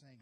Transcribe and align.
singing. 0.00 0.16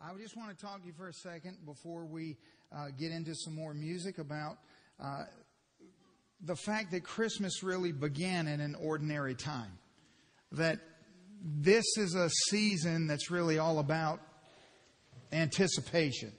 I 0.00 0.12
just 0.20 0.36
want 0.36 0.56
to 0.56 0.64
talk 0.64 0.80
to 0.80 0.86
you 0.86 0.92
for 0.92 1.08
a 1.08 1.12
second 1.12 1.58
before 1.64 2.04
we 2.04 2.36
uh, 2.72 2.86
get 2.98 3.12
into 3.12 3.34
some 3.34 3.54
more 3.54 3.74
music 3.74 4.18
about 4.18 4.58
uh, 5.02 5.24
the 6.42 6.56
fact 6.56 6.90
that 6.92 7.04
Christmas 7.04 7.62
really 7.62 7.92
began 7.92 8.46
in 8.46 8.60
an 8.60 8.74
ordinary 8.74 9.34
time. 9.34 9.78
That 10.52 10.78
this 11.42 11.84
is 11.96 12.14
a 12.14 12.28
season 12.48 13.06
that's 13.06 13.30
really 13.30 13.58
all 13.58 13.78
about 13.78 14.20
anticipation. 15.32 16.32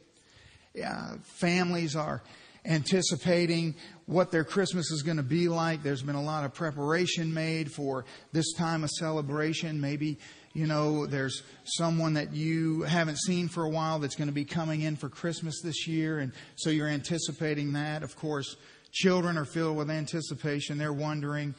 Yeah, 0.73 1.15
families 1.23 1.95
are 1.95 2.23
anticipating 2.65 3.75
what 4.05 4.31
their 4.31 4.43
Christmas 4.43 4.91
is 4.91 5.01
going 5.01 5.17
to 5.17 5.23
be 5.23 5.47
like. 5.47 5.83
There's 5.83 6.03
been 6.03 6.15
a 6.15 6.23
lot 6.23 6.45
of 6.45 6.53
preparation 6.53 7.33
made 7.33 7.71
for 7.71 8.05
this 8.31 8.53
time 8.53 8.83
of 8.83 8.89
celebration. 8.91 9.81
Maybe, 9.81 10.19
you 10.54 10.68
know, 10.68 11.05
there's 11.05 11.43
someone 11.63 12.13
that 12.13 12.34
you 12.34 12.81
haven't 12.81 13.17
seen 13.17 13.47
for 13.47 13.63
a 13.63 13.70
while 13.70 13.99
that's 13.99 14.16
going 14.16 14.27
to 14.27 14.34
be 14.34 14.45
coming 14.45 14.81
in 14.81 14.95
for 14.95 15.09
Christmas 15.09 15.62
this 15.62 15.88
year. 15.88 16.20
And 16.20 16.34
so 16.55 16.70
you're 16.70 16.88
anticipating 16.88 17.73
that. 17.73 18.03
Of 18.03 18.16
course, 18.16 18.55
children 18.91 19.38
are 19.38 19.45
filled 19.45 19.77
with 19.77 19.89
anticipation. 19.89 20.77
They're 20.77 20.91
wondering, 20.91 21.55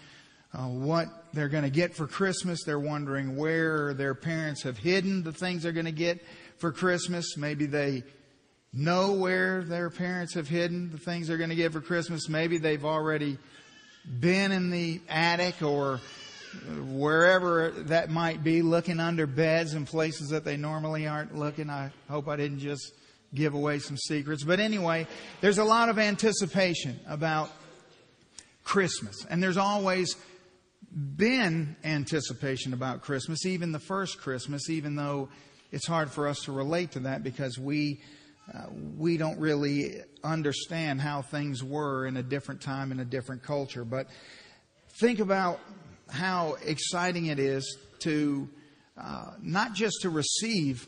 uh, 0.55 0.67
what 0.67 1.07
they're 1.33 1.49
going 1.49 1.65
to 1.65 1.71
get 1.71 1.95
for 1.95 2.07
Christmas. 2.07 2.63
They're 2.65 2.79
wondering 2.79 3.37
where 3.37 3.95
their 3.95 4.15
parents 4.15 4.63
have 4.65 4.77
hidden 4.77 5.23
the 5.23 5.33
things 5.33 5.63
they're 5.63 5.73
going 5.73 5.87
to 5.87 5.93
get 5.93 6.23
for 6.59 6.73
Christmas. 6.73 7.37
Maybe 7.37 7.67
they 7.67 8.03
know 8.73 9.13
where 9.13 9.63
their 9.63 9.91
parents 9.91 10.35
have 10.35 10.49
hidden 10.49 10.91
the 10.91 10.99
things 10.99 11.29
they're 11.29 11.39
going 11.39 11.51
to 11.51 11.57
get 11.57 11.73
for 11.73 11.81
Christmas. 11.81 12.29
Maybe 12.29 12.59
they've 12.59 12.85
already 12.85 13.39
been 14.21 14.53
in 14.53 14.71
the 14.71 15.01
attic 15.09 15.63
or 15.63 16.01
wherever 16.93 17.71
that 17.71 18.11
might 18.11 18.45
be, 18.45 18.63
looking 18.63 19.01
under 19.01 19.27
beds 19.27 19.75
and 19.75 19.87
places 19.87 20.29
that 20.31 20.45
they 20.45 20.57
normally 20.57 21.07
aren't 21.07 21.37
looking. 21.37 21.71
I 21.71 21.91
hope 22.09 22.29
I 22.29 22.37
didn't 22.37 22.61
just 22.61 22.93
give 23.35 23.55
away 23.55 23.79
some 23.79 23.97
secrets. 23.97 24.45
But 24.45 24.61
anyway, 24.61 25.07
there's 25.41 25.59
a 25.59 25.65
lot 25.65 25.89
of 25.89 25.99
anticipation 25.99 27.01
about 27.07 27.51
Christmas. 28.65 29.25
And 29.29 29.43
there's 29.43 29.57
always 29.57 30.17
been 30.95 31.77
anticipation 31.85 32.75
about 32.75 33.01
Christmas, 33.01 33.47
even 33.47 33.73
the 33.73 33.81
first 33.81 34.19
Christmas, 34.19 34.69
even 34.69 34.95
though 34.95 35.29
it's 35.71 35.87
hard 35.87 36.11
for 36.11 36.29
us 36.29 36.41
to 36.41 36.53
relate 36.53 36.93
to 36.93 37.01
that 37.01 37.23
because 37.23 37.59
we 37.59 38.01
uh, 38.53 38.67
we 38.99 39.17
don't 39.17 39.39
really 39.39 40.03
understand 40.25 41.01
how 41.01 41.23
things 41.23 41.63
were 41.63 42.07
in 42.07 42.17
a 42.17 42.23
different 42.23 42.61
time 42.61 42.91
in 42.91 42.99
a 42.99 43.05
different 43.05 43.43
culture. 43.43 43.85
But 43.85 44.09
think 44.99 45.21
about 45.21 45.61
how 46.13 46.57
exciting 46.65 47.27
it 47.27 47.39
is 47.39 47.79
to 48.01 48.49
uh, 49.01 49.33
not 49.41 49.75
just 49.75 50.03
to 50.03 50.11
receive 50.11 50.87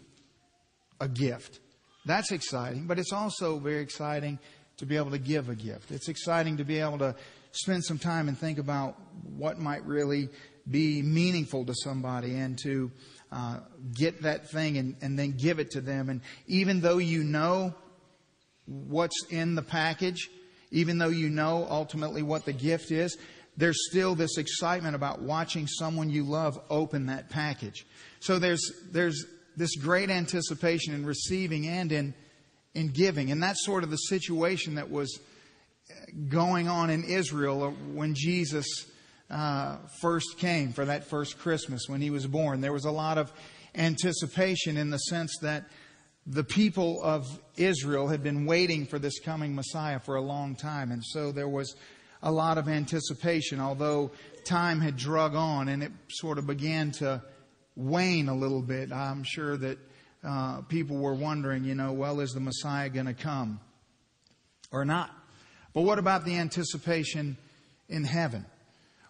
a 1.00 1.08
gift. 1.08 1.60
That's 2.06 2.30
exciting, 2.32 2.86
but 2.86 2.98
it's 2.98 3.12
also 3.12 3.58
very 3.58 3.80
exciting 3.80 4.38
to 4.76 4.86
be 4.86 4.96
able 4.96 5.10
to 5.12 5.18
give 5.18 5.48
a 5.48 5.54
gift. 5.54 5.90
It's 5.90 6.08
exciting 6.08 6.58
to 6.58 6.64
be 6.64 6.78
able 6.78 6.98
to 6.98 7.14
spend 7.52 7.84
some 7.84 7.98
time 7.98 8.28
and 8.28 8.36
think 8.36 8.58
about 8.58 9.00
what 9.36 9.58
might 9.58 9.84
really 9.86 10.28
be 10.70 11.02
meaningful 11.02 11.64
to 11.64 11.74
somebody 11.74 12.34
and 12.34 12.58
to 12.58 12.90
uh, 13.32 13.60
get 13.94 14.22
that 14.22 14.50
thing 14.50 14.76
and, 14.76 14.96
and 15.00 15.18
then 15.18 15.32
give 15.32 15.58
it 15.58 15.70
to 15.72 15.80
them. 15.80 16.10
And 16.10 16.20
even 16.46 16.80
though 16.80 16.98
you 16.98 17.24
know 17.24 17.74
what's 18.66 19.26
in 19.30 19.54
the 19.54 19.62
package, 19.62 20.28
even 20.70 20.98
though 20.98 21.08
you 21.08 21.30
know 21.30 21.66
ultimately 21.70 22.22
what 22.22 22.44
the 22.44 22.52
gift 22.52 22.90
is, 22.90 23.16
there's 23.56 23.88
still 23.88 24.14
this 24.14 24.36
excitement 24.38 24.94
about 24.96 25.22
watching 25.22 25.66
someone 25.66 26.10
you 26.10 26.24
love 26.24 26.60
open 26.70 27.06
that 27.06 27.30
package. 27.30 27.86
So 28.20 28.38
there's, 28.38 28.72
there's 28.90 29.24
this 29.56 29.76
great 29.76 30.10
anticipation 30.10 30.94
in 30.94 31.06
receiving 31.06 31.68
and 31.68 31.92
in, 31.92 32.14
in 32.74 32.88
giving. 32.88 33.30
And 33.30 33.42
that's 33.42 33.64
sort 33.64 33.84
of 33.84 33.90
the 33.90 33.96
situation 33.96 34.74
that 34.74 34.90
was 34.90 35.20
going 36.28 36.68
on 36.68 36.90
in 36.90 37.04
Israel 37.04 37.70
when 37.92 38.14
Jesus 38.14 38.66
uh, 39.30 39.76
first 40.00 40.38
came 40.38 40.72
for 40.72 40.84
that 40.84 41.04
first 41.04 41.38
Christmas 41.38 41.82
when 41.86 42.00
he 42.00 42.10
was 42.10 42.26
born. 42.26 42.60
There 42.60 42.72
was 42.72 42.84
a 42.84 42.90
lot 42.90 43.18
of 43.18 43.32
anticipation 43.74 44.76
in 44.76 44.90
the 44.90 44.98
sense 44.98 45.36
that 45.42 45.64
the 46.26 46.44
people 46.44 47.02
of 47.02 47.26
Israel 47.56 48.08
had 48.08 48.22
been 48.22 48.46
waiting 48.46 48.86
for 48.86 48.98
this 48.98 49.18
coming 49.20 49.54
Messiah 49.54 49.98
for 49.98 50.16
a 50.16 50.22
long 50.22 50.56
time. 50.56 50.90
And 50.90 51.04
so 51.04 51.32
there 51.32 51.48
was 51.48 51.74
a 52.24 52.32
lot 52.32 52.56
of 52.56 52.68
anticipation, 52.68 53.60
although 53.60 54.10
time 54.46 54.80
had 54.80 54.96
drug 54.96 55.34
on 55.34 55.68
and 55.68 55.82
it 55.82 55.92
sort 56.08 56.38
of 56.38 56.46
began 56.46 56.90
to 56.90 57.22
wane 57.76 58.28
a 58.28 58.34
little 58.34 58.62
bit. 58.62 58.90
I'm 58.90 59.22
sure 59.24 59.56
that 59.58 59.78
uh, 60.26 60.62
people 60.62 60.96
were 60.96 61.14
wondering, 61.14 61.64
you 61.64 61.74
know, 61.74 61.92
well, 61.92 62.20
is 62.20 62.30
the 62.30 62.40
Messiah 62.40 62.88
going 62.88 63.06
to 63.06 63.14
come 63.14 63.60
or 64.72 64.86
not? 64.86 65.10
But 65.74 65.82
what 65.82 65.98
about 65.98 66.24
the 66.24 66.36
anticipation 66.36 67.36
in 67.90 68.04
heaven? 68.04 68.46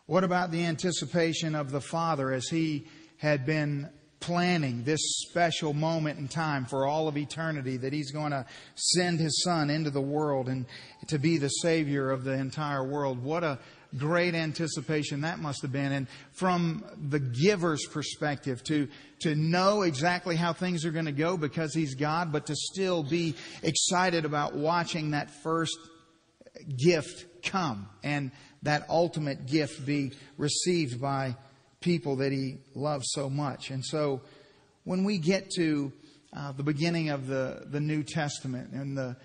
What 0.06 0.24
about 0.24 0.50
the 0.50 0.64
anticipation 0.66 1.54
of 1.54 1.70
the 1.70 1.80
Father 1.80 2.32
as 2.32 2.48
He 2.48 2.88
had 3.18 3.46
been 3.46 3.90
planning 4.24 4.84
this 4.84 5.00
special 5.28 5.74
moment 5.74 6.18
in 6.18 6.28
time 6.28 6.64
for 6.64 6.86
all 6.86 7.08
of 7.08 7.16
eternity 7.16 7.76
that 7.76 7.92
He's 7.92 8.10
going 8.10 8.32
to 8.32 8.46
send 8.74 9.20
His 9.20 9.42
Son 9.42 9.68
into 9.68 9.90
the 9.90 10.00
world 10.00 10.48
and 10.48 10.64
to 11.08 11.18
be 11.18 11.36
the 11.36 11.48
Savior 11.48 12.10
of 12.10 12.24
the 12.24 12.32
entire 12.32 12.82
world? 12.82 13.22
What 13.22 13.44
a 13.44 13.58
great 13.98 14.34
anticipation 14.34 15.20
that 15.20 15.38
must 15.38 15.60
have 15.60 15.72
been. 15.72 15.92
And 15.92 16.06
from 16.32 16.84
the 17.10 17.20
giver's 17.20 17.86
perspective, 17.86 18.64
to, 18.64 18.88
to 19.20 19.34
know 19.34 19.82
exactly 19.82 20.36
how 20.36 20.54
things 20.54 20.86
are 20.86 20.90
going 20.90 21.04
to 21.04 21.12
go 21.12 21.36
because 21.36 21.74
He's 21.74 21.94
God, 21.94 22.32
but 22.32 22.46
to 22.46 22.54
still 22.56 23.02
be 23.02 23.34
excited 23.62 24.24
about 24.24 24.54
watching 24.54 25.10
that 25.10 25.30
first 25.42 25.76
gift 26.78 27.42
come 27.42 27.88
and 28.02 28.30
that 28.62 28.86
ultimate 28.88 29.46
gift 29.46 29.84
be 29.84 30.12
received 30.38 30.98
by 30.98 31.36
people 31.84 32.16
that 32.16 32.32
he 32.32 32.56
loves 32.74 33.04
so 33.10 33.28
much. 33.28 33.70
And 33.70 33.84
so 33.84 34.22
when 34.84 35.04
we 35.04 35.18
get 35.18 35.50
to 35.50 35.92
uh, 36.34 36.52
the 36.52 36.62
beginning 36.62 37.10
of 37.10 37.26
the, 37.26 37.66
the 37.66 37.78
New 37.78 38.02
Testament 38.02 38.72
and 38.72 38.96
the 38.96 39.16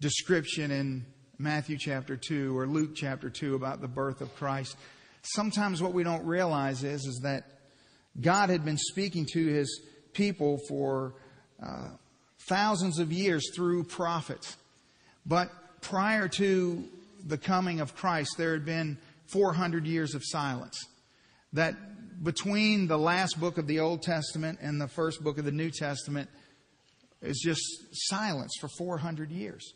description 0.00 0.70
in 0.70 1.04
Matthew 1.38 1.76
chapter 1.76 2.16
2 2.16 2.56
or 2.56 2.68
Luke 2.68 2.92
chapter 2.94 3.28
2 3.28 3.56
about 3.56 3.80
the 3.80 3.88
birth 3.88 4.20
of 4.20 4.32
Christ, 4.36 4.76
sometimes 5.22 5.82
what 5.82 5.92
we 5.92 6.04
don't 6.04 6.24
realize 6.24 6.84
is, 6.84 7.04
is 7.04 7.20
that 7.24 7.46
God 8.20 8.48
had 8.48 8.64
been 8.64 8.78
speaking 8.78 9.26
to 9.32 9.46
his 9.46 9.82
people 10.12 10.60
for 10.68 11.14
uh, 11.60 11.88
thousands 12.48 13.00
of 13.00 13.12
years 13.12 13.50
through 13.56 13.84
prophets. 13.84 14.56
But 15.26 15.50
prior 15.80 16.28
to 16.28 16.84
the 17.26 17.38
coming 17.38 17.80
of 17.80 17.96
Christ, 17.96 18.36
there 18.38 18.52
had 18.52 18.64
been 18.64 18.98
400 19.26 19.84
years 19.84 20.14
of 20.14 20.22
silence. 20.24 20.86
That 21.52 21.74
between 22.24 22.88
the 22.88 22.98
last 22.98 23.38
book 23.38 23.58
of 23.58 23.66
the 23.66 23.80
Old 23.80 24.02
Testament 24.02 24.58
and 24.62 24.80
the 24.80 24.88
first 24.88 25.22
book 25.22 25.38
of 25.38 25.44
the 25.44 25.52
New 25.52 25.70
Testament 25.70 26.28
is 27.22 27.40
just 27.44 27.62
silence 27.92 28.52
for 28.60 28.68
400 28.78 29.30
years. 29.30 29.74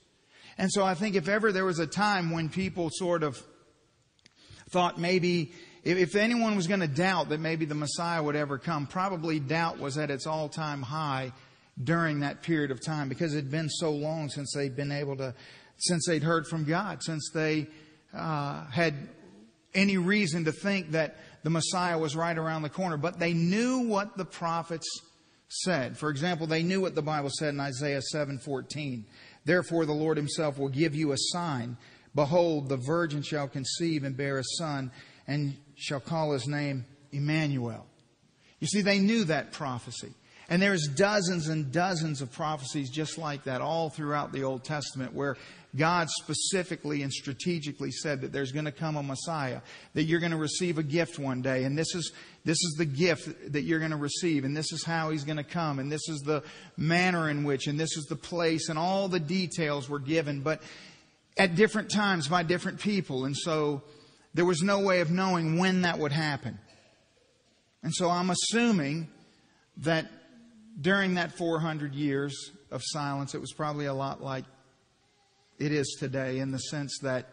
And 0.56 0.70
so 0.72 0.84
I 0.84 0.94
think 0.94 1.14
if 1.14 1.28
ever 1.28 1.52
there 1.52 1.64
was 1.64 1.78
a 1.78 1.86
time 1.86 2.30
when 2.30 2.48
people 2.48 2.90
sort 2.90 3.22
of 3.22 3.40
thought 4.70 4.98
maybe 4.98 5.52
if 5.84 6.16
anyone 6.16 6.56
was 6.56 6.66
going 6.66 6.80
to 6.80 6.88
doubt 6.88 7.28
that 7.28 7.40
maybe 7.40 7.64
the 7.64 7.74
Messiah 7.74 8.22
would 8.22 8.36
ever 8.36 8.58
come, 8.58 8.86
probably 8.86 9.38
doubt 9.38 9.78
was 9.78 9.96
at 9.96 10.10
its 10.10 10.26
all 10.26 10.48
time 10.48 10.82
high 10.82 11.32
during 11.82 12.20
that 12.20 12.42
period 12.42 12.70
of 12.70 12.84
time 12.84 13.08
because 13.08 13.32
it 13.32 13.36
had 13.36 13.50
been 13.50 13.68
so 13.68 13.92
long 13.92 14.28
since 14.28 14.52
they'd 14.54 14.74
been 14.74 14.92
able 14.92 15.16
to 15.16 15.34
since 15.76 16.06
they'd 16.06 16.24
heard 16.24 16.46
from 16.48 16.64
God, 16.64 17.02
since 17.04 17.30
they 17.32 17.68
uh, 18.12 18.66
had 18.66 18.94
any 19.74 19.96
reason 19.96 20.44
to 20.44 20.52
think 20.52 20.90
that 20.90 21.16
the 21.48 21.52
Messiah 21.52 21.96
was 21.96 22.14
right 22.14 22.36
around 22.36 22.60
the 22.60 22.68
corner. 22.68 22.98
But 22.98 23.18
they 23.18 23.32
knew 23.32 23.78
what 23.78 24.18
the 24.18 24.26
prophets 24.26 24.86
said. 25.48 25.96
For 25.96 26.10
example, 26.10 26.46
they 26.46 26.62
knew 26.62 26.82
what 26.82 26.94
the 26.94 27.00
Bible 27.00 27.30
said 27.32 27.54
in 27.54 27.60
Isaiah 27.60 28.02
7:14. 28.02 29.06
Therefore 29.46 29.86
the 29.86 29.94
Lord 29.94 30.18
himself 30.18 30.58
will 30.58 30.68
give 30.68 30.94
you 30.94 31.12
a 31.12 31.16
sign. 31.16 31.78
Behold, 32.14 32.68
the 32.68 32.76
virgin 32.76 33.22
shall 33.22 33.48
conceive 33.48 34.04
and 34.04 34.14
bear 34.14 34.36
a 34.36 34.44
son 34.58 34.90
and 35.26 35.56
shall 35.74 36.00
call 36.00 36.32
his 36.32 36.46
name 36.46 36.84
Emmanuel. 37.12 37.86
You 38.60 38.66
see, 38.66 38.82
they 38.82 38.98
knew 38.98 39.24
that 39.24 39.52
prophecy. 39.52 40.12
And 40.50 40.60
there's 40.60 40.86
dozens 40.86 41.48
and 41.48 41.72
dozens 41.72 42.20
of 42.20 42.30
prophecies 42.30 42.90
just 42.90 43.16
like 43.16 43.44
that 43.44 43.62
all 43.62 43.88
throughout 43.88 44.32
the 44.32 44.44
Old 44.44 44.64
Testament 44.64 45.14
where 45.14 45.38
God 45.76 46.08
specifically 46.08 47.02
and 47.02 47.12
strategically 47.12 47.90
said 47.90 48.22
that 48.22 48.32
there's 48.32 48.52
going 48.52 48.64
to 48.64 48.72
come 48.72 48.96
a 48.96 49.02
Messiah, 49.02 49.60
that 49.94 50.04
you're 50.04 50.20
going 50.20 50.32
to 50.32 50.38
receive 50.38 50.78
a 50.78 50.82
gift 50.82 51.18
one 51.18 51.42
day, 51.42 51.64
and 51.64 51.76
this 51.76 51.94
is, 51.94 52.12
this 52.44 52.56
is 52.56 52.76
the 52.78 52.86
gift 52.86 53.52
that 53.52 53.62
you're 53.62 53.78
going 53.78 53.90
to 53.90 53.96
receive, 53.96 54.44
and 54.44 54.56
this 54.56 54.72
is 54.72 54.84
how 54.84 55.10
he's 55.10 55.24
going 55.24 55.36
to 55.36 55.44
come, 55.44 55.78
and 55.78 55.92
this 55.92 56.08
is 56.08 56.20
the 56.20 56.42
manner 56.76 57.28
in 57.28 57.44
which, 57.44 57.66
and 57.66 57.78
this 57.78 57.96
is 57.96 58.06
the 58.06 58.16
place, 58.16 58.68
and 58.68 58.78
all 58.78 59.08
the 59.08 59.20
details 59.20 59.88
were 59.88 59.98
given, 59.98 60.40
but 60.40 60.62
at 61.36 61.54
different 61.54 61.90
times 61.90 62.28
by 62.28 62.42
different 62.42 62.80
people, 62.80 63.26
and 63.26 63.36
so 63.36 63.82
there 64.34 64.46
was 64.46 64.62
no 64.62 64.80
way 64.80 65.00
of 65.00 65.10
knowing 65.10 65.58
when 65.58 65.82
that 65.82 65.98
would 65.98 66.12
happen. 66.12 66.58
And 67.82 67.94
so 67.94 68.10
I'm 68.10 68.30
assuming 68.30 69.08
that 69.78 70.06
during 70.80 71.14
that 71.14 71.36
400 71.36 71.94
years 71.94 72.50
of 72.70 72.82
silence, 72.84 73.34
it 73.34 73.40
was 73.40 73.52
probably 73.52 73.86
a 73.86 73.94
lot 73.94 74.22
like 74.22 74.44
it 75.58 75.72
is 75.72 75.96
today 75.98 76.38
in 76.38 76.52
the 76.52 76.58
sense 76.58 76.98
that 77.02 77.26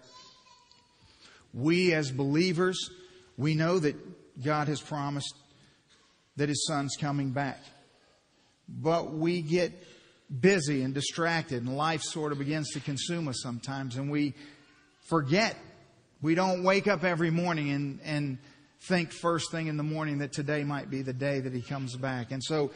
we 1.54 1.94
as 1.94 2.12
believers, 2.12 2.90
we 3.38 3.56
know 3.56 3.80
that 3.80 3.96
God 4.44 4.68
has 4.68 4.82
promised 4.82 5.34
that 6.36 6.50
His 6.50 6.66
Son's 6.68 6.98
coming 7.00 7.32
back. 7.32 7.60
But 8.68 9.14
we 9.14 9.42
get 9.42 9.72
busy 10.42 10.82
and 10.82 10.94
distracted 10.94 11.64
and 11.64 11.78
life 11.78 12.02
sort 12.02 12.32
of 12.32 12.40
begins 12.40 12.72
to 12.72 12.80
consume 12.80 13.28
us 13.28 13.42
sometimes 13.42 13.96
and 13.96 14.10
we 14.10 14.34
forget. 15.08 15.56
We 16.22 16.34
don't 16.34 16.64
wake 16.64 16.88
up 16.88 17.04
every 17.04 17.30
morning 17.30 17.70
and, 17.70 18.00
and 18.04 18.38
think 18.88 19.12
first 19.12 19.52
thing 19.52 19.68
in 19.68 19.78
the 19.78 19.84
morning 19.84 20.18
that 20.20 20.34
today 20.34 20.64
might 20.64 20.90
be 20.90 21.04
the 21.04 21.14
day 21.14 21.40
that 21.40 21.54
He 21.54 21.62
comes 21.62 21.96
back. 21.96 22.32
And 22.32 22.44
so 22.44 22.72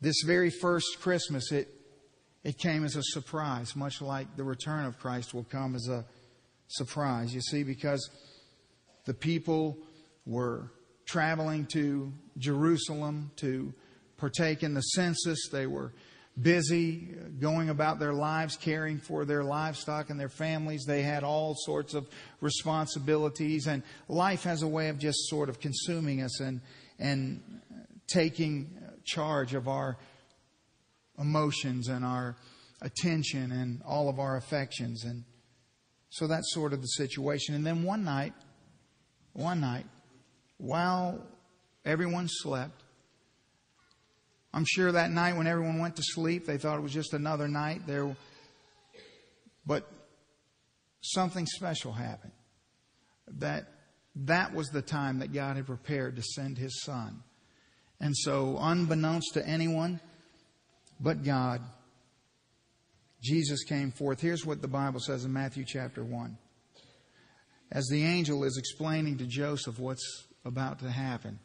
this 0.00 0.22
very 0.26 0.50
first 0.50 0.98
Christmas, 1.00 1.50
it, 1.52 1.68
it 2.46 2.58
came 2.58 2.84
as 2.84 2.94
a 2.94 3.02
surprise, 3.02 3.74
much 3.74 4.00
like 4.00 4.36
the 4.36 4.44
return 4.44 4.84
of 4.84 5.00
Christ 5.00 5.34
will 5.34 5.42
come 5.42 5.74
as 5.74 5.88
a 5.88 6.04
surprise. 6.68 7.34
You 7.34 7.40
see, 7.40 7.64
because 7.64 8.08
the 9.04 9.14
people 9.14 9.76
were 10.26 10.70
traveling 11.06 11.66
to 11.72 12.12
Jerusalem 12.38 13.32
to 13.38 13.74
partake 14.16 14.62
in 14.62 14.74
the 14.74 14.80
census. 14.80 15.48
They 15.50 15.66
were 15.66 15.92
busy 16.40 17.16
going 17.40 17.68
about 17.68 17.98
their 17.98 18.14
lives, 18.14 18.56
caring 18.56 18.98
for 18.98 19.24
their 19.24 19.42
livestock 19.42 20.10
and 20.10 20.20
their 20.20 20.28
families. 20.28 20.84
They 20.86 21.02
had 21.02 21.24
all 21.24 21.56
sorts 21.56 21.94
of 21.94 22.08
responsibilities, 22.40 23.66
and 23.66 23.82
life 24.06 24.44
has 24.44 24.62
a 24.62 24.68
way 24.68 24.88
of 24.88 25.00
just 25.00 25.18
sort 25.28 25.48
of 25.48 25.58
consuming 25.58 26.22
us 26.22 26.38
and, 26.38 26.60
and 27.00 27.42
taking 28.06 28.70
charge 29.04 29.52
of 29.54 29.66
our 29.66 29.96
emotions 31.18 31.88
and 31.88 32.04
our 32.04 32.36
attention 32.82 33.52
and 33.52 33.82
all 33.86 34.08
of 34.08 34.18
our 34.18 34.36
affections. 34.36 35.04
And 35.04 35.24
so 36.10 36.26
that's 36.26 36.52
sort 36.52 36.72
of 36.72 36.80
the 36.80 36.88
situation. 36.88 37.54
And 37.54 37.66
then 37.66 37.82
one 37.82 38.04
night, 38.04 38.34
one 39.32 39.60
night, 39.60 39.86
while 40.58 41.22
everyone 41.84 42.28
slept, 42.28 42.82
I'm 44.52 44.64
sure 44.66 44.92
that 44.92 45.10
night 45.10 45.36
when 45.36 45.46
everyone 45.46 45.78
went 45.78 45.96
to 45.96 46.02
sleep, 46.02 46.46
they 46.46 46.56
thought 46.56 46.78
it 46.78 46.82
was 46.82 46.92
just 46.92 47.12
another 47.12 47.46
night 47.46 47.86
there. 47.86 48.16
But 49.66 49.86
something 51.02 51.46
special 51.46 51.92
happened. 51.92 52.32
That 53.38 53.66
that 54.14 54.54
was 54.54 54.68
the 54.68 54.80
time 54.80 55.18
that 55.18 55.32
God 55.32 55.56
had 55.56 55.66
prepared 55.66 56.16
to 56.16 56.22
send 56.22 56.56
his 56.56 56.82
son. 56.82 57.22
And 58.00 58.16
so, 58.16 58.56
unbeknownst 58.58 59.34
to 59.34 59.46
anyone 59.46 60.00
but 61.00 61.24
God, 61.24 61.60
Jesus 63.22 63.64
came 63.64 63.90
forth. 63.90 64.20
Here's 64.20 64.46
what 64.46 64.62
the 64.62 64.68
Bible 64.68 65.00
says 65.00 65.24
in 65.24 65.32
Matthew 65.32 65.64
chapter 65.64 66.04
1. 66.04 66.38
As 67.72 67.86
the 67.88 68.04
angel 68.04 68.44
is 68.44 68.56
explaining 68.56 69.18
to 69.18 69.26
Joseph 69.26 69.78
what's 69.78 70.26
about 70.44 70.78
to 70.80 70.90
happen, 70.90 71.40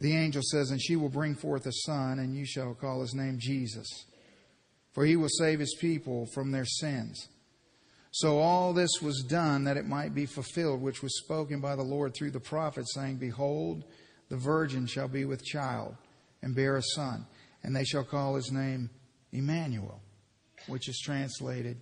the 0.00 0.16
angel 0.16 0.42
says, 0.42 0.70
And 0.70 0.82
she 0.82 0.96
will 0.96 1.08
bring 1.08 1.34
forth 1.34 1.66
a 1.66 1.72
son, 1.72 2.18
and 2.18 2.36
you 2.36 2.44
shall 2.44 2.74
call 2.74 3.00
his 3.00 3.14
name 3.14 3.38
Jesus, 3.40 3.88
for 4.92 5.04
he 5.04 5.16
will 5.16 5.28
save 5.28 5.60
his 5.60 5.76
people 5.80 6.26
from 6.34 6.50
their 6.50 6.64
sins. 6.64 7.28
So 8.12 8.40
all 8.40 8.72
this 8.72 9.00
was 9.00 9.22
done 9.22 9.64
that 9.64 9.78
it 9.78 9.86
might 9.86 10.14
be 10.14 10.26
fulfilled, 10.26 10.82
which 10.82 11.02
was 11.02 11.18
spoken 11.18 11.60
by 11.60 11.76
the 11.76 11.82
Lord 11.82 12.14
through 12.14 12.32
the 12.32 12.40
prophet, 12.40 12.84
saying, 12.88 13.16
Behold, 13.16 13.84
the 14.28 14.36
virgin 14.36 14.86
shall 14.86 15.08
be 15.08 15.24
with 15.24 15.44
child 15.44 15.96
and 16.42 16.54
bear 16.54 16.76
a 16.76 16.82
son, 16.94 17.26
and 17.62 17.74
they 17.74 17.84
shall 17.84 18.04
call 18.04 18.34
his 18.34 18.50
name 18.50 18.90
Emmanuel, 19.32 20.00
which 20.66 20.88
is 20.88 20.98
translated 21.04 21.80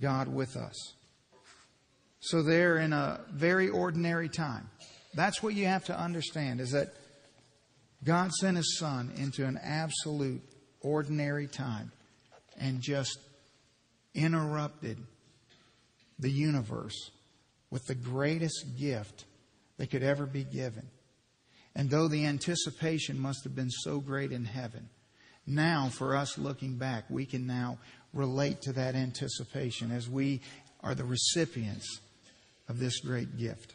God 0.00 0.28
with 0.28 0.56
us. 0.56 0.94
So 2.20 2.42
they're 2.42 2.78
in 2.78 2.92
a 2.92 3.20
very 3.32 3.68
ordinary 3.68 4.28
time. 4.28 4.68
That's 5.14 5.42
what 5.42 5.54
you 5.54 5.66
have 5.66 5.84
to 5.86 5.98
understand 5.98 6.60
is 6.60 6.70
that 6.70 6.94
God 8.04 8.30
sent 8.32 8.56
his 8.56 8.78
son 8.78 9.12
into 9.16 9.44
an 9.44 9.58
absolute 9.62 10.42
ordinary 10.80 11.46
time 11.46 11.92
and 12.58 12.80
just 12.80 13.18
interrupted 14.14 14.98
the 16.18 16.30
universe 16.30 17.10
with 17.70 17.86
the 17.86 17.94
greatest 17.94 18.78
gift 18.78 19.24
that 19.78 19.90
could 19.90 20.02
ever 20.02 20.26
be 20.26 20.44
given. 20.44 20.88
And 21.74 21.88
though 21.88 22.08
the 22.08 22.26
anticipation 22.26 23.18
must 23.18 23.44
have 23.44 23.54
been 23.54 23.70
so 23.70 24.00
great 24.00 24.32
in 24.32 24.44
heaven, 24.44 24.88
now 25.50 25.88
for 25.88 26.16
us 26.16 26.38
looking 26.38 26.76
back, 26.76 27.04
we 27.10 27.26
can 27.26 27.46
now 27.46 27.78
relate 28.12 28.62
to 28.62 28.72
that 28.72 28.94
anticipation 28.94 29.90
as 29.90 30.08
we 30.08 30.40
are 30.82 30.94
the 30.94 31.04
recipients 31.04 32.00
of 32.68 32.78
this 32.78 33.00
great 33.00 33.36
gift. 33.38 33.74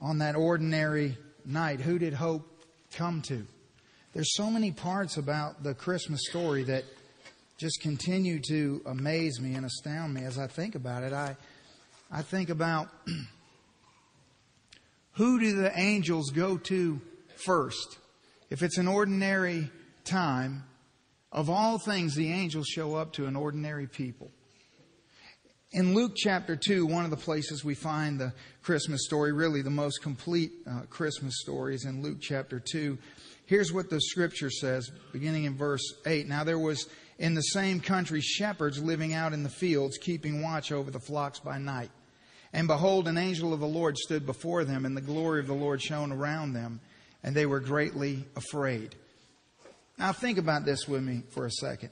On 0.00 0.18
that 0.18 0.36
ordinary 0.36 1.16
night, 1.44 1.80
who 1.80 1.98
did 1.98 2.12
hope 2.12 2.46
come 2.92 3.22
to? 3.22 3.46
There's 4.12 4.34
so 4.34 4.50
many 4.50 4.72
parts 4.72 5.16
about 5.16 5.62
the 5.62 5.74
Christmas 5.74 6.20
story 6.28 6.62
that 6.64 6.84
just 7.58 7.80
continue 7.80 8.40
to 8.48 8.82
amaze 8.86 9.40
me 9.40 9.54
and 9.54 9.64
astound 9.64 10.12
me 10.12 10.22
as 10.22 10.38
I 10.38 10.46
think 10.46 10.74
about 10.74 11.02
it. 11.02 11.12
I, 11.12 11.36
I 12.10 12.22
think 12.22 12.50
about 12.50 12.88
who 15.16 15.40
do 15.40 15.56
the 15.56 15.78
angels 15.78 16.30
go 16.30 16.58
to 16.58 17.00
first? 17.36 17.98
If 18.50 18.62
it's 18.62 18.78
an 18.78 18.86
ordinary 18.86 19.70
time, 20.04 20.64
of 21.32 21.50
all 21.50 21.78
things, 21.78 22.14
the 22.14 22.32
angels 22.32 22.66
show 22.66 22.94
up 22.94 23.12
to 23.14 23.26
an 23.26 23.34
ordinary 23.34 23.86
people. 23.86 24.30
In 25.72 25.94
Luke 25.94 26.12
chapter 26.16 26.54
2, 26.54 26.86
one 26.86 27.04
of 27.04 27.10
the 27.10 27.16
places 27.16 27.64
we 27.64 27.74
find 27.74 28.18
the 28.18 28.32
Christmas 28.62 29.04
story, 29.04 29.32
really 29.32 29.62
the 29.62 29.70
most 29.70 30.02
complete 30.02 30.52
uh, 30.66 30.82
Christmas 30.88 31.40
story, 31.40 31.74
is 31.74 31.84
in 31.84 32.02
Luke 32.02 32.18
chapter 32.20 32.60
2. 32.60 32.96
Here's 33.46 33.72
what 33.72 33.90
the 33.90 34.00
scripture 34.00 34.50
says, 34.50 34.90
beginning 35.12 35.44
in 35.44 35.56
verse 35.56 35.82
8. 36.06 36.28
Now 36.28 36.44
there 36.44 36.58
was 36.58 36.86
in 37.18 37.34
the 37.34 37.42
same 37.42 37.80
country 37.80 38.20
shepherds 38.20 38.82
living 38.82 39.12
out 39.12 39.32
in 39.32 39.42
the 39.42 39.48
fields, 39.48 39.98
keeping 39.98 40.42
watch 40.42 40.72
over 40.72 40.90
the 40.90 41.00
flocks 41.00 41.40
by 41.40 41.58
night. 41.58 41.90
And 42.52 42.68
behold, 42.68 43.08
an 43.08 43.18
angel 43.18 43.52
of 43.52 43.60
the 43.60 43.66
Lord 43.66 43.96
stood 43.98 44.24
before 44.24 44.64
them, 44.64 44.84
and 44.84 44.96
the 44.96 45.00
glory 45.00 45.40
of 45.40 45.46
the 45.46 45.54
Lord 45.54 45.82
shone 45.82 46.12
around 46.12 46.52
them, 46.52 46.80
and 47.22 47.34
they 47.34 47.46
were 47.46 47.60
greatly 47.60 48.24
afraid. 48.36 48.94
Now, 49.98 50.12
think 50.12 50.38
about 50.38 50.64
this 50.64 50.86
with 50.86 51.02
me 51.02 51.22
for 51.30 51.46
a 51.46 51.50
second. 51.50 51.90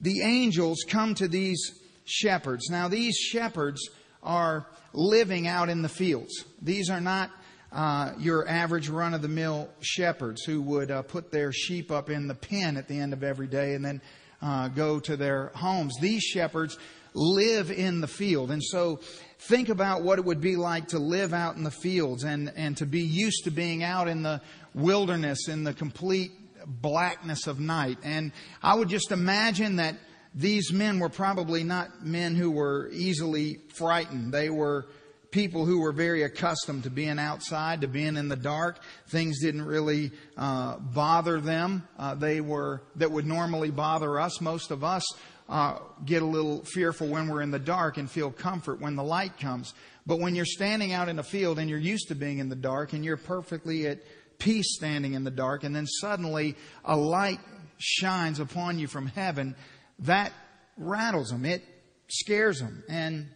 The 0.00 0.22
angels 0.22 0.84
come 0.88 1.14
to 1.16 1.28
these 1.28 1.72
shepherds. 2.04 2.68
Now, 2.70 2.88
these 2.88 3.16
shepherds 3.16 3.88
are 4.22 4.66
living 4.92 5.46
out 5.46 5.68
in 5.68 5.82
the 5.82 5.88
fields. 5.88 6.44
These 6.60 6.90
are 6.90 7.00
not 7.00 7.30
uh, 7.72 8.12
your 8.18 8.48
average 8.48 8.88
run 8.88 9.14
of 9.14 9.22
the 9.22 9.28
mill 9.28 9.68
shepherds 9.80 10.42
who 10.42 10.60
would 10.62 10.90
uh, 10.90 11.02
put 11.02 11.30
their 11.30 11.52
sheep 11.52 11.90
up 11.90 12.10
in 12.10 12.26
the 12.26 12.34
pen 12.34 12.76
at 12.76 12.88
the 12.88 12.98
end 12.98 13.12
of 13.12 13.22
every 13.22 13.46
day 13.46 13.74
and 13.74 13.84
then 13.84 14.02
uh, 14.42 14.68
go 14.68 14.98
to 15.00 15.16
their 15.16 15.52
homes. 15.54 15.94
These 16.00 16.22
shepherds 16.22 16.78
live 17.14 17.70
in 17.70 18.00
the 18.00 18.08
field. 18.08 18.50
And 18.50 18.62
so 18.62 19.00
think 19.38 19.68
about 19.68 20.02
what 20.02 20.18
it 20.18 20.24
would 20.24 20.40
be 20.40 20.56
like 20.56 20.88
to 20.88 20.98
live 20.98 21.32
out 21.32 21.56
in 21.56 21.64
the 21.64 21.70
fields 21.70 22.24
and, 22.24 22.52
and 22.56 22.76
to 22.76 22.86
be 22.86 23.00
used 23.00 23.44
to 23.44 23.50
being 23.50 23.82
out 23.82 24.08
in 24.08 24.22
the 24.22 24.40
wilderness 24.74 25.48
in 25.48 25.64
the 25.64 25.74
complete 25.74 26.32
blackness 26.66 27.46
of 27.46 27.58
night. 27.58 27.98
And 28.02 28.32
I 28.62 28.74
would 28.74 28.88
just 28.88 29.12
imagine 29.12 29.76
that 29.76 29.96
these 30.34 30.72
men 30.72 31.00
were 31.00 31.08
probably 31.08 31.64
not 31.64 32.04
men 32.04 32.36
who 32.36 32.50
were 32.50 32.88
easily 32.92 33.58
frightened. 33.74 34.32
They 34.32 34.50
were 34.50 34.86
people 35.30 35.64
who 35.64 35.80
were 35.80 35.92
very 35.92 36.22
accustomed 36.22 36.84
to 36.84 36.90
being 36.90 37.18
outside, 37.18 37.80
to 37.80 37.88
being 37.88 38.16
in 38.16 38.28
the 38.28 38.36
dark. 38.36 38.78
Things 39.08 39.40
didn't 39.40 39.64
really 39.64 40.12
uh, 40.36 40.76
bother 40.78 41.40
them. 41.40 41.86
Uh, 41.98 42.14
they 42.14 42.40
were 42.40 42.82
that 42.96 43.10
would 43.10 43.26
normally 43.26 43.70
bother 43.70 44.20
us. 44.20 44.40
Most 44.40 44.70
of 44.70 44.84
us 44.84 45.04
uh, 45.50 45.80
get 46.04 46.22
a 46.22 46.26
little 46.26 46.64
fearful 46.64 47.08
when 47.08 47.28
we're 47.28 47.42
in 47.42 47.50
the 47.50 47.58
dark 47.58 47.98
and 47.98 48.08
feel 48.08 48.30
comfort 48.30 48.80
when 48.80 48.94
the 48.94 49.02
light 49.02 49.36
comes. 49.38 49.74
But 50.06 50.20
when 50.20 50.36
you're 50.36 50.44
standing 50.44 50.92
out 50.92 51.08
in 51.08 51.18
a 51.18 51.24
field 51.24 51.58
and 51.58 51.68
you're 51.68 51.78
used 51.78 52.08
to 52.08 52.14
being 52.14 52.38
in 52.38 52.48
the 52.48 52.56
dark 52.56 52.92
and 52.92 53.04
you're 53.04 53.16
perfectly 53.16 53.88
at 53.88 53.98
peace 54.38 54.76
standing 54.76 55.14
in 55.14 55.24
the 55.24 55.30
dark, 55.30 55.64
and 55.64 55.74
then 55.74 55.86
suddenly 55.86 56.54
a 56.84 56.96
light 56.96 57.40
shines 57.78 58.38
upon 58.38 58.78
you 58.78 58.86
from 58.86 59.06
heaven, 59.06 59.56
that 59.98 60.32
rattles 60.76 61.30
them. 61.30 61.44
It 61.44 61.64
scares 62.08 62.60
them. 62.60 62.84
And 62.88 63.28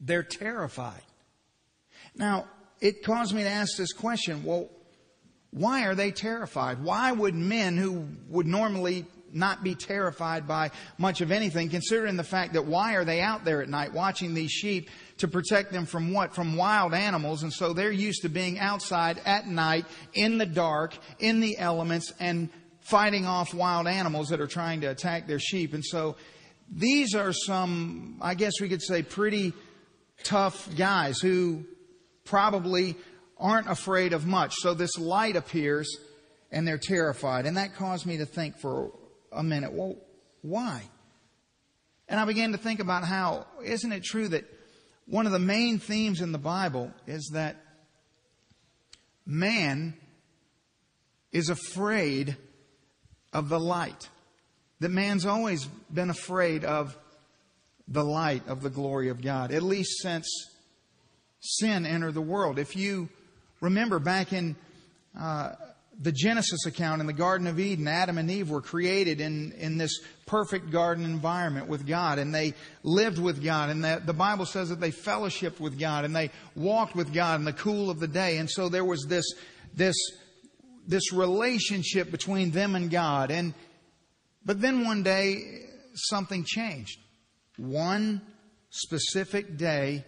they're 0.00 0.24
terrified. 0.24 1.02
Now, 2.16 2.46
it 2.80 3.04
caused 3.04 3.32
me 3.32 3.44
to 3.44 3.48
ask 3.48 3.76
this 3.78 3.92
question 3.92 4.42
well, 4.42 4.68
why 5.50 5.86
are 5.86 5.94
they 5.94 6.10
terrified? 6.10 6.82
Why 6.82 7.12
would 7.12 7.34
men 7.36 7.76
who 7.76 8.08
would 8.28 8.46
normally 8.46 9.06
not 9.34 9.62
be 9.62 9.74
terrified 9.74 10.46
by 10.46 10.70
much 10.98 11.20
of 11.20 11.30
anything, 11.30 11.68
considering 11.68 12.16
the 12.16 12.24
fact 12.24 12.52
that 12.54 12.66
why 12.66 12.94
are 12.94 13.04
they 13.04 13.20
out 13.20 13.44
there 13.44 13.62
at 13.62 13.68
night 13.68 13.92
watching 13.92 14.34
these 14.34 14.50
sheep 14.50 14.90
to 15.18 15.28
protect 15.28 15.72
them 15.72 15.86
from 15.86 16.12
what? 16.12 16.34
From 16.34 16.56
wild 16.56 16.94
animals. 16.94 17.42
And 17.42 17.52
so 17.52 17.72
they're 17.72 17.92
used 17.92 18.22
to 18.22 18.28
being 18.28 18.58
outside 18.58 19.20
at 19.24 19.46
night, 19.46 19.86
in 20.12 20.38
the 20.38 20.46
dark, 20.46 20.96
in 21.18 21.40
the 21.40 21.58
elements, 21.58 22.12
and 22.20 22.48
fighting 22.80 23.26
off 23.26 23.54
wild 23.54 23.86
animals 23.86 24.28
that 24.28 24.40
are 24.40 24.46
trying 24.46 24.82
to 24.82 24.86
attack 24.88 25.26
their 25.26 25.38
sheep. 25.38 25.74
And 25.74 25.84
so 25.84 26.16
these 26.70 27.14
are 27.14 27.32
some, 27.32 28.18
I 28.20 28.34
guess 28.34 28.60
we 28.60 28.68
could 28.68 28.82
say, 28.82 29.02
pretty 29.02 29.52
tough 30.22 30.68
guys 30.76 31.18
who 31.18 31.64
probably 32.24 32.96
aren't 33.38 33.70
afraid 33.70 34.12
of 34.12 34.26
much. 34.26 34.54
So 34.56 34.74
this 34.74 34.98
light 34.98 35.36
appears 35.36 35.88
and 36.50 36.66
they're 36.66 36.78
terrified. 36.78 37.46
And 37.46 37.56
that 37.56 37.74
caused 37.74 38.06
me 38.06 38.18
to 38.18 38.26
think 38.26 38.58
for 38.58 38.92
a 39.34 39.42
minute, 39.42 39.72
well, 39.72 39.96
why? 40.42 40.82
And 42.08 42.20
I 42.20 42.24
began 42.24 42.52
to 42.52 42.58
think 42.58 42.80
about 42.80 43.04
how, 43.04 43.46
isn't 43.64 43.92
it 43.92 44.04
true 44.04 44.28
that 44.28 44.44
one 45.06 45.26
of 45.26 45.32
the 45.32 45.38
main 45.38 45.78
themes 45.78 46.20
in 46.20 46.32
the 46.32 46.38
Bible 46.38 46.92
is 47.06 47.30
that 47.34 47.56
man 49.26 49.94
is 51.32 51.50
afraid 51.50 52.36
of 53.32 53.48
the 53.48 53.60
light. 53.60 54.08
That 54.80 54.90
man's 54.90 55.26
always 55.26 55.66
been 55.92 56.10
afraid 56.10 56.64
of 56.64 56.96
the 57.88 58.04
light 58.04 58.46
of 58.48 58.62
the 58.62 58.70
glory 58.70 59.08
of 59.08 59.20
God, 59.20 59.50
at 59.52 59.62
least 59.62 60.00
since 60.00 60.26
sin 61.40 61.84
entered 61.84 62.14
the 62.14 62.22
world. 62.22 62.58
If 62.58 62.76
you 62.76 63.08
remember 63.60 63.98
back 63.98 64.32
in 64.32 64.56
uh, 65.18 65.52
the 66.00 66.12
Genesis 66.12 66.66
account 66.66 67.00
in 67.00 67.06
the 67.06 67.12
Garden 67.12 67.46
of 67.46 67.60
Eden, 67.60 67.88
Adam 67.88 68.18
and 68.18 68.30
Eve 68.30 68.50
were 68.50 68.60
created 68.60 69.20
in, 69.20 69.52
in 69.52 69.78
this 69.78 70.00
perfect 70.26 70.70
garden 70.70 71.04
environment 71.04 71.68
with 71.68 71.86
God, 71.86 72.18
and 72.18 72.34
they 72.34 72.54
lived 72.82 73.18
with 73.18 73.42
God, 73.42 73.70
and 73.70 73.84
the, 73.84 74.02
the 74.04 74.12
Bible 74.12 74.46
says 74.46 74.70
that 74.70 74.80
they 74.80 74.90
fellowshiped 74.90 75.60
with 75.60 75.78
God, 75.78 76.04
and 76.04 76.14
they 76.14 76.30
walked 76.54 76.94
with 76.94 77.12
God 77.12 77.38
in 77.40 77.44
the 77.44 77.52
cool 77.52 77.90
of 77.90 78.00
the 78.00 78.08
day, 78.08 78.38
and 78.38 78.50
so 78.50 78.68
there 78.68 78.84
was 78.84 79.06
this, 79.08 79.24
this, 79.74 79.96
this 80.86 81.12
relationship 81.12 82.10
between 82.10 82.50
them 82.50 82.74
and 82.74 82.90
God, 82.90 83.30
and, 83.30 83.54
but 84.44 84.60
then 84.60 84.84
one 84.84 85.02
day, 85.02 85.62
something 85.94 86.44
changed. 86.44 86.98
One 87.56 88.20
specific 88.70 89.56
day, 89.56 90.04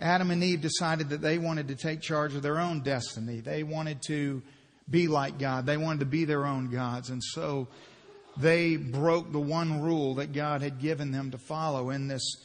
Adam 0.00 0.30
and 0.30 0.42
Eve 0.42 0.60
decided 0.60 1.10
that 1.10 1.20
they 1.20 1.38
wanted 1.38 1.68
to 1.68 1.76
take 1.76 2.00
charge 2.00 2.34
of 2.34 2.42
their 2.42 2.58
own 2.58 2.80
destiny. 2.80 3.40
They 3.40 3.62
wanted 3.62 4.02
to 4.08 4.42
be 4.90 5.08
like 5.08 5.38
God. 5.38 5.66
They 5.66 5.76
wanted 5.76 6.00
to 6.00 6.06
be 6.06 6.24
their 6.24 6.46
own 6.46 6.70
gods. 6.70 7.10
And 7.10 7.22
so 7.22 7.68
they 8.36 8.76
broke 8.76 9.32
the 9.32 9.40
one 9.40 9.80
rule 9.82 10.14
that 10.16 10.32
God 10.32 10.62
had 10.62 10.80
given 10.80 11.12
them 11.12 11.30
to 11.30 11.38
follow 11.38 11.90
in 11.90 12.08
this 12.08 12.36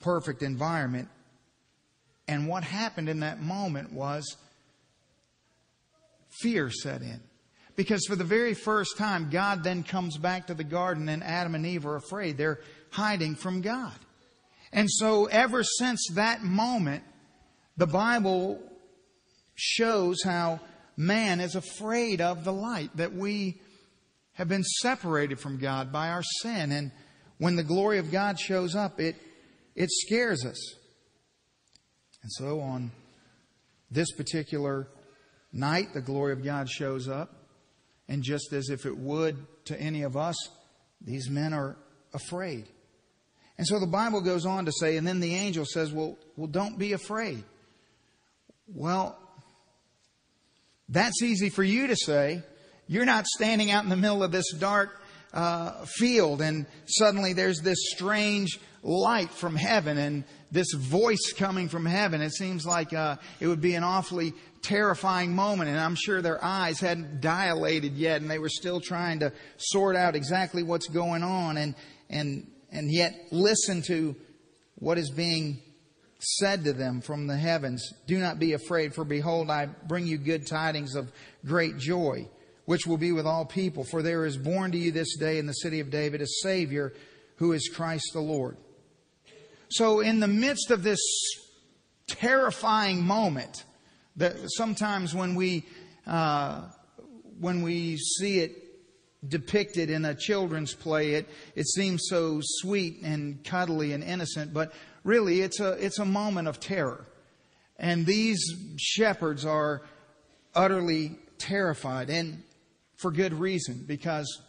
perfect 0.00 0.42
environment. 0.42 1.08
And 2.26 2.48
what 2.48 2.64
happened 2.64 3.08
in 3.08 3.20
that 3.20 3.40
moment 3.40 3.92
was 3.92 4.36
fear 6.30 6.70
set 6.70 7.02
in. 7.02 7.20
Because 7.76 8.06
for 8.06 8.16
the 8.16 8.24
very 8.24 8.54
first 8.54 8.96
time, 8.96 9.30
God 9.30 9.64
then 9.64 9.82
comes 9.82 10.16
back 10.16 10.46
to 10.46 10.54
the 10.54 10.64
garden 10.64 11.08
and 11.08 11.24
Adam 11.24 11.54
and 11.54 11.66
Eve 11.66 11.86
are 11.86 11.96
afraid. 11.96 12.36
They're 12.36 12.60
hiding 12.90 13.34
from 13.34 13.60
God. 13.60 13.92
And 14.72 14.90
so 14.90 15.26
ever 15.26 15.62
since 15.64 16.08
that 16.14 16.42
moment, 16.42 17.02
the 17.76 17.86
Bible 17.86 18.60
shows 19.54 20.22
how 20.22 20.60
man 20.96 21.40
is 21.40 21.54
afraid 21.54 22.20
of 22.20 22.44
the 22.44 22.52
light, 22.52 22.96
that 22.96 23.14
we 23.14 23.60
have 24.32 24.48
been 24.48 24.64
separated 24.64 25.38
from 25.38 25.58
God 25.58 25.92
by 25.92 26.08
our 26.08 26.22
sin. 26.42 26.72
And 26.72 26.92
when 27.38 27.56
the 27.56 27.64
glory 27.64 27.98
of 27.98 28.10
God 28.10 28.38
shows 28.38 28.74
up, 28.74 29.00
it, 29.00 29.16
it 29.74 29.90
scares 29.90 30.44
us. 30.44 30.74
And 32.22 32.32
so 32.32 32.60
on 32.60 32.90
this 33.90 34.10
particular 34.12 34.88
night, 35.52 35.94
the 35.94 36.00
glory 36.00 36.32
of 36.32 36.44
God 36.44 36.68
shows 36.68 37.08
up. 37.08 37.32
And 38.08 38.22
just 38.22 38.52
as 38.52 38.68
if 38.68 38.86
it 38.86 38.96
would 38.96 39.46
to 39.66 39.80
any 39.80 40.02
of 40.02 40.16
us, 40.16 40.36
these 41.00 41.30
men 41.30 41.52
are 41.52 41.76
afraid. 42.12 42.68
And 43.56 43.66
so 43.66 43.78
the 43.78 43.86
Bible 43.86 44.20
goes 44.20 44.46
on 44.46 44.66
to 44.66 44.72
say, 44.72 44.96
and 44.96 45.06
then 45.06 45.20
the 45.20 45.34
angel 45.34 45.64
says, 45.64 45.92
well, 45.92 46.18
well, 46.36 46.48
don't 46.48 46.78
be 46.78 46.92
afraid. 46.92 47.44
Well, 48.66 49.16
that's 50.88 51.22
easy 51.22 51.48
for 51.48 51.62
you 51.62 51.86
to 51.88 51.96
say. 51.96 52.42
You're 52.86 53.06
not 53.06 53.26
standing 53.26 53.70
out 53.70 53.84
in 53.84 53.90
the 53.90 53.96
middle 53.96 54.22
of 54.22 54.32
this 54.32 54.52
dark 54.52 55.00
uh, 55.32 55.84
field 55.86 56.40
and 56.42 56.66
suddenly 56.86 57.32
there's 57.32 57.60
this 57.60 57.78
strange 57.90 58.60
light 58.84 59.30
from 59.30 59.56
heaven 59.56 59.98
and 59.98 60.24
this 60.52 60.72
voice 60.72 61.32
coming 61.36 61.68
from 61.68 61.84
heaven. 61.84 62.22
It 62.22 62.32
seems 62.32 62.64
like 62.64 62.92
uh, 62.92 63.16
it 63.40 63.48
would 63.48 63.60
be 63.60 63.74
an 63.74 63.82
awfully 63.82 64.34
terrifying 64.62 65.34
moment, 65.34 65.68
and 65.68 65.78
I'm 65.78 65.96
sure 65.96 66.22
their 66.22 66.42
eyes 66.42 66.78
hadn't 66.78 67.20
dilated 67.20 67.94
yet, 67.94 68.20
and 68.20 68.30
they 68.30 68.38
were 68.38 68.48
still 68.48 68.80
trying 68.80 69.18
to 69.20 69.32
sort 69.56 69.96
out 69.96 70.14
exactly 70.14 70.62
what's 70.62 70.86
going 70.88 71.22
on, 71.22 71.56
and 71.56 71.74
and 72.08 72.46
and 72.70 72.92
yet 72.92 73.14
listen 73.32 73.82
to 73.88 74.14
what 74.76 74.96
is 74.96 75.10
being 75.10 75.60
said 76.24 76.64
to 76.64 76.72
them 76.72 77.00
from 77.00 77.26
the 77.26 77.36
heavens, 77.36 77.92
Do 78.06 78.18
not 78.18 78.38
be 78.38 78.52
afraid, 78.52 78.94
for 78.94 79.04
behold, 79.04 79.50
I 79.50 79.66
bring 79.66 80.06
you 80.06 80.18
good 80.18 80.46
tidings 80.46 80.94
of 80.94 81.12
great 81.44 81.78
joy, 81.78 82.28
which 82.64 82.86
will 82.86 82.96
be 82.96 83.12
with 83.12 83.26
all 83.26 83.44
people. 83.44 83.84
For 83.84 84.02
there 84.02 84.24
is 84.24 84.36
born 84.36 84.72
to 84.72 84.78
you 84.78 84.92
this 84.92 85.16
day 85.16 85.38
in 85.38 85.46
the 85.46 85.52
city 85.52 85.80
of 85.80 85.90
David 85.90 86.20
a 86.22 86.26
Savior 86.26 86.92
who 87.36 87.52
is 87.52 87.68
Christ 87.68 88.10
the 88.12 88.20
Lord. 88.20 88.56
So, 89.68 90.00
in 90.00 90.20
the 90.20 90.28
midst 90.28 90.70
of 90.70 90.82
this 90.82 91.00
terrifying 92.06 93.02
moment, 93.02 93.64
that 94.16 94.36
sometimes 94.46 95.14
when 95.14 95.34
we 95.34 95.66
uh, 96.06 96.62
when 97.40 97.62
we 97.62 97.96
see 97.96 98.40
it 98.40 98.60
depicted 99.26 99.90
in 99.90 100.04
a 100.04 100.14
children's 100.14 100.74
play, 100.74 101.14
it 101.14 101.28
it 101.54 101.66
seems 101.66 102.06
so 102.08 102.40
sweet 102.42 103.00
and 103.02 103.42
cuddly 103.44 103.92
and 103.92 104.04
innocent, 104.04 104.52
but 104.52 104.72
really 105.04 105.42
it's 105.42 105.60
a, 105.60 105.72
it's 105.72 105.98
a 105.98 106.04
moment 106.04 106.48
of 106.48 106.58
terror. 106.58 107.04
And 107.78 108.06
these 108.06 108.42
shepherds 108.78 109.44
are 109.44 109.82
utterly 110.54 111.18
terrified 111.38 112.10
and 112.10 112.42
for 112.96 113.10
good 113.10 113.34
reason 113.34 113.84
because 113.86 114.40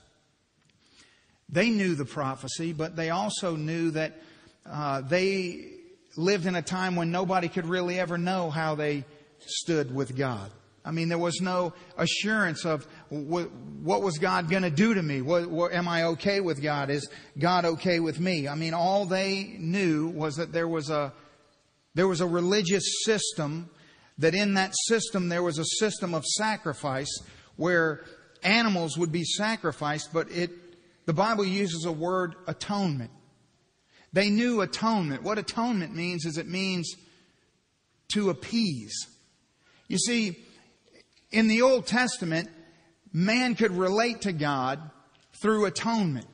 they 1.50 1.70
knew 1.70 1.96
the 1.96 2.06
prophecy, 2.06 2.74
but 2.74 2.96
they 2.96 3.10
also 3.10 3.56
knew 3.56 3.92
that 3.92 4.14
uh, 4.66 5.02
they 5.02 5.72
lived 6.18 6.46
in 6.46 6.56
a 6.56 6.62
time 6.62 6.96
when 6.96 7.12
nobody 7.12 7.50
could 7.50 7.66
really 7.66 8.00
ever 8.00 8.18
know 8.18 8.50
how 8.50 8.76
they 8.76 9.04
stood 9.40 9.94
with 9.94 10.16
God. 10.16 10.50
I 10.86 10.92
mean, 10.92 11.10
there 11.10 11.18
was 11.18 11.42
no 11.42 11.74
assurance 11.98 12.64
of 12.64 12.88
what, 13.10 13.52
what 13.52 14.04
was 14.04 14.20
God 14.20 14.50
going 14.50 14.62
to 14.62 14.70
do 14.70 14.94
to 14.94 15.02
me? 15.02 15.22
What, 15.22 15.50
what, 15.50 15.74
am 15.74 15.88
I 15.88 16.04
okay 16.04 16.42
with 16.42 16.62
God? 16.62 16.92
Is 16.92 17.10
God 17.40 17.66
okay 17.66 18.00
with 18.00 18.20
me? 18.20 18.48
I 18.48 18.54
mean, 18.54 18.76
all 18.76 19.06
they 19.06 19.56
knew 19.58 20.10
was 20.10 20.36
that 20.36 20.52
there 20.52 20.68
was 20.68 20.92
a, 20.92 21.12
there 21.96 22.08
was 22.08 22.22
a 22.22 22.28
religious 22.28 22.84
system, 23.04 23.70
that 24.20 24.36
in 24.36 24.54
that 24.54 24.74
system 24.86 25.30
there 25.30 25.42
was 25.42 25.58
a 25.58 25.66
system 25.66 26.14
of 26.14 26.24
sacrifice 26.24 27.20
where 27.56 28.06
animals 28.44 28.96
would 28.96 29.12
be 29.12 29.24
sacrificed, 29.24 30.10
but 30.14 30.30
it, 30.30 30.52
the 31.08 31.14
Bible 31.14 31.46
uses 31.46 31.86
a 31.86 31.92
word 31.92 32.36
atonement. 32.48 33.12
They 34.14 34.30
knew 34.30 34.62
atonement. 34.62 35.24
What 35.24 35.40
atonement 35.40 35.96
means 35.96 36.26
is 36.26 36.38
it 36.38 36.48
means 36.48 36.94
to 38.14 38.30
appease. 38.30 38.96
You 39.88 39.98
see, 39.98 40.38
in 41.36 41.50
the 41.50 41.64
Old 41.64 41.86
Testament, 41.86 42.50
man 43.12 43.56
could 43.56 43.72
relate 43.72 44.22
to 44.22 44.32
God 44.32 44.80
through 45.42 45.66
atonement. 45.66 46.28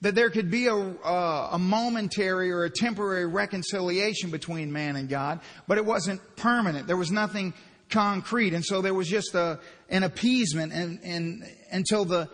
That 0.00 0.16
there 0.16 0.30
could 0.30 0.50
be 0.50 0.66
a, 0.66 0.74
a, 0.74 1.48
a, 1.52 1.58
momentary 1.58 2.50
or 2.50 2.64
a 2.64 2.70
temporary 2.70 3.26
reconciliation 3.26 4.30
between 4.30 4.72
man 4.72 4.96
and 4.96 5.08
God, 5.08 5.40
but 5.66 5.78
it 5.78 5.84
wasn't 5.84 6.20
permanent. 6.36 6.86
There 6.88 6.96
was 6.96 7.10
nothing 7.12 7.54
concrete. 7.88 8.52
And 8.52 8.64
so 8.64 8.82
there 8.82 8.94
was 8.94 9.08
just 9.08 9.34
a, 9.34 9.60
an 9.88 10.02
appeasement 10.02 10.72
and, 10.72 11.00
and 11.04 11.44
until 11.70 12.04
the 12.04 12.28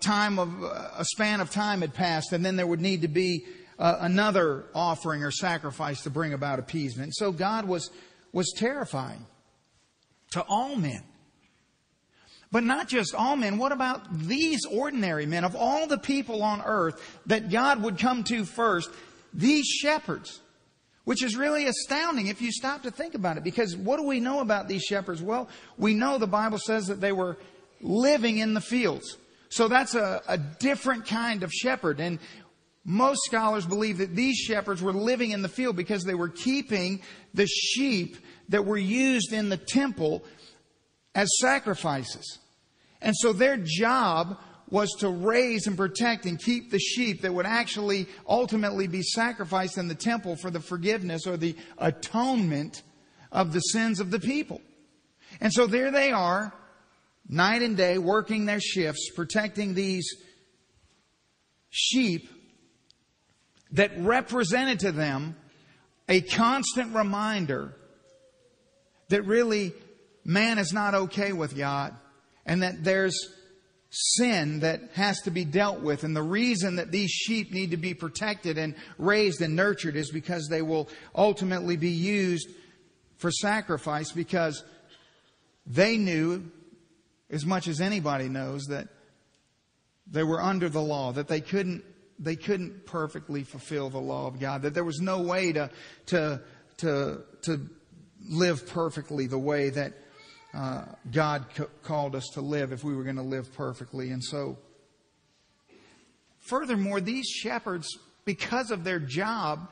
time 0.00 0.38
of 0.38 0.62
a 0.62 1.04
span 1.04 1.40
of 1.40 1.50
time 1.50 1.82
had 1.82 1.94
passed, 1.94 2.32
and 2.32 2.44
then 2.44 2.56
there 2.56 2.66
would 2.66 2.80
need 2.80 3.02
to 3.02 3.08
be 3.08 3.44
uh, 3.78 3.96
another 4.00 4.66
offering 4.74 5.22
or 5.22 5.30
sacrifice 5.30 6.02
to 6.02 6.10
bring 6.10 6.32
about 6.32 6.58
appeasement. 6.58 7.14
So 7.14 7.32
God 7.32 7.66
was 7.66 7.90
was 8.32 8.52
terrifying 8.56 9.26
to 10.32 10.42
all 10.42 10.76
men. 10.76 11.02
But 12.50 12.64
not 12.64 12.86
just 12.86 13.14
all 13.14 13.34
men. 13.34 13.56
What 13.56 13.72
about 13.72 14.12
these 14.12 14.60
ordinary 14.70 15.24
men 15.24 15.44
of 15.44 15.56
all 15.56 15.86
the 15.86 15.96
people 15.96 16.42
on 16.42 16.60
earth 16.62 17.20
that 17.26 17.50
God 17.50 17.82
would 17.82 17.98
come 17.98 18.24
to 18.24 18.44
first? 18.44 18.90
These 19.32 19.66
shepherds. 19.66 20.40
Which 21.04 21.24
is 21.24 21.34
really 21.34 21.66
astounding 21.66 22.28
if 22.28 22.40
you 22.40 22.52
stop 22.52 22.82
to 22.82 22.90
think 22.90 23.14
about 23.14 23.36
it. 23.36 23.42
Because 23.42 23.76
what 23.76 23.96
do 23.96 24.04
we 24.04 24.20
know 24.20 24.40
about 24.40 24.68
these 24.68 24.82
shepherds? 24.82 25.20
Well, 25.20 25.48
we 25.76 25.94
know 25.94 26.18
the 26.18 26.28
Bible 26.28 26.58
says 26.58 26.86
that 26.86 27.00
they 27.00 27.10
were 27.10 27.38
living 27.80 28.38
in 28.38 28.54
the 28.54 28.60
fields. 28.60 29.16
So 29.48 29.66
that's 29.66 29.94
a, 29.94 30.22
a 30.28 30.38
different 30.38 31.06
kind 31.06 31.42
of 31.42 31.50
shepherd. 31.50 31.98
And 32.00 32.20
most 32.84 33.20
scholars 33.24 33.66
believe 33.66 33.98
that 33.98 34.14
these 34.14 34.36
shepherds 34.36 34.82
were 34.82 34.92
living 34.92 35.30
in 35.30 35.42
the 35.42 35.48
field 35.48 35.74
because 35.74 36.04
they 36.04 36.14
were 36.14 36.28
keeping 36.28 37.00
the 37.34 37.46
sheep 37.46 38.16
that 38.48 38.64
were 38.64 38.78
used 38.78 39.32
in 39.32 39.48
the 39.48 39.56
temple 39.56 40.24
as 41.14 41.28
sacrifices. 41.40 42.38
And 43.00 43.14
so 43.16 43.32
their 43.32 43.56
job 43.56 44.38
was 44.70 44.90
to 45.00 45.08
raise 45.08 45.66
and 45.66 45.76
protect 45.76 46.24
and 46.24 46.38
keep 46.38 46.70
the 46.70 46.78
sheep 46.78 47.22
that 47.22 47.34
would 47.34 47.44
actually 47.44 48.06
ultimately 48.26 48.86
be 48.86 49.02
sacrificed 49.02 49.76
in 49.76 49.86
the 49.86 49.94
temple 49.94 50.34
for 50.36 50.50
the 50.50 50.60
forgiveness 50.60 51.26
or 51.26 51.36
the 51.36 51.54
atonement 51.76 52.82
of 53.30 53.52
the 53.52 53.60
sins 53.60 54.00
of 54.00 54.10
the 54.10 54.20
people. 54.20 54.62
And 55.40 55.52
so 55.52 55.66
there 55.66 55.90
they 55.90 56.10
are, 56.10 56.54
night 57.28 57.60
and 57.60 57.76
day, 57.76 57.98
working 57.98 58.46
their 58.46 58.60
shifts, 58.60 59.10
protecting 59.14 59.74
these 59.74 60.08
sheep 61.68 62.28
that 63.72 63.90
represented 63.98 64.80
to 64.80 64.92
them 64.92 65.36
a 66.08 66.20
constant 66.20 66.94
reminder 66.94 67.74
that 69.12 69.22
really 69.26 69.72
man 70.24 70.58
is 70.58 70.72
not 70.72 70.94
okay 70.94 71.32
with 71.32 71.56
God 71.56 71.94
and 72.46 72.62
that 72.62 72.82
there's 72.82 73.14
sin 73.90 74.60
that 74.60 74.80
has 74.94 75.20
to 75.22 75.30
be 75.30 75.44
dealt 75.44 75.80
with. 75.80 76.02
And 76.02 76.16
the 76.16 76.22
reason 76.22 76.76
that 76.76 76.90
these 76.90 77.10
sheep 77.10 77.52
need 77.52 77.72
to 77.72 77.76
be 77.76 77.92
protected 77.92 78.56
and 78.56 78.74
raised 78.96 79.42
and 79.42 79.54
nurtured 79.54 79.96
is 79.96 80.10
because 80.10 80.48
they 80.48 80.62
will 80.62 80.88
ultimately 81.14 81.76
be 81.76 81.90
used 81.90 82.48
for 83.18 83.30
sacrifice 83.30 84.10
because 84.12 84.64
they 85.66 85.98
knew 85.98 86.50
as 87.30 87.44
much 87.44 87.68
as 87.68 87.82
anybody 87.82 88.30
knows 88.30 88.64
that 88.64 88.88
they 90.10 90.22
were 90.22 90.40
under 90.40 90.70
the 90.70 90.80
law, 90.80 91.12
that 91.12 91.28
they 91.28 91.40
couldn't 91.40 91.84
they 92.18 92.36
couldn't 92.36 92.86
perfectly 92.86 93.42
fulfill 93.42 93.90
the 93.90 93.98
law 93.98 94.26
of 94.26 94.38
God, 94.38 94.62
that 94.62 94.74
there 94.74 94.84
was 94.84 95.00
no 95.00 95.20
way 95.22 95.52
to, 95.52 95.70
to, 96.06 96.40
to, 96.78 97.22
to 97.42 97.68
live 98.28 98.66
perfectly 98.68 99.26
the 99.26 99.38
way 99.38 99.70
that 99.70 99.92
uh, 100.54 100.84
God 101.10 101.46
c- 101.56 101.64
called 101.82 102.14
us 102.14 102.28
to 102.34 102.40
live 102.40 102.72
if 102.72 102.84
we 102.84 102.94
were 102.94 103.04
going 103.04 103.16
to 103.16 103.22
live 103.22 103.52
perfectly. 103.54 104.10
And 104.10 104.22
so, 104.22 104.58
furthermore, 106.40 107.00
these 107.00 107.26
shepherds, 107.26 107.88
because 108.24 108.70
of 108.70 108.84
their 108.84 108.98
job, 108.98 109.70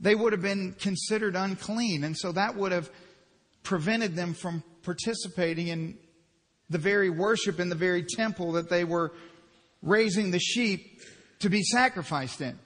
they 0.00 0.14
would 0.14 0.32
have 0.32 0.42
been 0.42 0.74
considered 0.78 1.36
unclean. 1.36 2.04
And 2.04 2.16
so 2.16 2.32
that 2.32 2.56
would 2.56 2.72
have 2.72 2.90
prevented 3.62 4.16
them 4.16 4.34
from 4.34 4.62
participating 4.82 5.68
in 5.68 5.98
the 6.70 6.78
very 6.78 7.10
worship 7.10 7.60
in 7.60 7.68
the 7.68 7.74
very 7.74 8.02
temple 8.02 8.52
that 8.52 8.70
they 8.70 8.84
were 8.84 9.12
raising 9.82 10.30
the 10.30 10.38
sheep 10.38 11.00
to 11.40 11.50
be 11.50 11.62
sacrificed 11.62 12.40
in. 12.40 12.58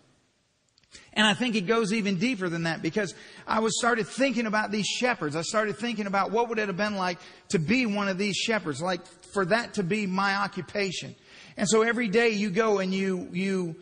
And 1.12 1.26
I 1.26 1.35
think 1.35 1.54
it 1.54 1.62
goes 1.62 1.92
even 1.92 2.18
deeper 2.18 2.49
than 2.49 2.62
that 2.62 2.80
because 2.80 3.14
I 3.47 3.61
was 3.61 3.78
started 3.78 4.07
thinking 4.07 4.47
about 4.47 4.71
these 4.71 4.87
shepherds. 4.87 5.37
I 5.37 5.42
started 5.42 5.76
thinking 5.76 6.07
about 6.07 6.30
what 6.30 6.49
would 6.49 6.59
it 6.59 6.68
have 6.68 6.76
been 6.76 6.97
like 6.97 7.18
to 7.50 7.59
be 7.59 7.87
one 7.87 8.09
of 8.09 8.18
these 8.18 8.37
shepherds, 8.37 8.80
like 8.80 9.04
for 9.33 9.45
that 9.47 9.75
to 9.75 9.83
be 9.83 10.07
my 10.07 10.37
occupation. 10.37 11.14
And 11.57 11.68
so 11.68 11.83
every 11.83 12.09
day 12.09 12.30
you 12.30 12.50
go 12.50 12.78
and 12.78 12.95
you, 12.95 13.28
you 13.33 13.76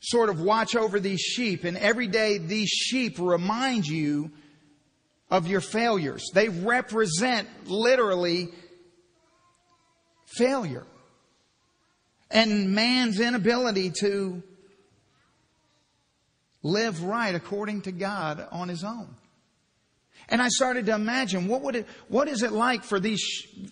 sort 0.00 0.28
of 0.28 0.40
watch 0.40 0.76
over 0.76 1.00
these 1.00 1.20
sheep 1.20 1.64
and 1.64 1.76
every 1.76 2.06
day 2.06 2.38
these 2.38 2.68
sheep 2.68 3.18
remind 3.18 3.86
you 3.86 4.30
of 5.30 5.46
your 5.46 5.60
failures. 5.60 6.30
They 6.34 6.48
represent 6.48 7.48
literally 7.66 8.48
failure 10.26 10.86
and 12.30 12.72
man's 12.72 13.18
inability 13.18 13.92
to 14.00 14.42
live 16.62 17.02
right 17.02 17.34
according 17.34 17.82
to 17.82 17.92
God 17.92 18.46
on 18.50 18.68
his 18.68 18.84
own. 18.84 19.08
And 20.28 20.40
I 20.40 20.48
started 20.48 20.86
to 20.86 20.94
imagine 20.94 21.48
what 21.48 21.62
would 21.62 21.76
it, 21.76 21.86
what 22.08 22.28
is 22.28 22.42
it 22.42 22.52
like 22.52 22.84
for 22.84 23.00
these, 23.00 23.22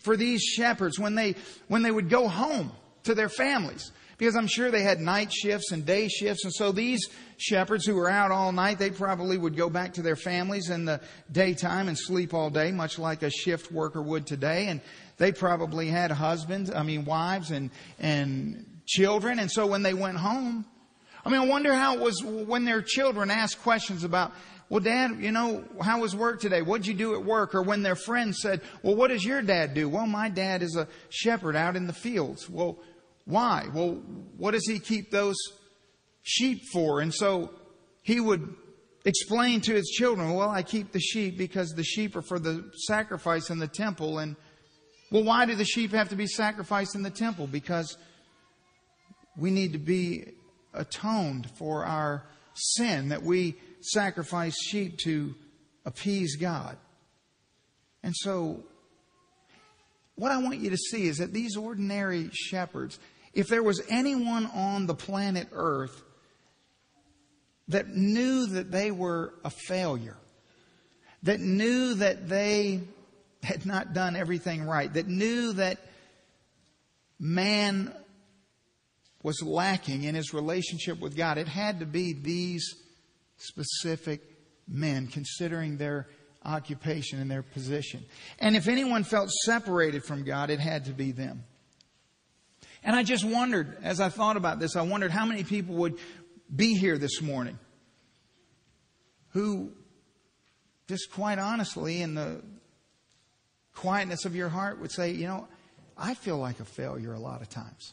for 0.01 0.17
these 0.17 0.43
shepherds 0.43 0.99
when 0.99 1.15
they, 1.15 1.37
when 1.69 1.83
they 1.83 1.91
would 1.91 2.09
go 2.09 2.27
home 2.29 2.73
to 3.05 3.15
their 3.15 3.29
families? 3.29 3.93
Because 4.17 4.35
I'm 4.35 4.49
sure 4.49 4.73
they 4.73 4.83
had 4.83 4.99
night 4.99 5.33
shifts 5.33 5.71
and 5.71 5.87
day 5.87 6.09
shifts. 6.09 6.45
And 6.45 6.53
so 6.53 6.73
these 6.73 7.07
shepherds 7.37 7.87
who 7.87 7.95
were 7.95 8.11
out 8.11 8.33
all 8.33 8.51
night, 8.51 8.81
they 8.81 8.91
probably 8.91 9.39
would 9.39 9.57
go 9.57 9.71
back 9.71 9.95
to 9.95 10.03
their 10.03 10.17
families 10.17 10.71
in 10.71 10.85
the 10.85 11.01
daytime 11.31 11.87
and 11.87 11.97
sleep 11.97 12.35
all 12.35 12.51
day, 12.51 12.73
much 12.73 12.99
like 12.99 13.23
a 13.23 13.31
shift 13.31 13.71
worker 13.71 14.03
would 14.03 14.27
today. 14.27 14.67
And 14.67 14.81
they 15.19 15.31
probably 15.31 15.87
had 15.87 16.11
husbands, 16.11 16.73
I 16.73 16.83
mean, 16.83 17.05
wives 17.05 17.53
and, 17.53 17.71
and 18.01 18.81
children. 18.87 19.39
And 19.39 19.49
so 19.49 19.69
when 19.69 19.85
they 19.85 19.95
went 19.95 20.17
home, 20.17 20.65
I 21.25 21.31
mean, 21.31 21.41
I 21.41 21.47
wonder 21.47 21.75
how 21.75 21.95
it 21.95 22.01
was 22.01 22.23
when 22.23 22.65
their 22.65 22.83
children 22.83 23.31
asked 23.31 23.63
questions 23.63 24.05
about, 24.05 24.33
well, 24.69 24.81
dad, 24.81 25.17
you 25.19 25.33
know, 25.33 25.65
how 25.81 26.01
was 26.01 26.15
work 26.15 26.41
today? 26.41 26.63
What'd 26.63 26.87
you 26.87 26.95
do 26.95 27.15
at 27.15 27.25
work? 27.25 27.55
Or 27.55 27.63
when 27.63 27.83
their 27.83 27.97
friends 27.97 28.39
said, 28.41 28.61
well, 28.83 28.95
what 28.95 29.09
does 29.09 29.25
your 29.25 29.43
dad 29.43 29.75
do? 29.75 29.89
Well, 29.89 30.07
my 30.07 30.29
dad 30.29 30.63
is 30.63 30.77
a 30.77 30.89
shepherd 31.09 31.57
out 31.57 31.77
in 31.77 31.87
the 31.87 31.93
fields. 31.93 32.49
Well, 32.49 32.79
why? 33.25 33.69
Well, 33.73 34.03
what 34.37 34.53
does 34.53 34.67
he 34.67 34.79
keep 34.79 35.11
those 35.11 35.37
sheep 36.23 36.63
for? 36.73 37.01
And 37.01 37.13
so 37.13 37.51
he 38.03 38.21
would 38.21 38.55
explain 39.05 39.61
to 39.63 39.75
his 39.75 39.89
children, 39.89 40.35
well, 40.35 40.51
I 40.51 40.63
keep 40.63 40.93
the 40.93 41.01
sheep 41.01 41.39
because 41.39 41.71
the 41.71 41.85
sheep 41.85 42.15
are 42.17 42.23
for 42.23 42.39
the 42.39 42.71
sacrifice 42.87 43.49
in 43.51 43.59
the 43.59 43.69
temple 43.69 44.19
and 44.19 44.37
well, 45.11 45.25
why 45.25 45.47
do 45.47 45.55
the 45.55 45.65
sheep 45.65 45.93
have 45.93 46.11
to 46.11 46.17
be 46.17 46.27
sacrificed 46.27 46.95
in 46.95 47.03
the 47.03 47.11
temple? 47.11 47.47
Because 47.47 47.97
we 49.39 49.51
need 49.51 49.73
to 49.73 49.79
be 49.79 50.35
atoned 50.75 51.51
for 51.59 51.85
our 51.85 52.25
sin, 52.55 53.11
that 53.11 53.23
we 53.23 53.57
sacrifice 53.81 54.57
sheep 54.57 54.99
to 54.99 55.35
appease 55.85 56.37
God. 56.37 56.77
And 58.03 58.15
so, 58.17 58.63
what 60.15 60.33
I 60.33 60.39
want 60.39 60.59
you 60.59 60.71
to 60.71 60.77
see 60.77 61.07
is 61.07 61.19
that 61.19 61.33
these 61.33 61.57
ordinary 61.57 62.31
shepherds, 62.33 62.99
if 63.33 63.49
there 63.49 63.63
was 63.63 63.81
anyone 63.89 64.47
on 64.47 64.87
the 64.87 64.95
planet 64.95 65.49
Earth 65.53 66.03
that 67.69 67.89
knew 67.89 68.47
that 68.47 68.71
they 68.71 68.91
were 68.91 69.35
a 69.45 69.51
failure, 69.51 70.17
that 71.23 71.41
knew 71.41 71.95
that 71.95 72.29
they 72.29 72.81
had 73.43 73.67
not 73.67 73.93
done 73.93 74.17
everything 74.17 74.65
right, 74.65 74.93
that 74.93 75.07
knew 75.07 75.53
that 75.53 75.79
man 77.19 77.93
was 79.29 79.43
lacking 79.43 80.05
in 80.05 80.15
his 80.15 80.33
relationship 80.33 81.01
with 81.01 81.15
God. 81.15 81.37
It 81.37 81.49
had 81.49 81.81
to 81.81 81.87
be 81.87 82.15
these 82.15 82.77
specific 83.37 84.23
men, 84.67 85.07
considering 85.07 85.77
their 85.77 86.09
occupation 86.47 87.21
and 87.21 87.31
their 87.31 87.43
position. 87.43 88.07
And 88.39 88.57
if 88.57 88.69
anyone 88.69 89.05
felt 89.05 89.29
separated 89.45 90.03
from 90.03 90.25
God, 90.25 90.49
it 90.49 90.61
had 90.61 90.87
to 90.87 90.93
be 90.93 91.13
them. 91.13 91.45
And 92.83 92.97
I 92.97 93.03
just 93.03 93.23
wondered, 93.23 93.77
as 93.83 94.01
I 94.01 94.09
thought 94.09 94.39
about 94.39 94.61
this, 94.61 94.77
I 94.77 94.83
wondered 94.83 95.11
how 95.11 95.27
many 95.27 95.45
people 95.45 95.75
would 95.75 95.99
be 96.55 96.73
here 96.73 96.97
this 96.97 97.21
morning 97.21 97.59
who, 99.33 99.73
just 100.89 101.13
quite 101.13 101.39
honestly, 101.39 102.01
in 102.01 102.15
the 102.15 102.43
quietness 103.75 104.25
of 104.25 104.35
your 104.35 104.49
heart 104.49 104.81
would 104.81 104.91
say, 104.91 105.11
you 105.11 105.27
know, 105.27 105.49
I 105.99 106.15
feel 106.15 106.39
like 106.39 106.61
a 106.61 106.65
failure 106.65 107.13
a 107.13 107.21
lot 107.21 107.43
of 107.43 107.51
times. 107.51 107.93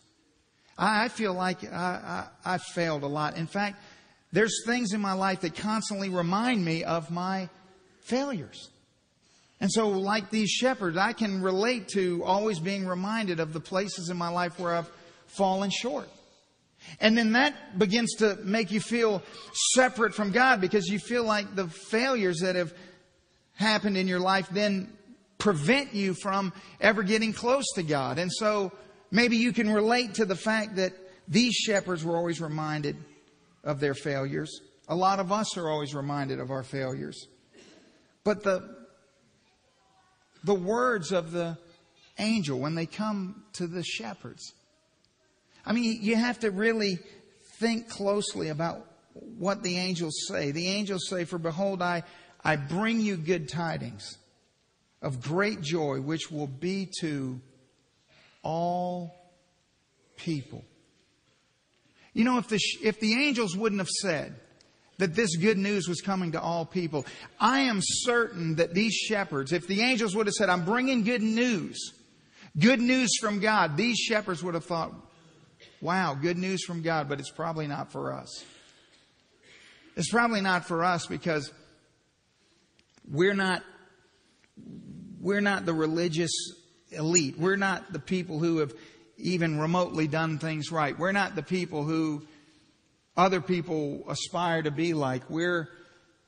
I 0.77 1.07
feel 1.07 1.33
like 1.33 1.63
I, 1.71 2.27
I, 2.45 2.53
I 2.55 2.57
failed 2.57 3.03
a 3.03 3.07
lot. 3.07 3.37
In 3.37 3.47
fact, 3.47 3.79
there's 4.31 4.63
things 4.65 4.93
in 4.93 4.99
my 4.99 5.13
life 5.13 5.41
that 5.41 5.55
constantly 5.55 6.09
remind 6.09 6.63
me 6.63 6.83
of 6.83 7.09
my 7.09 7.49
failures. 8.01 8.69
And 9.61 9.71
so, 9.71 9.89
like 9.89 10.29
these 10.29 10.49
shepherds, 10.49 10.97
I 10.97 11.13
can 11.13 11.41
relate 11.41 11.87
to 11.89 12.23
always 12.25 12.59
being 12.59 12.85
reminded 12.85 13.39
of 13.39 13.53
the 13.53 13.61
places 13.61 14.09
in 14.09 14.17
my 14.17 14.27
life 14.27 14.59
where 14.59 14.75
I've 14.75 14.91
fallen 15.27 15.69
short. 15.69 16.09
And 16.99 17.17
then 17.17 17.31
that 17.31 17.79
begins 17.79 18.15
to 18.15 18.37
make 18.43 18.71
you 18.71 18.79
feel 18.79 19.23
separate 19.73 20.13
from 20.13 20.31
God 20.31 20.61
because 20.61 20.87
you 20.87 20.99
feel 20.99 21.23
like 21.23 21.55
the 21.55 21.67
failures 21.67 22.41
that 22.41 22.55
have 22.55 22.73
happened 23.55 23.97
in 23.97 24.07
your 24.07 24.19
life 24.19 24.47
then 24.51 24.91
prevent 25.37 25.93
you 25.93 26.13
from 26.13 26.53
ever 26.81 27.03
getting 27.03 27.33
close 27.33 27.65
to 27.75 27.83
God. 27.83 28.19
And 28.19 28.31
so 28.31 28.71
maybe 29.11 29.37
you 29.37 29.53
can 29.53 29.69
relate 29.69 30.15
to 30.15 30.25
the 30.25 30.35
fact 30.35 30.75
that 30.75 30.93
these 31.27 31.53
shepherds 31.53 32.03
were 32.03 32.15
always 32.15 32.41
reminded 32.41 32.97
of 33.63 33.79
their 33.79 33.93
failures. 33.93 34.61
A 34.87 34.95
lot 34.95 35.19
of 35.19 35.31
us 35.31 35.57
are 35.57 35.69
always 35.69 35.95
reminded 35.95 36.39
of 36.39 36.51
our 36.51 36.63
failures. 36.63 37.27
But 38.23 38.43
the, 38.43 38.75
the 40.43 40.53
words 40.53 41.11
of 41.11 41.31
the 41.31 41.57
angel 42.17 42.59
when 42.59 42.75
they 42.75 42.85
come 42.85 43.43
to 43.53 43.67
the 43.67 43.83
shepherds, 43.83 44.53
I 45.65 45.73
mean, 45.73 45.99
you 46.01 46.15
have 46.15 46.39
to 46.39 46.51
really 46.51 46.99
think 47.59 47.89
closely 47.89 48.49
about 48.49 48.85
what 49.13 49.63
the 49.63 49.77
angels 49.77 50.25
say. 50.27 50.51
The 50.51 50.67
angels 50.67 51.07
say, 51.09 51.25
For 51.25 51.37
behold, 51.37 51.81
I, 51.81 52.03
I 52.43 52.55
bring 52.55 52.99
you 52.99 53.17
good 53.17 53.49
tidings 53.49 54.17
of 55.01 55.21
great 55.21 55.61
joy, 55.61 56.01
which 56.01 56.31
will 56.31 56.47
be 56.47 56.89
to 56.99 57.39
all 58.45 59.33
people. 60.15 60.63
You 62.13 62.23
know, 62.23 62.37
if 62.37 62.47
the, 62.47 62.59
if 62.81 62.99
the 63.01 63.13
angels 63.25 63.57
wouldn't 63.57 63.81
have 63.81 63.89
said 63.89 64.35
that 64.99 65.15
this 65.15 65.35
good 65.35 65.57
news 65.57 65.89
was 65.89 65.99
coming 65.99 66.31
to 66.31 66.41
all 66.41 66.65
people, 66.65 67.05
I 67.39 67.61
am 67.61 67.79
certain 67.81 68.55
that 68.55 68.73
these 68.73 68.93
shepherds, 68.93 69.51
if 69.51 69.67
the 69.67 69.81
angels 69.81 70.15
would 70.15 70.27
have 70.27 70.33
said, 70.33 70.49
I'm 70.49 70.63
bringing 70.63 71.03
good 71.03 71.23
news, 71.23 71.91
good 72.57 72.79
news 72.79 73.09
from 73.19 73.41
God, 73.41 73.75
these 73.75 73.97
shepherds 73.97 74.41
would 74.43 74.53
have 74.53 74.63
thought, 74.63 74.93
wow, 75.81 76.13
good 76.13 76.37
news 76.37 76.63
from 76.63 76.81
God, 76.83 77.09
but 77.09 77.19
it's 77.19 77.31
probably 77.31 77.67
not 77.67 77.91
for 77.91 78.13
us. 78.13 78.45
It's 79.97 80.09
probably 80.09 80.41
not 80.41 80.65
for 80.65 80.85
us 80.85 81.07
because 81.07 81.51
we're 83.09 83.33
not, 83.33 83.63
we're 85.19 85.41
not 85.41 85.65
the 85.65 85.73
religious 85.73 86.31
elite. 86.95 87.37
We're 87.37 87.55
not 87.55 87.93
the 87.93 87.99
people 87.99 88.39
who 88.39 88.57
have 88.57 88.73
even 89.17 89.59
remotely 89.59 90.07
done 90.07 90.39
things 90.39 90.71
right. 90.71 90.97
We're 90.97 91.11
not 91.11 91.35
the 91.35 91.43
people 91.43 91.83
who 91.83 92.23
other 93.15 93.41
people 93.41 94.03
aspire 94.09 94.63
to 94.63 94.71
be 94.71 94.93
like. 94.93 95.29
We're 95.29 95.69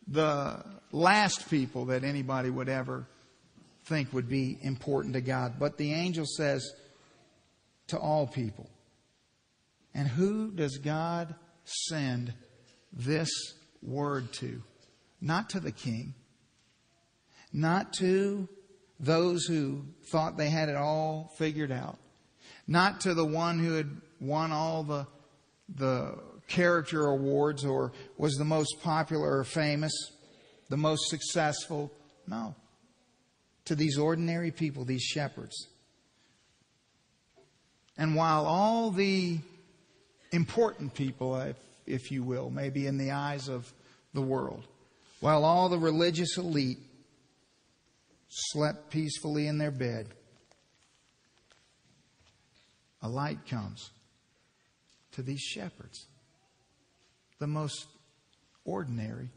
the 0.08 0.63
last 0.91 1.49
people 1.49 1.86
that 1.86 2.03
anybody 2.03 2.49
would 2.49 2.69
ever 2.69 3.08
think 3.86 4.13
would 4.13 4.30
be 4.30 4.58
important 4.62 5.13
to 5.15 5.21
God. 5.21 5.56
But 5.60 5.77
the 5.77 5.93
angel 5.93 6.25
says 6.25 6.69
to 7.88 7.97
all 7.97 8.27
people. 8.27 8.69
And 9.93 10.08
who 10.08 10.51
does 10.51 10.77
God 10.77 11.34
send 11.65 12.34
this 12.93 13.30
word 13.82 14.32
to? 14.34 14.62
Not 15.19 15.49
to 15.51 15.60
the 15.60 15.71
king, 15.71 16.13
not 17.51 17.93
to 17.93 18.47
those 18.99 19.45
who 19.45 19.83
thought 20.12 20.38
they 20.38 20.49
had 20.49 20.69
it 20.69 20.75
all 20.75 21.31
figured 21.38 21.71
out, 21.71 21.97
not 22.67 23.01
to 23.01 23.13
the 23.13 23.25
one 23.25 23.60
who 23.60 23.73
had 23.73 23.89
won 24.19 24.51
all 24.51 24.83
the, 24.83 25.07
the 25.75 26.17
character 26.47 27.05
awards 27.05 27.65
or 27.65 27.91
was 28.17 28.36
the 28.36 28.45
most 28.45 28.81
popular 28.81 29.39
or 29.39 29.43
famous, 29.43 29.93
the 30.69 30.77
most 30.77 31.10
successful. 31.10 31.91
No. 32.27 32.55
To 33.65 33.75
these 33.75 33.97
ordinary 33.97 34.51
people, 34.51 34.86
these 34.86 35.03
shepherds. 35.03 35.67
And 37.97 38.15
while 38.15 38.45
all 38.45 38.91
the 38.91 39.39
important 40.31 40.93
people, 40.93 41.36
if, 41.41 41.55
if 41.86 42.12
you 42.12 42.23
will, 42.23 42.49
maybe 42.49 42.86
in 42.88 42.97
the 42.97 43.12
eyes 43.12 43.47
of 43.47 43.71
the 44.13 44.21
world, 44.21 44.65
while 45.19 45.43
all 45.43 45.69
the 45.69 45.79
religious 45.79 46.38
elite 46.38 46.79
slept 48.29 48.89
peacefully 48.89 49.47
in 49.47 49.57
their 49.57 49.71
bed, 49.71 50.07
a 53.01 53.09
light 53.09 53.45
comes 53.47 53.91
to 55.13 55.21
these 55.21 55.41
shepherds, 55.41 56.05
the 57.39 57.47
most 57.47 57.87
ordinary 58.65 59.29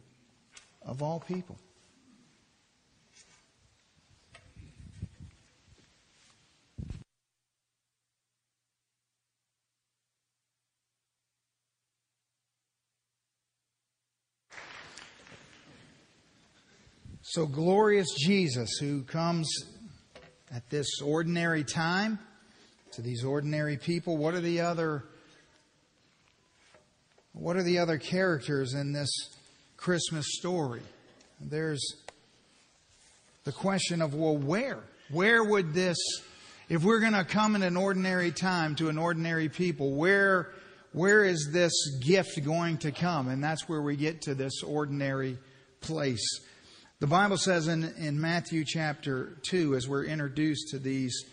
of 0.83 1.03
all 1.03 1.21
people. 1.21 1.57
So 17.33 17.47
glorious 17.47 18.09
Jesus, 18.19 18.79
who 18.81 19.05
comes 19.05 19.49
at 20.53 20.69
this 20.69 21.01
ordinary 21.01 21.63
time 21.63 22.19
to 22.95 23.03
these 23.03 23.23
ordinary 23.23 23.77
people, 23.77 24.17
what 24.17 24.35
are 24.35 24.41
the 24.41 24.63
other 24.63 25.05
what 27.33 27.55
are 27.55 27.63
the 27.63 27.79
other 27.79 27.99
characters 27.99 28.75
in 28.75 28.93
this 28.93 29.09
Christmas 29.77 30.27
story? 30.41 30.83
There's 31.41 31.95
the 33.45 33.53
question 33.53 34.03
of 34.03 34.13
well, 34.13 34.37
where? 34.37 34.81
Where 35.13 35.45
would 35.45 35.73
this 35.73 35.99
if 36.69 36.83
we're 36.83 36.99
going 36.99 37.13
to 37.13 37.23
come 37.23 37.55
in 37.55 37.63
an 37.63 37.77
ordinary 37.77 38.33
time 38.33 38.75
to 38.75 38.89
an 38.89 38.99
ordinary 38.99 39.49
people, 39.49 39.95
where 39.95 40.51
where 40.91 41.23
is 41.25 41.51
this 41.53 41.97
gift 42.01 42.45
going 42.45 42.79
to 42.79 42.91
come? 42.91 43.29
And 43.29 43.41
that's 43.41 43.69
where 43.69 43.83
we 43.83 43.95
get 43.95 44.23
to 44.23 44.35
this 44.35 44.65
ordinary 44.65 45.39
place. 45.81 46.41
The 47.01 47.07
Bible 47.07 47.39
says 47.39 47.67
in, 47.67 47.95
in 47.97 48.21
Matthew 48.21 48.63
chapter 48.63 49.39
2, 49.49 49.75
as 49.75 49.89
we're 49.89 50.05
introduced 50.05 50.69
to 50.73 50.79
these 50.79 51.25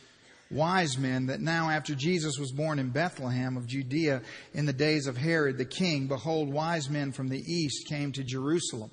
wise 0.50 0.98
men, 0.98 1.26
that 1.26 1.42
now 1.42 1.70
after 1.70 1.94
Jesus 1.94 2.40
was 2.40 2.54
born 2.54 2.80
in 2.80 2.90
Bethlehem 2.90 3.58
of 3.58 3.68
Judea 3.68 4.22
in 4.54 4.66
the 4.66 4.72
days 4.72 5.08
of 5.08 5.18
Herod 5.18 5.58
the 5.58 5.66
king, 5.66 6.08
behold, 6.08 6.48
wise 6.48 6.90
men 6.90 7.12
from 7.12 7.28
the 7.28 7.42
east 7.42 7.86
came 7.90 8.14
to 8.14 8.24
Jerusalem. 8.24 8.92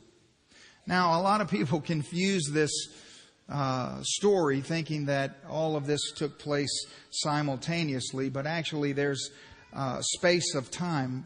Now, 0.84 1.20
a 1.20 1.22
lot 1.22 1.40
of 1.40 1.48
people 1.48 1.80
confuse 1.94 2.50
this 2.50 2.72
uh, 3.48 4.00
story 4.02 4.60
thinking 4.60 5.06
that 5.06 5.36
all 5.48 5.76
of 5.76 5.86
this 5.86 6.10
took 6.16 6.40
place 6.40 6.86
simultaneously, 7.10 8.30
but 8.30 8.48
actually 8.48 8.90
there's 8.90 9.30
a 9.72 10.02
space 10.16 10.56
of 10.56 10.72
time 10.72 11.24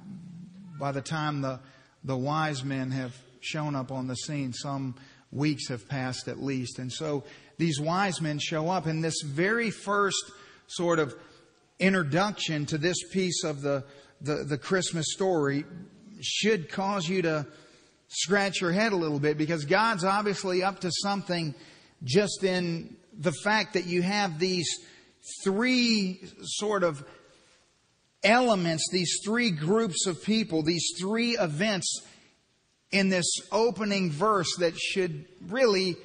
by 0.78 0.92
the 0.92 1.00
time 1.00 1.40
the, 1.40 1.58
the 2.04 2.18
wise 2.18 2.62
men 2.62 2.90
have 2.90 3.16
shown 3.40 3.74
up 3.74 3.90
on 3.90 4.08
the 4.08 4.14
scene, 4.14 4.52
some 4.52 4.94
weeks 5.30 5.68
have 5.68 5.88
passed 5.88 6.28
at 6.28 6.42
least. 6.42 6.78
And 6.78 6.92
so 6.92 7.24
these 7.58 7.80
wise 7.80 8.20
men 8.20 8.38
show 8.38 8.68
up, 8.68 8.86
and 8.86 9.02
this 9.02 9.22
very 9.24 9.70
first 9.70 10.30
sort 10.66 10.98
of 10.98 11.14
introduction 11.78 12.66
to 12.66 12.78
this 12.78 12.96
piece 13.12 13.44
of 13.44 13.62
the, 13.62 13.84
the, 14.20 14.44
the 14.44 14.58
Christmas 14.58 15.12
story 15.12 15.64
should 16.20 16.68
cause 16.68 17.08
you 17.08 17.22
to 17.22 17.46
scratch 18.08 18.60
your 18.60 18.72
head 18.72 18.92
a 18.92 18.96
little 18.96 19.20
bit 19.20 19.38
because 19.38 19.64
God's 19.64 20.04
obviously 20.04 20.62
up 20.62 20.80
to 20.80 20.90
something 20.90 21.54
just 22.02 22.42
in 22.42 22.96
the 23.12 23.32
fact 23.32 23.74
that 23.74 23.86
you 23.86 24.02
have 24.02 24.38
these 24.38 24.68
three 25.44 26.20
sort 26.42 26.82
of 26.82 27.04
elements, 28.22 28.88
these 28.90 29.18
three 29.24 29.50
groups 29.50 30.06
of 30.06 30.22
people, 30.22 30.62
these 30.62 30.92
three 31.00 31.36
events 31.36 32.02
in 32.90 33.08
this 33.08 33.26
opening 33.52 34.10
verse 34.10 34.56
that 34.58 34.78
should 34.78 35.26
really 35.48 35.96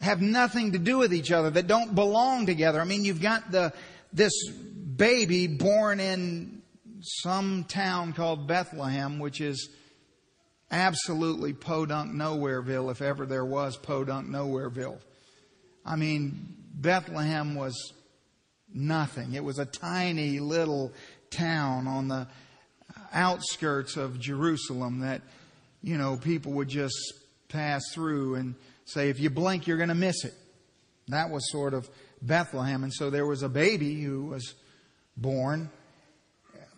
have 0.00 0.20
nothing 0.20 0.72
to 0.72 0.78
do 0.78 0.98
with 0.98 1.14
each 1.14 1.30
other, 1.30 1.50
that 1.50 1.66
don't 1.66 1.94
belong 1.94 2.46
together. 2.46 2.80
I 2.80 2.84
mean, 2.84 3.04
you've 3.04 3.22
got 3.22 3.50
the, 3.50 3.72
this 4.12 4.32
baby 4.50 5.46
born 5.46 6.00
in 6.00 6.62
some 7.00 7.64
town 7.64 8.12
called 8.12 8.46
Bethlehem, 8.46 9.18
which 9.18 9.40
is 9.40 9.70
absolutely 10.70 11.52
podunk 11.52 12.12
nowhereville, 12.12 12.90
if 12.90 13.00
ever 13.00 13.26
there 13.26 13.44
was 13.44 13.76
podunk 13.76 14.28
nowhereville. 14.28 14.98
I 15.84 15.96
mean, 15.96 16.56
Bethlehem 16.74 17.54
was 17.54 17.92
nothing. 18.72 19.34
It 19.34 19.44
was 19.44 19.58
a 19.58 19.66
tiny 19.66 20.40
little 20.40 20.92
town 21.30 21.86
on 21.86 22.08
the 22.08 22.26
outskirts 23.12 23.96
of 23.96 24.18
Jerusalem 24.18 25.00
that 25.00 25.22
you 25.82 25.98
know, 25.98 26.16
people 26.16 26.52
would 26.52 26.68
just 26.68 26.94
pass 27.48 27.82
through 27.92 28.36
and 28.36 28.54
say, 28.84 29.10
if 29.10 29.20
you 29.20 29.30
blink, 29.30 29.66
you're 29.66 29.76
going 29.76 29.88
to 29.88 29.94
miss 29.94 30.24
it. 30.24 30.34
That 31.08 31.30
was 31.30 31.50
sort 31.50 31.74
of 31.74 31.88
Bethlehem. 32.20 32.84
And 32.84 32.92
so 32.92 33.10
there 33.10 33.26
was 33.26 33.42
a 33.42 33.48
baby 33.48 34.00
who 34.00 34.26
was 34.26 34.54
born. 35.16 35.70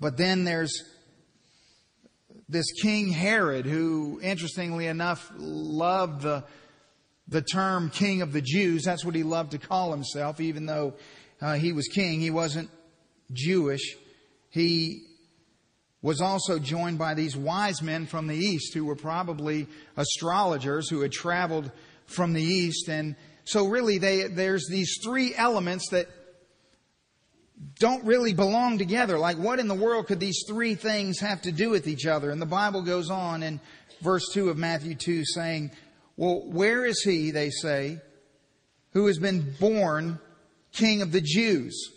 But 0.01 0.17
then 0.17 0.45
there's 0.45 0.83
this 2.49 2.67
King 2.83 3.11
Herod 3.11 3.67
who, 3.67 4.21
interestingly 4.23 4.87
enough, 4.87 5.31
loved 5.37 6.23
the, 6.23 6.45
the 7.29 7.43
term 7.43 7.91
King 7.91 8.23
of 8.23 8.33
the 8.33 8.43
Jews. 8.43 8.85
That's 8.85 9.05
what 9.05 9.15
he 9.15 9.23
loved 9.23 9.53
to 9.53 9.59
call 9.59 9.91
himself, 9.91 10.41
even 10.41 10.67
though 10.67 10.95
uh, 11.41 11.55
he 11.55 11.73
was 11.73 11.89
king. 11.89 12.21
He 12.21 12.31
wasn't 12.31 12.71
Jewish. 13.33 13.97
He 14.51 15.03
was 16.05 16.21
also 16.21 16.59
joined 16.59 16.99
by 16.99 17.15
these 17.15 17.35
wise 17.35 17.81
men 17.81 18.05
from 18.05 18.27
the 18.27 18.37
east 18.37 18.75
who 18.75 18.85
were 18.85 18.95
probably 18.95 19.67
astrologers 19.97 20.91
who 20.91 21.01
had 21.01 21.11
traveled 21.11 21.71
from 22.05 22.35
the 22.35 22.43
east. 22.43 22.91
And 22.91 23.17
so 23.45 23.69
really 23.69 23.97
they, 23.97 24.25
there's 24.25 24.67
these 24.69 24.99
three 25.03 25.35
elements 25.35 25.89
that 25.93 26.07
don't 27.79 28.05
really 28.05 28.35
belong 28.35 28.77
together. 28.77 29.19
Like 29.19 29.39
what 29.39 29.59
in 29.59 29.67
the 29.67 29.75
world 29.75 30.07
could 30.07 30.21
these 30.21 30.45
three 30.47 30.75
things 30.75 31.21
have 31.21 31.41
to 31.41 31.53
do 31.53 31.71
with 31.71 31.89
each 31.89 32.05
other? 32.05 32.31
And 32.31 32.41
the 32.41 32.45
Bible 32.45 32.83
goes 32.83 33.09
on 33.09 33.43
in 33.43 33.59
verse 34.03 34.29
2 34.35 34.51
of 34.51 34.59
Matthew 34.59 34.97
2 34.97 35.25
saying, 35.25 35.71
well, 36.19 36.43
where 36.45 36.85
is 36.85 37.01
he, 37.03 37.31
they 37.31 37.49
say, 37.49 37.99
who 38.93 39.07
has 39.07 39.19
been 39.19 39.55
born 39.59 40.19
king 40.71 41.01
of 41.01 41.13
the 41.13 41.23
Jews? 41.23 41.94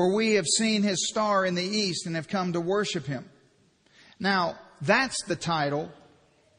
For 0.00 0.14
we 0.14 0.36
have 0.36 0.46
seen 0.46 0.82
his 0.82 1.10
star 1.10 1.44
in 1.44 1.54
the 1.54 1.62
east 1.62 2.06
and 2.06 2.16
have 2.16 2.26
come 2.26 2.54
to 2.54 2.60
worship 2.62 3.04
him. 3.04 3.28
Now, 4.18 4.58
that's 4.80 5.22
the 5.24 5.36
title 5.36 5.90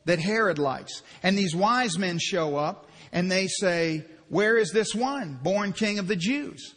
that 0.06 0.20
Herod 0.20 0.60
likes. 0.60 1.02
And 1.24 1.36
these 1.36 1.56
wise 1.56 1.98
men 1.98 2.20
show 2.20 2.56
up 2.56 2.88
and 3.12 3.32
they 3.32 3.48
say, 3.48 4.06
Where 4.30 4.58
is 4.58 4.70
this 4.70 4.94
one 4.94 5.40
born 5.42 5.74
king 5.74 5.98
of 5.98 6.08
the 6.08 6.16
Jews? 6.16 6.76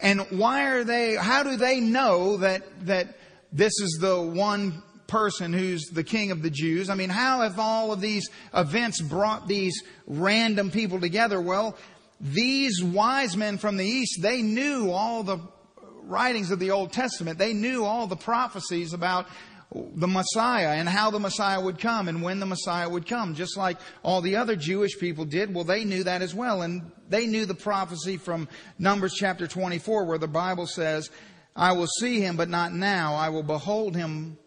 And 0.00 0.22
why 0.30 0.66
are 0.66 0.82
they, 0.82 1.14
how 1.14 1.44
do 1.44 1.56
they 1.56 1.78
know 1.78 2.38
that, 2.38 2.64
that 2.86 3.16
this 3.52 3.78
is 3.80 3.98
the 4.00 4.20
one 4.20 4.82
person 5.06 5.52
who's 5.52 5.84
the 5.84 6.02
king 6.02 6.32
of 6.32 6.42
the 6.42 6.50
Jews? 6.50 6.90
I 6.90 6.96
mean, 6.96 7.08
how 7.08 7.42
have 7.42 7.60
all 7.60 7.92
of 7.92 8.00
these 8.00 8.28
events 8.52 9.00
brought 9.00 9.46
these 9.46 9.80
random 10.08 10.72
people 10.72 10.98
together? 10.98 11.40
Well, 11.40 11.76
these 12.20 12.82
wise 12.82 13.36
men 13.36 13.58
from 13.58 13.76
the 13.76 13.86
east, 13.86 14.18
they 14.22 14.42
knew 14.42 14.90
all 14.90 15.22
the 15.22 15.38
writings 16.08 16.50
of 16.50 16.58
the 16.58 16.70
Old 16.70 16.92
Testament. 16.92 17.38
They 17.38 17.52
knew 17.52 17.84
all 17.84 18.06
the 18.06 18.16
prophecies 18.16 18.92
about 18.92 19.26
the 19.70 20.08
Messiah 20.08 20.70
and 20.70 20.88
how 20.88 21.10
the 21.10 21.20
Messiah 21.20 21.60
would 21.60 21.78
come 21.78 22.08
and 22.08 22.22
when 22.22 22.40
the 22.40 22.46
Messiah 22.46 22.88
would 22.88 23.06
come, 23.06 23.34
just 23.34 23.56
like 23.56 23.78
all 24.02 24.22
the 24.22 24.36
other 24.36 24.56
Jewish 24.56 24.98
people 24.98 25.26
did. 25.26 25.54
Well, 25.54 25.64
they 25.64 25.84
knew 25.84 26.04
that 26.04 26.22
as 26.22 26.34
well. 26.34 26.62
And 26.62 26.90
they 27.08 27.26
knew 27.26 27.44
the 27.44 27.54
prophecy 27.54 28.16
from 28.16 28.48
Numbers 28.78 29.14
chapter 29.14 29.46
24 29.46 30.06
where 30.06 30.18
the 30.18 30.26
Bible 30.26 30.66
says, 30.66 31.10
I 31.54 31.72
will 31.72 31.88
see 32.00 32.20
him, 32.20 32.36
but 32.36 32.48
not 32.48 32.72
now. 32.72 33.14
I 33.14 33.28
will 33.28 33.42
behold 33.42 33.94
him, 33.94 34.38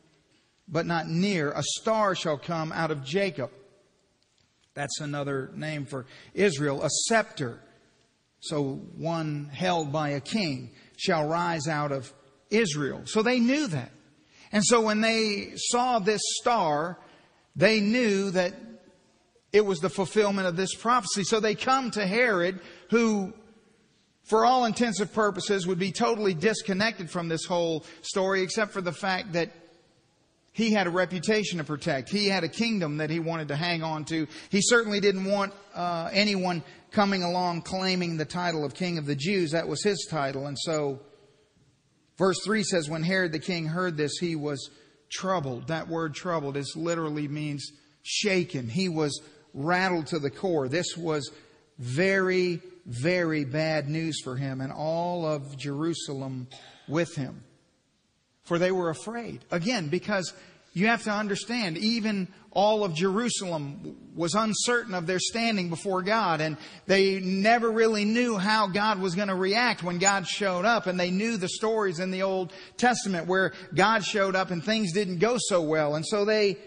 but 0.67 0.85
not 0.85 1.07
near. 1.07 1.51
A 1.51 1.63
star 1.63 2.15
shall 2.15 2.37
come 2.37 2.71
out 2.71 2.89
of 2.89 3.03
Jacob. 3.03 3.51
That's 4.73 5.01
another 5.01 5.51
name 5.53 5.85
for 5.85 6.05
Israel. 6.33 6.81
A 6.81 6.89
scepter. 6.89 7.59
So 8.39 8.81
one 8.97 9.51
held 9.53 9.91
by 9.91 10.09
a 10.09 10.19
king 10.19 10.71
shall 11.01 11.27
rise 11.27 11.67
out 11.67 11.91
of 11.91 12.13
Israel. 12.51 13.01
So 13.05 13.23
they 13.23 13.39
knew 13.39 13.65
that. 13.65 13.91
And 14.51 14.63
so 14.63 14.81
when 14.81 15.01
they 15.01 15.53
saw 15.55 15.97
this 15.97 16.21
star, 16.39 16.99
they 17.55 17.79
knew 17.79 18.29
that 18.31 18.53
it 19.51 19.65
was 19.65 19.79
the 19.79 19.89
fulfillment 19.89 20.47
of 20.47 20.55
this 20.55 20.75
prophecy. 20.75 21.23
So 21.23 21.39
they 21.39 21.55
come 21.55 21.89
to 21.91 22.05
Herod, 22.05 22.59
who, 22.91 23.33
for 24.25 24.45
all 24.45 24.65
intensive 24.65 25.11
purposes, 25.11 25.65
would 25.65 25.79
be 25.79 25.91
totally 25.91 26.35
disconnected 26.35 27.09
from 27.09 27.29
this 27.29 27.45
whole 27.45 27.83
story, 28.03 28.43
except 28.43 28.71
for 28.71 28.81
the 28.81 28.93
fact 28.93 29.33
that 29.33 29.49
he 30.53 30.73
had 30.73 30.87
a 30.87 30.89
reputation 30.89 31.59
to 31.59 31.63
protect. 31.63 32.09
He 32.09 32.27
had 32.27 32.43
a 32.43 32.49
kingdom 32.49 32.97
that 32.97 33.09
he 33.09 33.19
wanted 33.19 33.47
to 33.49 33.55
hang 33.55 33.83
on 33.83 34.05
to. 34.05 34.27
He 34.49 34.61
certainly 34.61 34.99
didn't 34.99 35.25
want 35.25 35.53
uh, 35.73 36.09
anyone 36.11 36.63
coming 36.91 37.23
along 37.23 37.61
claiming 37.61 38.17
the 38.17 38.25
title 38.25 38.65
of 38.65 38.73
King 38.73 38.97
of 38.97 39.05
the 39.05 39.15
Jews. 39.15 39.51
That 39.51 39.67
was 39.67 39.81
his 39.83 40.05
title. 40.09 40.47
And 40.47 40.57
so 40.59 40.99
Verse 42.21 42.37
3 42.43 42.61
says, 42.61 42.87
When 42.87 43.01
Herod 43.01 43.31
the 43.31 43.39
king 43.39 43.65
heard 43.65 43.97
this, 43.97 44.19
he 44.19 44.35
was 44.35 44.69
troubled. 45.11 45.69
That 45.69 45.87
word 45.87 46.13
troubled 46.13 46.55
is 46.55 46.75
literally 46.75 47.27
means 47.27 47.71
shaken. 48.03 48.69
He 48.69 48.89
was 48.89 49.19
rattled 49.55 50.05
to 50.07 50.19
the 50.19 50.29
core. 50.29 50.67
This 50.67 50.95
was 50.95 51.31
very, 51.79 52.61
very 52.85 53.43
bad 53.43 53.89
news 53.89 54.21
for 54.23 54.35
him 54.35 54.61
and 54.61 54.71
all 54.71 55.25
of 55.25 55.57
Jerusalem 55.57 56.47
with 56.87 57.15
him. 57.15 57.43
For 58.51 58.59
they 58.59 58.73
were 58.73 58.89
afraid. 58.89 59.45
Again, 59.49 59.87
because 59.87 60.33
you 60.73 60.87
have 60.87 61.03
to 61.03 61.09
understand, 61.09 61.77
even 61.77 62.27
all 62.51 62.83
of 62.83 62.93
Jerusalem 62.93 63.95
was 64.13 64.33
uncertain 64.33 64.93
of 64.93 65.07
their 65.07 65.19
standing 65.19 65.69
before 65.69 66.01
God, 66.01 66.41
and 66.41 66.57
they 66.85 67.21
never 67.21 67.71
really 67.71 68.03
knew 68.03 68.37
how 68.37 68.67
God 68.67 68.99
was 68.99 69.15
going 69.15 69.29
to 69.29 69.35
react 69.35 69.83
when 69.83 69.99
God 69.99 70.27
showed 70.27 70.65
up. 70.65 70.85
And 70.85 70.99
they 70.99 71.11
knew 71.11 71.37
the 71.37 71.47
stories 71.47 71.99
in 71.99 72.11
the 72.11 72.23
Old 72.23 72.51
Testament 72.75 73.25
where 73.25 73.53
God 73.73 74.03
showed 74.03 74.35
up 74.35 74.51
and 74.51 74.61
things 74.61 74.91
didn't 74.91 75.19
go 75.19 75.37
so 75.39 75.61
well. 75.61 75.95
And 75.95 76.05
so 76.05 76.25
they, 76.25 76.57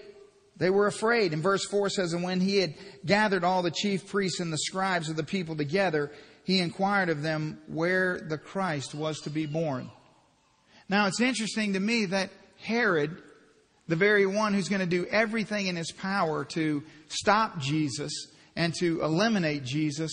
they 0.57 0.71
were 0.71 0.87
afraid. 0.87 1.35
And 1.35 1.43
verse 1.43 1.67
4 1.67 1.91
says, 1.91 2.15
And 2.15 2.23
when 2.23 2.41
he 2.41 2.57
had 2.57 2.77
gathered 3.05 3.45
all 3.45 3.61
the 3.61 3.71
chief 3.71 4.09
priests 4.09 4.41
and 4.41 4.51
the 4.51 4.57
scribes 4.57 5.11
of 5.11 5.17
the 5.17 5.23
people 5.23 5.55
together, 5.55 6.11
he 6.45 6.61
inquired 6.61 7.11
of 7.11 7.21
them 7.21 7.59
where 7.67 8.21
the 8.21 8.39
Christ 8.39 8.95
was 8.95 9.21
to 9.21 9.29
be 9.29 9.45
born. 9.45 9.91
Now 10.89 11.07
it's 11.07 11.21
interesting 11.21 11.73
to 11.73 11.81
me 11.81 12.07
that 12.07 12.31
Herod 12.59 13.17
the 13.87 13.97
very 13.97 14.27
one 14.27 14.55
who's 14.55 14.69
going 14.69 14.81
to 14.81 14.87
do 14.87 15.07
everything 15.07 15.67
in 15.67 15.77
his 15.77 15.93
power 15.93 16.45
to 16.47 16.83
stop 17.09 17.59
Jesus 17.59 18.13
and 18.57 18.75
to 18.77 19.03
eliminate 19.03 19.65
Jesus, 19.65 20.11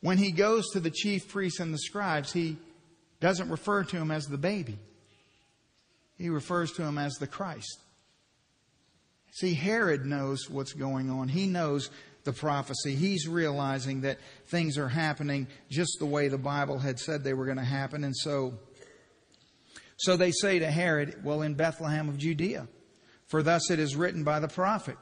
when 0.00 0.18
he 0.18 0.32
goes 0.32 0.68
to 0.70 0.80
the 0.80 0.90
chief 0.90 1.28
priests 1.28 1.60
and 1.60 1.72
the 1.72 1.78
scribes, 1.78 2.32
he 2.32 2.56
doesn't 3.20 3.50
refer 3.50 3.84
to 3.84 3.96
him 3.96 4.10
as 4.10 4.26
the 4.26 4.38
baby. 4.38 4.78
He 6.18 6.28
refers 6.28 6.72
to 6.72 6.82
him 6.82 6.98
as 6.98 7.14
the 7.14 7.26
Christ. 7.26 7.80
See, 9.34 9.54
Herod 9.54 10.04
knows 10.04 10.50
what's 10.50 10.72
going 10.72 11.08
on. 11.08 11.28
He 11.28 11.46
knows 11.46 11.88
the 12.24 12.32
prophecy. 12.32 12.94
He's 12.94 13.28
realizing 13.28 14.02
that 14.02 14.18
things 14.46 14.76
are 14.76 14.88
happening 14.88 15.46
just 15.70 15.98
the 15.98 16.06
way 16.06 16.28
the 16.28 16.38
Bible 16.38 16.78
had 16.78 16.98
said 16.98 17.22
they 17.22 17.32
were 17.32 17.46
going 17.46 17.58
to 17.58 17.64
happen. 17.64 18.04
And 18.04 18.16
so, 18.16 18.54
so 19.96 20.16
they 20.16 20.30
say 20.30 20.58
to 20.58 20.70
Herod, 20.70 21.24
well, 21.24 21.42
in 21.42 21.54
Bethlehem 21.54 22.08
of 22.08 22.18
Judea, 22.18 22.68
for 23.26 23.42
thus 23.42 23.70
it 23.70 23.78
is 23.78 23.96
written 23.96 24.24
by 24.24 24.40
the 24.40 24.48
prophet. 24.48 24.96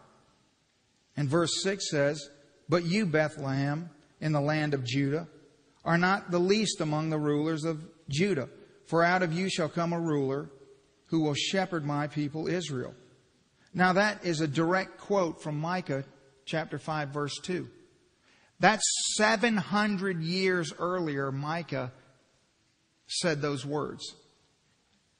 And 1.16 1.28
verse 1.28 1.62
6 1.62 1.90
says, 1.90 2.28
But 2.68 2.84
you, 2.84 3.06
Bethlehem, 3.06 3.90
in 4.20 4.32
the 4.32 4.40
land 4.40 4.74
of 4.74 4.84
Judah, 4.84 5.28
are 5.84 5.98
not 5.98 6.30
the 6.30 6.38
least 6.38 6.80
among 6.80 7.10
the 7.10 7.18
rulers 7.18 7.64
of 7.64 7.82
Judah, 8.08 8.48
for 8.86 9.02
out 9.02 9.22
of 9.22 9.32
you 9.32 9.48
shall 9.48 9.68
come 9.68 9.92
a 9.92 10.00
ruler 10.00 10.50
who 11.06 11.20
will 11.20 11.34
shepherd 11.34 11.84
my 11.84 12.06
people 12.06 12.46
Israel. 12.46 12.94
Now 13.72 13.92
that 13.94 14.24
is 14.24 14.40
a 14.40 14.48
direct 14.48 14.98
quote 14.98 15.42
from 15.42 15.58
Micah 15.58 16.04
chapter 16.44 16.78
5 16.78 17.10
verse 17.10 17.36
2. 17.42 17.68
That's 18.58 18.84
700 19.16 20.22
years 20.22 20.72
earlier 20.78 21.32
Micah 21.32 21.92
said 23.06 23.40
those 23.40 23.64
words. 23.64 24.14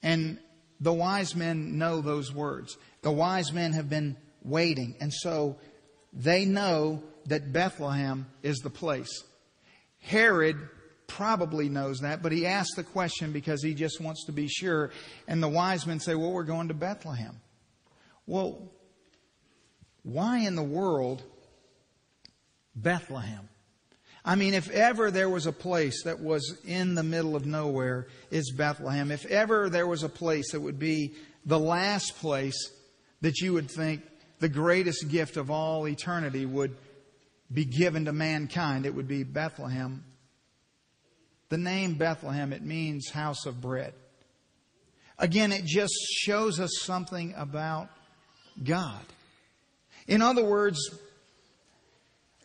And 0.03 0.39
the 0.81 0.93
wise 0.93 1.37
men 1.37 1.79
know 1.79 2.01
those 2.01 2.33
words. 2.33 2.77
The 3.03 3.13
wise 3.13 3.53
men 3.53 3.73
have 3.73 3.89
been 3.89 4.17
waiting. 4.43 4.97
And 5.01 5.13
so 5.13 5.59
they 6.13 6.45
know 6.45 7.03
that 7.27 7.53
Bethlehem 7.53 8.27
is 8.43 8.59
the 8.59 8.71
place. 8.71 9.25
Herod 9.99 10.57
probably 11.07 11.69
knows 11.69 11.99
that, 11.99 12.23
but 12.23 12.33
he 12.33 12.47
asks 12.47 12.75
the 12.77 12.85
question 12.85 13.33
because 13.33 13.63
he 13.63 13.75
just 13.75 14.01
wants 14.01 14.25
to 14.27 14.33
be 14.33 14.49
sure. 14.49 14.91
And 15.29 15.43
the 15.43 15.49
wise 15.49 15.87
men 15.87 16.01
say, 16.01 16.15
Well, 16.15 16.33
we're 16.33 16.45
going 16.45 16.69
to 16.69 16.75
Bethlehem. 16.75 17.41
Well, 18.27 18.71
why 20.03 20.39
in 20.39 20.57
the 20.57 20.63
world 20.63 21.23
Bethlehem? 22.75 23.50
I 24.25 24.35
mean, 24.35 24.55
if 24.55 24.71
ever 24.71 25.11
there 25.11 25.31
was 25.31 25.47
a 25.47 25.53
place 25.53 26.05
that 26.05 26.21
was 26.21 26.59
in 26.67 26.95
the 26.95 27.03
middle 27.03 27.37
of 27.37 27.47
nowhere, 27.47 28.07
it's 28.31 28.53
Bethlehem. 28.53 29.11
If 29.11 29.25
ever 29.27 29.71
there 29.71 29.87
was 29.87 30.03
a 30.03 30.09
place 30.09 30.53
that 30.53 30.61
would 30.61 30.79
be 30.79 31.15
the 31.47 31.59
last 31.59 32.17
place 32.19 32.71
that 33.23 33.41
you 33.41 33.55
would 33.55 33.71
think 33.71 34.03
the 34.39 34.49
greatest 34.49 35.09
gift 35.09 35.37
of 35.37 35.51
all 35.51 35.89
eternity 35.89 36.45
would 36.45 36.77
be 37.53 37.65
given 37.65 38.05
to 38.05 38.13
mankind, 38.13 38.85
it 38.85 38.95
would 38.95 39.09
be 39.09 39.23
Bethlehem. 39.23 40.05
The 41.49 41.59
name 41.59 41.95
Bethlehem, 41.95 42.53
it 42.53 42.63
means 42.63 43.11
house 43.11 43.47
of 43.47 43.61
bread. 43.61 43.95
Again, 45.19 45.53
it 45.53 45.65
just 45.65 45.95
shows 46.13 46.61
us 46.61 46.81
something 46.81 47.35
about 47.37 47.89
God. 48.63 49.05
In 50.07 50.23
other 50.23 50.45
words, 50.45 50.79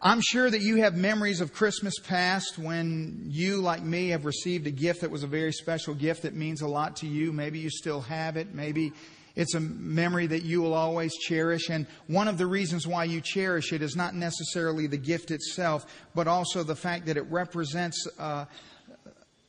I'm 0.01 0.21
sure 0.21 0.49
that 0.49 0.61
you 0.61 0.77
have 0.77 0.95
memories 0.95 1.39
of 1.39 1.53
Christmas 1.53 1.97
past 1.99 2.59
when 2.59 3.27
you, 3.29 3.61
like 3.61 3.81
me, 3.81 4.09
have 4.09 4.25
received 4.25 4.67
a 4.67 4.71
gift 4.71 5.01
that 5.01 5.09
was 5.09 5.23
a 5.23 5.27
very 5.27 5.53
special 5.53 5.93
gift 5.93 6.23
that 6.23 6.35
means 6.35 6.61
a 6.61 6.67
lot 6.67 6.97
to 6.97 7.07
you. 7.07 7.31
Maybe 7.31 7.59
you 7.59 7.69
still 7.69 8.01
have 8.01 8.35
it. 8.35 8.53
Maybe 8.53 8.91
it's 9.37 9.55
a 9.55 9.59
memory 9.59 10.27
that 10.27 10.43
you 10.43 10.61
will 10.61 10.73
always 10.73 11.15
cherish. 11.15 11.69
And 11.69 11.87
one 12.07 12.27
of 12.27 12.37
the 12.37 12.45
reasons 12.45 12.85
why 12.85 13.05
you 13.05 13.21
cherish 13.21 13.71
it 13.71 13.81
is 13.81 13.95
not 13.95 14.13
necessarily 14.13 14.85
the 14.85 14.97
gift 14.97 15.31
itself, 15.31 15.85
but 16.13 16.27
also 16.27 16.61
the 16.61 16.75
fact 16.75 17.05
that 17.05 17.15
it 17.15 17.25
represents 17.31 18.05
uh, 18.19 18.45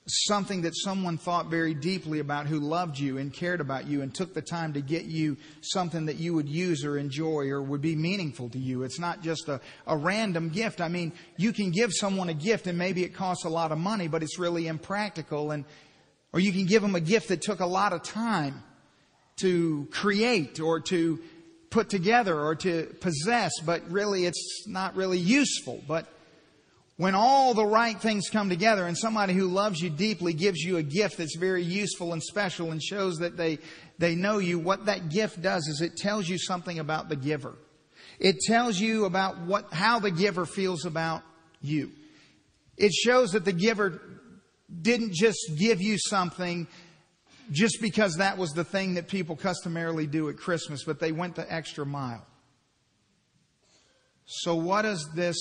something 0.07 0.63
that 0.63 0.77
someone 0.77 1.19
thought 1.19 1.51
very 1.51 1.75
deeply 1.75 2.21
about 2.21 2.47
who 2.47 2.61
loved 2.61 2.99
you 2.99 3.19
and 3.19 3.33
cared 3.33 3.61
about 3.61 3.89
you 3.89 4.03
and 4.03 4.15
took 4.15 4.35
the 4.35 4.43
time 4.43 4.73
to 4.73 4.81
get 4.81 5.05
you 5.05 5.37
something 5.63 6.07
that 6.07 6.17
you 6.17 6.33
would 6.33 6.49
use 6.49 6.85
or 6.85 6.97
enjoy 6.97 7.49
or 7.49 7.61
would 7.61 7.81
be 7.81 7.97
meaningful 7.97 8.49
to 8.49 8.59
you. 8.59 8.85
It's 8.85 9.01
not 9.01 9.23
just 9.23 9.49
a, 9.49 9.61
a 9.87 9.97
random 9.97 10.51
gift. 10.51 10.81
I 10.81 10.87
mean, 10.87 11.13
you 11.37 11.53
can 11.53 11.73
give 11.73 11.91
someone 11.93 12.29
a 12.29 12.35
gift 12.35 12.69
and 12.69 12.79
maybe 12.79 13.03
it 13.03 13.15
costs 13.15 13.45
a 13.45 13.49
lot 13.49 13.73
of 13.73 13.79
money, 13.79 14.07
but 14.07 14.23
it's 14.23 14.39
really 14.39 14.69
impractical 14.69 15.51
and, 15.51 15.65
or 16.33 16.39
you 16.39 16.53
can 16.53 16.67
give 16.67 16.83
them 16.83 16.95
a 16.95 17.01
gift 17.01 17.29
that 17.29 17.43
took 17.43 17.59
a 17.59 17.67
lot 17.67 17.93
of 17.93 18.05
time 18.05 18.63
to 19.39 19.89
create 19.91 20.61
or 20.61 20.81
to 20.81 21.19
put 21.71 21.91
together 21.91 22.39
or 22.39 22.55
to 22.55 22.95
possess, 23.01 23.53
but 23.65 23.91
really 23.91 24.25
it's 24.25 24.67
not 24.69 24.95
really 24.95 25.19
useful. 25.19 25.83
But 25.89 26.07
when 26.97 27.15
all 27.15 27.53
the 27.53 27.67
right 27.67 28.01
things 28.01 28.31
come 28.31 28.49
together 28.49 28.87
and 28.87 28.97
somebody 28.97 29.35
who 29.35 29.49
loves 29.49 29.81
you 29.81 29.91
deeply 29.91 30.33
gives 30.33 30.61
you 30.61 30.79
a 30.79 30.83
gift 30.83 31.19
that's 31.19 31.37
very 31.37 31.63
useful 31.63 32.15
and 32.15 32.23
special 32.23 32.73
and 32.73 32.83
shows 32.83 33.19
that 33.19 33.37
they, 33.37 33.59
they 33.99 34.15
know 34.15 34.39
you, 34.39 34.59
what 34.59 34.87
that 34.87 35.11
gift 35.11 35.43
does 35.43 35.67
is 35.69 35.83
it 35.83 35.97
tells 35.97 36.27
you 36.29 36.39
something 36.39 36.79
about 36.79 37.09
the 37.09 37.17
giver. 37.17 37.55
It 38.19 38.39
tells 38.47 38.81
you 38.81 39.05
about 39.05 39.41
what, 39.43 39.75
how 39.75 39.99
the 39.99 40.11
giver 40.11 40.47
feels 40.47 40.87
about 40.87 41.23
you. 41.61 41.91
It 42.79 42.93
shows 42.93 43.33
that 43.33 43.45
the 43.45 43.53
giver 43.53 44.01
didn't 44.83 45.13
just 45.13 45.39
give 45.59 45.83
you 45.83 45.99
something 45.99 46.67
just 47.51 47.79
because 47.81 48.17
that 48.17 48.39
was 48.39 48.53
the 48.53 48.65
thing 48.65 48.95
that 48.95 49.07
people 49.07 49.37
customarily 49.37 50.07
do 50.07 50.31
at 50.31 50.39
Christmas, 50.39 50.83
but 50.83 50.99
they 50.99 51.13
went 51.13 51.37
the 51.37 51.53
extra 51.53 51.85
mile. 51.85 52.27
So, 54.25 54.57
what 54.57 54.83
does 54.83 55.09
this 55.15 55.37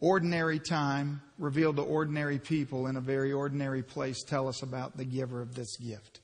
ordinary 0.00 0.58
time 0.58 1.22
revealed 1.38 1.76
to 1.76 1.82
ordinary 1.82 2.38
people 2.38 2.86
in 2.86 2.96
a 2.96 3.00
very 3.00 3.32
ordinary 3.32 3.82
place 3.82 4.22
tell 4.22 4.48
us 4.48 4.62
about 4.62 4.96
the 4.96 5.04
giver 5.04 5.40
of 5.40 5.54
this 5.54 5.76
gift? 5.76 6.20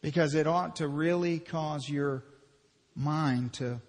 Because 0.00 0.34
it 0.34 0.46
ought 0.46 0.76
to 0.76 0.88
really 0.88 1.38
cause 1.38 1.88
your 1.88 2.24
mind 2.94 3.52
to, 3.54 3.80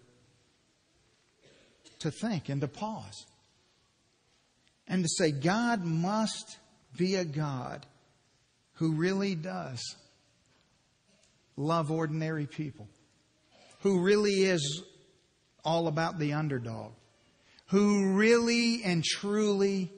to 1.99 2.11
think 2.11 2.49
and 2.49 2.61
to 2.61 2.67
pause 2.67 3.25
and 4.89 5.03
to 5.03 5.09
say, 5.09 5.31
God 5.31 5.85
must 5.85 6.57
be 6.97 7.15
a 7.15 7.23
God 7.23 7.85
who 8.73 8.93
really 8.93 9.35
does 9.35 9.79
love 11.55 11.91
ordinary 11.91 12.47
people, 12.47 12.87
who 13.81 14.01
really 14.01 14.43
is 14.43 14.83
all 15.63 15.87
about 15.87 16.17
the 16.17 16.33
underdog, 16.33 16.93
who 17.69 18.13
really 18.13 18.83
and 18.83 19.03
truly 19.03 19.91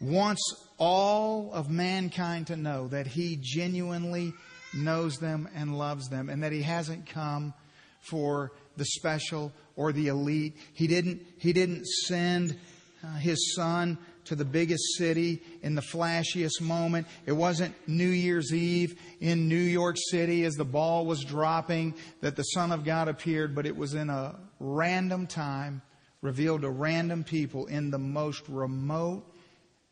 wants 0.00 0.42
all 0.78 1.52
of 1.52 1.70
mankind 1.70 2.48
to 2.48 2.56
know 2.56 2.88
that 2.88 3.06
he 3.06 3.38
genuinely 3.40 4.32
knows 4.74 5.18
them 5.18 5.48
and 5.54 5.78
loves 5.78 6.08
them 6.08 6.28
and 6.28 6.42
that 6.42 6.52
he 6.52 6.62
hasn't 6.62 7.06
come 7.06 7.54
for 8.00 8.52
the 8.76 8.84
special 8.84 9.52
or 9.76 9.92
the 9.92 10.08
elite. 10.08 10.56
He 10.72 10.86
didn't, 10.86 11.22
he 11.38 11.52
didn't 11.52 11.86
send 11.86 12.58
uh, 13.04 13.14
his 13.16 13.54
son 13.54 13.98
to 14.24 14.34
the 14.34 14.44
biggest 14.44 14.96
city 14.96 15.42
in 15.62 15.74
the 15.74 15.82
flashiest 15.82 16.60
moment. 16.60 17.06
It 17.26 17.32
wasn't 17.32 17.74
New 17.88 18.08
Year's 18.08 18.52
Eve 18.54 18.98
in 19.20 19.48
New 19.48 19.56
York 19.56 19.96
City 20.10 20.44
as 20.44 20.54
the 20.54 20.64
ball 20.64 21.06
was 21.06 21.24
dropping 21.24 21.94
that 22.20 22.36
the 22.36 22.42
Son 22.42 22.72
of 22.72 22.84
God 22.84 23.08
appeared, 23.08 23.54
but 23.54 23.66
it 23.66 23.76
was 23.76 23.94
in 23.94 24.10
a 24.10 24.36
random 24.60 25.26
time, 25.26 25.82
revealed 26.22 26.62
to 26.62 26.70
random 26.70 27.24
people 27.24 27.66
in 27.66 27.90
the 27.90 27.98
most 27.98 28.48
remote 28.48 29.24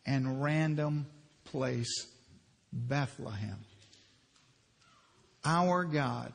and 0.06 0.42
random 0.42 1.06
place, 1.44 2.06
Bethlehem. 2.72 3.58
Our 5.44 5.84
God 5.84 6.32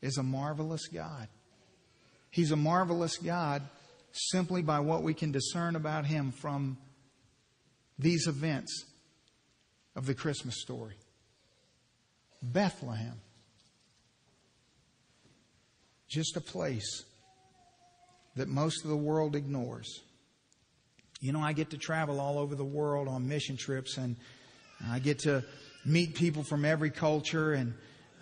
is 0.00 0.16
a 0.16 0.22
marvelous 0.22 0.86
God. 0.88 1.28
He's 2.30 2.50
a 2.50 2.56
marvelous 2.56 3.18
God 3.18 3.62
simply 4.12 4.62
by 4.62 4.80
what 4.80 5.02
we 5.02 5.14
can 5.14 5.30
discern 5.30 5.76
about 5.76 6.06
him 6.06 6.32
from 6.32 6.78
these 7.98 8.26
events 8.26 8.84
of 9.94 10.06
the 10.06 10.14
Christmas 10.14 10.60
story. 10.60 10.94
Bethlehem. 12.42 13.20
Just 16.08 16.36
a 16.36 16.40
place 16.40 17.04
that 18.38 18.48
most 18.48 18.84
of 18.84 18.90
the 18.90 18.96
world 18.96 19.36
ignores. 19.36 20.00
You 21.20 21.32
know, 21.32 21.40
I 21.40 21.52
get 21.52 21.70
to 21.70 21.78
travel 21.78 22.20
all 22.20 22.38
over 22.38 22.54
the 22.54 22.64
world 22.64 23.08
on 23.08 23.28
mission 23.28 23.56
trips 23.56 23.96
and 23.96 24.16
I 24.88 24.98
get 24.98 25.20
to 25.20 25.44
meet 25.84 26.14
people 26.14 26.44
from 26.44 26.64
every 26.64 26.90
culture 26.90 27.52
and 27.52 27.74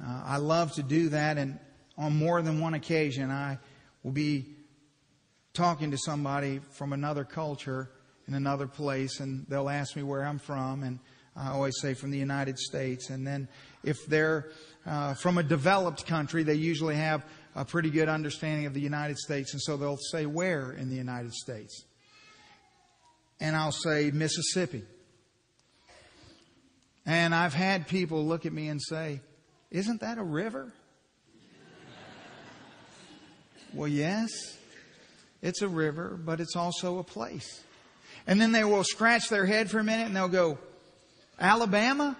uh, 0.03 0.23
I 0.25 0.37
love 0.39 0.73
to 0.75 0.83
do 0.83 1.11
that 1.11 1.39
and 1.39 1.59
on 1.99 2.17
more 2.17 2.43
than 2.43 2.61
one 2.61 2.75
occasion 2.75 3.31
I 3.31 3.59
will 4.03 4.13
be 4.13 4.57
talking 5.53 5.91
to 5.91 5.99
somebody 5.99 6.61
from 6.73 6.93
another 6.93 7.25
culture 7.25 7.91
in 8.29 8.35
another 8.35 8.67
place, 8.67 9.21
and 9.21 9.47
they'll 9.49 9.71
ask 9.71 9.97
me 9.97 10.03
where 10.03 10.23
I'm 10.25 10.39
from, 10.39 10.83
and 10.83 10.99
I 11.37 11.51
always 11.51 11.75
say 11.81 11.94
from 11.94 12.11
the 12.11 12.18
United 12.18 12.59
States. 12.59 13.11
And 13.11 13.27
then 13.27 13.49
if 13.85 14.07
they're 14.07 14.51
uh, 14.87 15.14
from 15.14 15.38
a 15.38 15.42
developed 15.42 16.07
country, 16.07 16.42
they 16.42 16.55
usually 16.55 16.96
have 16.96 17.25
a 17.55 17.64
pretty 17.64 17.90
good 17.90 18.09
understanding 18.09 18.66
of 18.66 18.75
the 18.75 18.81
United 18.81 19.18
States, 19.18 19.53
and 19.53 19.62
so 19.62 19.77
they'll 19.77 19.96
say 19.96 20.27
where 20.27 20.72
in 20.72 20.90
the 20.90 20.94
United 20.94 21.33
States. 21.33 21.85
And 23.40 23.57
I'll 23.57 23.72
say 23.72 24.11
Mississippi. 24.12 24.85
And 27.05 27.35
I've 27.35 27.55
had 27.55 27.88
people 27.88 28.25
look 28.27 28.46
at 28.46 28.53
me 28.53 28.68
and 28.68 28.81
say, 28.83 29.20
Isn't 29.70 30.01
that 30.01 30.18
a 30.18 30.22
river? 30.22 30.72
well, 33.75 33.88
yes. 33.88 34.31
It's 35.42 35.62
a 35.62 35.68
river, 35.68 36.18
but 36.22 36.40
it's 36.40 36.57
also 36.57 36.99
a 36.99 37.05
place. 37.05 37.62
And 38.27 38.40
then 38.40 38.53
they 38.53 38.64
will 38.64 38.85
scratch 38.85 39.29
their 39.29 39.46
head 39.46 39.70
for 39.70 39.79
a 39.79 39.85
minute 39.85 40.07
and 40.07 40.16
they'll 40.16 40.29
go, 40.29 40.59
Alabama? 41.38 42.16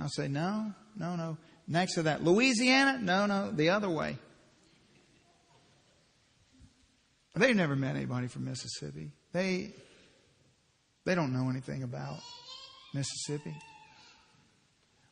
I'll 0.00 0.08
say, 0.08 0.28
no, 0.28 0.72
no, 0.96 1.16
no. 1.16 1.36
Next 1.66 1.94
to 1.94 2.04
that, 2.04 2.24
Louisiana? 2.24 2.98
No, 3.00 3.26
no, 3.26 3.50
the 3.50 3.70
other 3.70 3.90
way. 3.90 4.16
They've 7.36 7.54
never 7.54 7.76
met 7.76 7.94
anybody 7.94 8.26
from 8.26 8.46
Mississippi. 8.46 9.10
They, 9.32 9.72
they 11.04 11.14
don't 11.14 11.32
know 11.32 11.50
anything 11.50 11.82
about 11.82 12.18
Mississippi. 12.94 13.54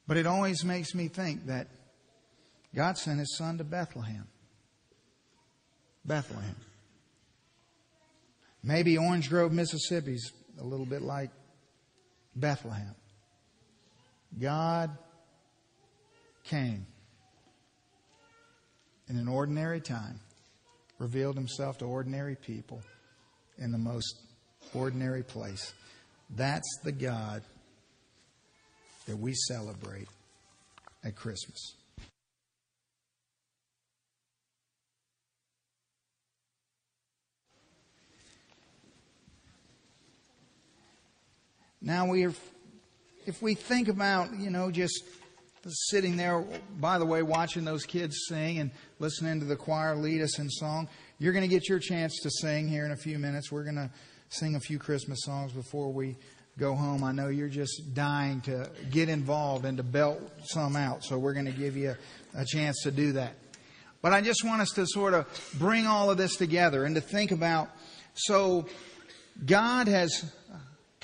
But 0.09 0.17
it 0.17 0.27
always 0.27 0.65
makes 0.65 0.95
me 0.95 1.09
think 1.09 1.47
that 1.47 1.69
God 2.75 2.99
sent 2.99 3.19
his 3.19 3.37
son 3.37 3.59
to 3.59 3.65
Bethlehem. 3.65 4.27
Bethlehem. 6.05 6.57
Maybe 8.63 8.99
Orange 8.99 9.29
Grove, 9.29 9.53
Mississippi 9.53 10.15
is 10.15 10.33
a 10.61 10.65
little 10.65 10.87
bit 10.87 11.03
like 11.03 11.31
Bethlehem. 12.37 12.95
God 14.39 14.91
came 16.45 16.87
in 19.09 19.17
an 19.17 19.29
ordinary 19.29 19.81
time, 19.81 20.21
revealed 20.99 21.37
himself 21.37 21.79
to 21.79 21.87
ordinary 21.87 22.37
people 22.37 22.83
in 23.59 23.73
the 23.73 23.79
most 23.79 24.21
ordinary 24.75 25.23
place. 25.23 25.73
That's 26.31 26.79
the 26.85 26.93
God 26.93 27.43
that 29.07 29.17
we 29.17 29.33
celebrate 29.35 30.09
at 31.05 31.15
Christmas. 31.15 31.75
Now 41.87 42.05
we 42.05 42.25
are, 42.25 42.35
if 43.27 43.41
we 43.41 43.55
think 43.55 43.87
about, 43.87 44.37
you 44.41 44.51
know, 44.51 44.73
just 44.73 45.05
sitting 45.69 46.17
there, 46.17 46.45
by 46.81 46.99
the 46.99 47.07
way, 47.07 47.23
watching 47.23 47.65
those 47.65 47.85
kids 47.85 48.25
sing 48.29 48.59
and 48.59 48.73
listening 48.99 49.39
to 49.39 49.47
the 49.47 49.55
choir 49.55 49.95
lead 49.95 50.21
us 50.21 50.41
in 50.41 50.51
song, 50.51 50.89
you're 51.21 51.33
going 51.33 51.49
to 51.49 51.49
get 51.49 51.69
your 51.69 51.79
chance 51.79 52.19
to 52.25 52.31
sing 52.41 52.67
here 52.67 52.85
in 52.85 52.91
a 52.91 52.97
few 52.97 53.21
minutes. 53.21 53.53
We're 53.53 53.63
going 53.63 53.77
to 53.77 53.89
sing 54.31 54.57
a 54.57 54.61
few 54.61 54.81
Christmas 54.81 55.21
songs 55.23 55.53
before 55.53 55.93
we 55.93 56.17
go 56.59 56.75
home. 56.75 57.05
I 57.05 57.13
know 57.13 57.29
you're 57.29 57.47
just 57.47 57.95
dying 57.95 58.41
to 58.41 58.69
get 58.91 59.09
involved 59.09 59.65
and 59.65 59.77
to 59.77 59.85
belt 59.85 60.21
some 60.43 60.75
out, 60.75 61.05
so 61.05 61.21
we're 61.21 61.35
going 61.35 61.47
to 61.47 61.53
give 61.53 61.77
you 61.77 61.95
a, 62.35 62.41
a 62.41 62.45
chance 62.45 62.83
to 62.83 62.91
do 62.91 63.13
that. 63.13 63.35
But 64.03 64.13
I 64.13 64.23
just 64.23 64.43
want 64.43 64.61
us 64.61 64.71
to 64.71 64.89
sort 64.89 65.15
of 65.15 65.27
bring 65.57 65.87
all 65.87 66.11
of 66.11 66.19
this 66.19 66.35
together 66.35 66.85
and 66.85 66.97
to 66.97 67.01
think 67.01 67.31
about 67.31 67.71
so 68.15 68.67
God 69.45 69.87
has 69.89 70.33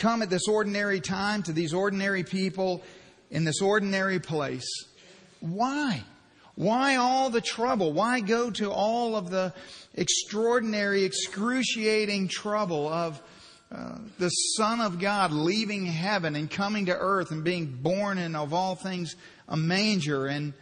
come 0.02 0.20
at 0.20 0.28
this 0.28 0.48
ordinary 0.48 1.00
time 1.00 1.44
to 1.44 1.52
these 1.52 1.72
ordinary 1.72 2.24
people 2.24 2.82
in 3.30 3.44
this 3.44 3.62
ordinary 3.62 4.18
place. 4.18 4.66
Why? 5.38 6.02
Why 6.56 6.96
all 6.96 7.30
the 7.30 7.40
trouble? 7.40 7.92
Why 7.92 8.18
go 8.18 8.50
to 8.50 8.72
all 8.72 9.14
of 9.14 9.30
the 9.30 9.54
extraordinary, 9.94 11.04
excruciating 11.04 12.28
trouble 12.28 12.88
of 12.88 13.22
uh, 13.70 13.98
the 14.18 14.28
Son 14.28 14.80
of 14.80 14.98
God 14.98 15.30
leaving 15.30 15.86
heaven 15.86 16.34
and 16.34 16.50
coming 16.50 16.86
to 16.86 16.98
earth 16.98 17.30
and 17.30 17.44
being 17.44 17.66
born 17.66 18.18
in, 18.18 18.34
of 18.34 18.52
all 18.52 18.74
things, 18.74 19.14
a 19.48 19.56
manger 19.56 20.26
and 20.26 20.52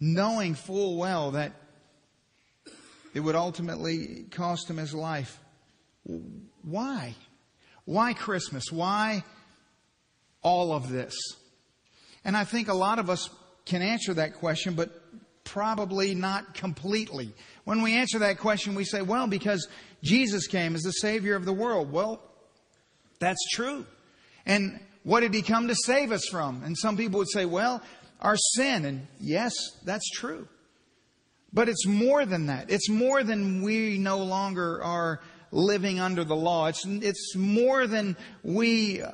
knowing 0.00 0.54
full 0.54 0.96
well 0.96 1.32
that 1.32 1.52
it 3.12 3.20
would 3.20 3.36
ultimately 3.36 4.24
cost 4.30 4.70
him 4.70 4.78
his 4.78 4.94
life? 4.94 5.38
Why? 6.62 7.14
Why 7.84 8.12
Christmas? 8.12 8.70
Why 8.70 9.24
all 10.42 10.72
of 10.72 10.88
this? 10.90 11.14
And 12.24 12.36
I 12.36 12.44
think 12.44 12.68
a 12.68 12.74
lot 12.74 12.98
of 12.98 13.10
us 13.10 13.28
can 13.64 13.82
answer 13.82 14.14
that 14.14 14.34
question, 14.34 14.74
but 14.74 14.90
probably 15.44 16.14
not 16.14 16.54
completely. 16.54 17.32
When 17.64 17.82
we 17.82 17.94
answer 17.94 18.20
that 18.20 18.38
question, 18.38 18.74
we 18.74 18.84
say, 18.84 19.02
well, 19.02 19.26
because 19.26 19.68
Jesus 20.02 20.46
came 20.46 20.74
as 20.74 20.82
the 20.82 20.92
Savior 20.92 21.34
of 21.36 21.44
the 21.44 21.52
world. 21.52 21.92
Well, 21.92 22.22
that's 23.18 23.44
true. 23.52 23.86
And 24.46 24.80
what 25.04 25.20
did 25.20 25.34
He 25.34 25.42
come 25.42 25.68
to 25.68 25.74
save 25.74 26.12
us 26.12 26.26
from? 26.28 26.62
And 26.64 26.76
some 26.76 26.96
people 26.96 27.18
would 27.18 27.30
say, 27.30 27.44
well, 27.44 27.82
our 28.20 28.36
sin. 28.36 28.84
And 28.84 29.06
yes, 29.20 29.52
that's 29.84 30.08
true. 30.10 30.48
But 31.52 31.68
it's 31.68 31.86
more 31.86 32.24
than 32.24 32.46
that. 32.46 32.70
It's 32.70 32.88
more 32.88 33.22
than 33.22 33.62
we 33.62 33.98
no 33.98 34.18
longer 34.18 34.82
are 34.82 35.20
living 35.52 36.00
under 36.00 36.24
the 36.24 36.34
law. 36.34 36.66
It's, 36.66 36.84
it's 36.84 37.36
more 37.36 37.86
than 37.86 38.16
we, 38.42 39.02
uh, 39.02 39.12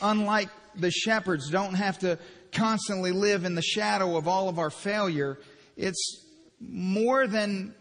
unlike 0.00 0.50
the 0.76 0.90
shepherds, 0.90 1.50
don't 1.50 1.74
have 1.74 1.98
to 2.00 2.18
constantly 2.52 3.10
live 3.10 3.44
in 3.44 3.54
the 3.56 3.62
shadow 3.62 4.16
of 4.16 4.28
all 4.28 4.48
of 4.48 4.58
our 4.58 4.70
failure. 4.70 5.38
It's 5.76 6.24
more 6.60 7.26
than 7.26 7.74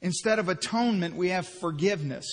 instead 0.00 0.38
of 0.38 0.48
atonement, 0.48 1.14
we 1.14 1.28
have 1.28 1.46
forgiveness. 1.46 2.26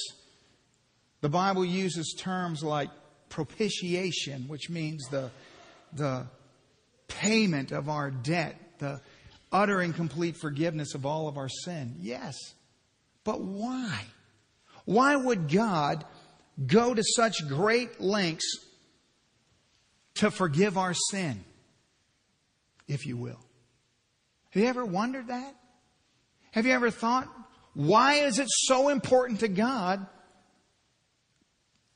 The 1.21 1.29
Bible 1.29 1.65
uses 1.65 2.15
terms 2.17 2.63
like 2.63 2.89
propitiation, 3.29 4.47
which 4.47 4.69
means 4.69 5.03
the, 5.09 5.29
the 5.93 6.27
payment 7.07 7.71
of 7.71 7.89
our 7.89 8.11
debt, 8.11 8.55
the 8.79 9.01
utter 9.51 9.81
and 9.81 9.93
complete 9.93 10.37
forgiveness 10.37 10.93
of 10.93 11.05
all 11.05 11.27
of 11.27 11.37
our 11.37 11.49
sin. 11.49 11.95
Yes. 11.99 12.35
But 13.23 13.41
why? 13.41 14.05
Why 14.87 15.17
would 15.17 15.51
God 15.51 16.05
go 16.65 16.93
to 16.93 17.03
such 17.03 17.45
great 17.45 17.99
lengths 17.99 18.65
to 20.15 20.31
forgive 20.31 20.77
our 20.77 20.93
sin, 20.93 21.43
if 22.87 23.05
you 23.05 23.17
will? 23.17 23.41
Have 24.51 24.63
you 24.63 24.69
ever 24.69 24.85
wondered 24.85 25.27
that? 25.27 25.53
Have 26.51 26.65
you 26.65 26.71
ever 26.71 26.89
thought, 26.89 27.27
why 27.73 28.13
is 28.13 28.39
it 28.39 28.47
so 28.49 28.87
important 28.87 29.41
to 29.41 29.49
God 29.49 30.07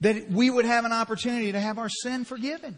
that 0.02 0.30
we 0.30 0.50
would 0.50 0.66
have 0.66 0.84
an 0.84 0.92
opportunity 0.92 1.54
to 1.54 1.62
have 1.62 1.78
our 1.78 1.88
sin 1.88 2.26
forgiven? 2.26 2.78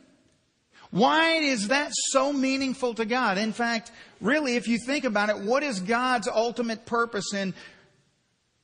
Why 0.91 1.38
is 1.38 1.70
that 1.70 1.89
so 1.91 2.32
meaningful 2.32 2.93
to 2.93 3.05
God? 3.05 3.39
In 3.39 3.51
fact, 3.51 3.91
really, 4.22 4.57
if 4.57 4.68
you 4.68 4.78
think 4.78 5.05
about 5.05 5.30
it, 5.30 5.39
what 5.39 5.64
is 5.64 5.80
God's 5.80 6.28
ultimate 6.28 6.86
purpose 6.86 7.34
in 7.34 7.55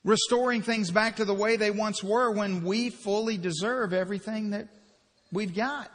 restoring 0.04 0.62
things 0.62 0.90
back 0.90 1.16
to 1.16 1.24
the 1.24 1.34
way 1.34 1.56
they 1.56 1.70
once 1.70 2.02
were 2.02 2.30
when 2.30 2.64
we 2.64 2.90
fully 2.90 3.36
deserve 3.36 3.92
everything 3.92 4.50
that 4.50 4.68
we've 5.32 5.54
got? 5.54 5.90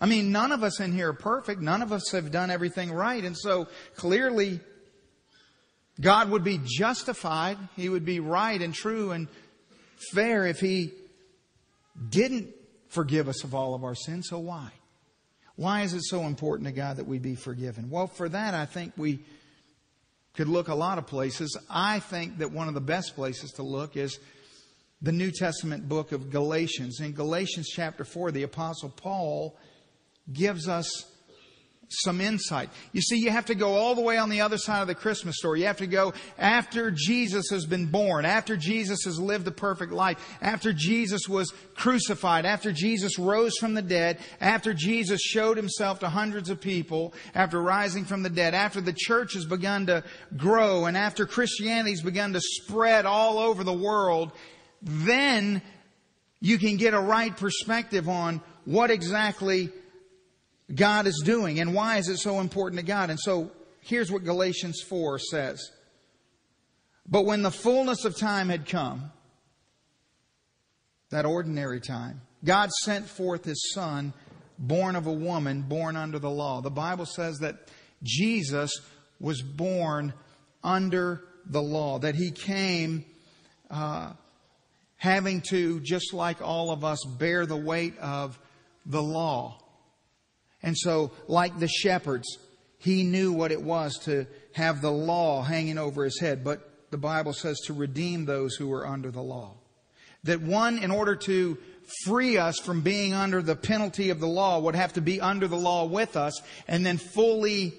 I 0.00 0.06
mean, 0.06 0.32
none 0.32 0.52
of 0.52 0.62
us 0.62 0.80
in 0.80 0.92
here 0.92 1.10
are 1.10 1.14
perfect. 1.14 1.60
None 1.60 1.80
of 1.80 1.92
us 1.92 2.10
have 2.12 2.30
done 2.30 2.50
everything 2.50 2.92
right. 2.92 3.24
And 3.24 3.36
so 3.36 3.68
clearly, 3.96 4.60
God 6.00 6.30
would 6.30 6.44
be 6.44 6.60
justified. 6.62 7.56
He 7.76 7.88
would 7.88 8.04
be 8.04 8.20
right 8.20 8.60
and 8.60 8.74
true 8.74 9.12
and 9.12 9.28
fair 10.12 10.46
if 10.46 10.60
He 10.60 10.92
didn't 12.08 12.48
forgive 12.88 13.28
us 13.28 13.44
of 13.44 13.54
all 13.54 13.74
of 13.74 13.84
our 13.84 13.94
sins. 13.94 14.28
So 14.28 14.38
why? 14.38 14.70
Why 15.56 15.82
is 15.82 15.94
it 15.94 16.02
so 16.04 16.22
important 16.22 16.66
to 16.66 16.72
God 16.72 16.96
that 16.96 17.06
we 17.06 17.18
be 17.18 17.36
forgiven? 17.36 17.88
Well, 17.88 18.08
for 18.08 18.28
that, 18.28 18.54
I 18.54 18.66
think 18.66 18.92
we 18.96 19.20
could 20.34 20.48
look 20.48 20.68
a 20.68 20.74
lot 20.74 20.98
of 20.98 21.06
places. 21.06 21.56
I 21.70 22.00
think 22.00 22.38
that 22.38 22.50
one 22.50 22.68
of 22.68 22.74
the 22.74 22.80
best 22.80 23.14
places 23.14 23.52
to 23.52 23.62
look 23.62 23.96
is 23.96 24.18
the 25.00 25.12
New 25.12 25.30
Testament 25.30 25.88
book 25.88 26.12
of 26.12 26.30
Galatians. 26.30 27.00
In 27.00 27.12
Galatians 27.12 27.68
chapter 27.68 28.04
4, 28.04 28.32
the 28.32 28.42
Apostle 28.42 28.88
Paul 28.90 29.56
gives 30.32 30.68
us 30.68 31.06
some 31.88 32.20
insight. 32.20 32.70
You 32.92 33.00
see, 33.00 33.18
you 33.18 33.30
have 33.30 33.46
to 33.46 33.54
go 33.54 33.74
all 33.74 33.94
the 33.94 34.00
way 34.00 34.18
on 34.18 34.30
the 34.30 34.40
other 34.40 34.58
side 34.58 34.82
of 34.82 34.88
the 34.88 34.94
Christmas 34.94 35.36
story. 35.36 35.60
You 35.60 35.66
have 35.66 35.76
to 35.78 35.86
go 35.86 36.12
after 36.38 36.90
Jesus 36.90 37.48
has 37.50 37.66
been 37.66 37.86
born, 37.86 38.24
after 38.24 38.56
Jesus 38.56 39.04
has 39.04 39.18
lived 39.18 39.44
the 39.44 39.52
perfect 39.52 39.92
life, 39.92 40.18
after 40.40 40.72
Jesus 40.72 41.28
was 41.28 41.52
crucified, 41.74 42.46
after 42.46 42.72
Jesus 42.72 43.18
rose 43.18 43.56
from 43.58 43.74
the 43.74 43.82
dead, 43.82 44.18
after 44.40 44.74
Jesus 44.74 45.20
showed 45.20 45.56
himself 45.56 46.00
to 46.00 46.08
hundreds 46.08 46.50
of 46.50 46.60
people, 46.60 47.14
after 47.34 47.60
rising 47.60 48.04
from 48.04 48.22
the 48.22 48.30
dead, 48.30 48.54
after 48.54 48.80
the 48.80 48.92
church 48.92 49.34
has 49.34 49.44
begun 49.44 49.86
to 49.86 50.04
grow, 50.36 50.86
and 50.86 50.96
after 50.96 51.26
Christianity 51.26 51.90
has 51.90 52.02
begun 52.02 52.32
to 52.32 52.40
spread 52.40 53.06
all 53.06 53.38
over 53.38 53.64
the 53.64 53.72
world, 53.72 54.32
then 54.82 55.62
you 56.40 56.58
can 56.58 56.76
get 56.76 56.94
a 56.94 57.00
right 57.00 57.34
perspective 57.34 58.08
on 58.08 58.40
what 58.64 58.90
exactly 58.90 59.70
God 60.72 61.06
is 61.06 61.22
doing 61.24 61.60
and 61.60 61.74
why 61.74 61.98
is 61.98 62.08
it 62.08 62.18
so 62.18 62.40
important 62.40 62.80
to 62.80 62.86
God. 62.86 63.10
And 63.10 63.20
so 63.20 63.50
here's 63.80 64.10
what 64.10 64.24
Galatians 64.24 64.80
4 64.88 65.18
says. 65.18 65.70
But 67.06 67.26
when 67.26 67.42
the 67.42 67.50
fullness 67.50 68.04
of 68.04 68.16
time 68.16 68.48
had 68.48 68.66
come, 68.66 69.12
that 71.10 71.26
ordinary 71.26 71.80
time, 71.80 72.22
God 72.44 72.70
sent 72.70 73.06
forth 73.06 73.44
His 73.44 73.72
Son, 73.74 74.12
born 74.58 74.96
of 74.96 75.06
a 75.06 75.12
woman, 75.12 75.62
born 75.62 75.96
under 75.96 76.18
the 76.18 76.30
law. 76.30 76.60
The 76.60 76.70
Bible 76.70 77.06
says 77.06 77.38
that 77.38 77.68
Jesus 78.02 78.72
was 79.20 79.42
born 79.42 80.14
under 80.62 81.24
the 81.46 81.62
law, 81.62 81.98
that 81.98 82.14
He 82.14 82.30
came 82.30 83.04
uh, 83.70 84.12
having 84.96 85.42
to, 85.42 85.80
just 85.80 86.14
like 86.14 86.40
all 86.40 86.70
of 86.70 86.84
us, 86.84 87.04
bear 87.04 87.44
the 87.44 87.56
weight 87.56 87.98
of 87.98 88.38
the 88.86 89.02
law. 89.02 89.58
And 90.64 90.76
so, 90.76 91.12
like 91.28 91.58
the 91.58 91.68
shepherds, 91.68 92.38
he 92.78 93.04
knew 93.04 93.32
what 93.32 93.52
it 93.52 93.62
was 93.62 93.98
to 94.04 94.26
have 94.54 94.80
the 94.80 94.90
law 94.90 95.42
hanging 95.42 95.78
over 95.78 96.04
his 96.04 96.18
head. 96.18 96.42
But 96.42 96.90
the 96.90 96.98
Bible 96.98 97.34
says 97.34 97.60
to 97.66 97.74
redeem 97.74 98.24
those 98.24 98.56
who 98.56 98.68
were 98.68 98.86
under 98.86 99.10
the 99.10 99.22
law. 99.22 99.58
That 100.24 100.40
one, 100.40 100.78
in 100.78 100.90
order 100.90 101.16
to 101.16 101.58
free 102.06 102.38
us 102.38 102.58
from 102.58 102.80
being 102.80 103.12
under 103.12 103.42
the 103.42 103.54
penalty 103.56 104.08
of 104.08 104.20
the 104.20 104.26
law, 104.26 104.58
would 104.58 104.74
have 104.74 104.94
to 104.94 105.02
be 105.02 105.20
under 105.20 105.46
the 105.46 105.56
law 105.56 105.84
with 105.84 106.16
us 106.16 106.40
and 106.66 106.84
then 106.84 106.96
fully, 106.96 107.74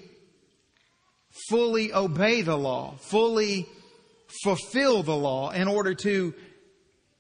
fully 1.50 1.92
obey 1.92 2.44
the 2.44 2.58
law, 2.58 2.94
fully 3.00 3.66
fulfill 4.44 5.02
the 5.02 5.16
law 5.16 5.50
in 5.50 5.68
order 5.68 5.96
to 5.96 6.36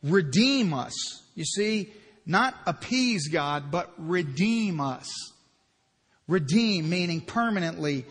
redeem 0.03 0.75
us. 0.75 0.93
You 1.33 1.43
see, 1.43 1.91
not 2.27 2.55
appease 2.67 3.29
God, 3.29 3.71
but 3.71 3.91
redeem 3.97 4.79
us. 4.79 5.09
Redeem, 6.27 6.89
meaning 6.89 7.21
permanently, 7.21 8.05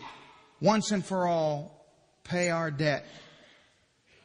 once 0.61 0.91
and 0.91 1.05
for 1.05 1.27
all, 1.27 1.85
pay 2.23 2.49
our 2.49 2.71
debt. 2.71 3.05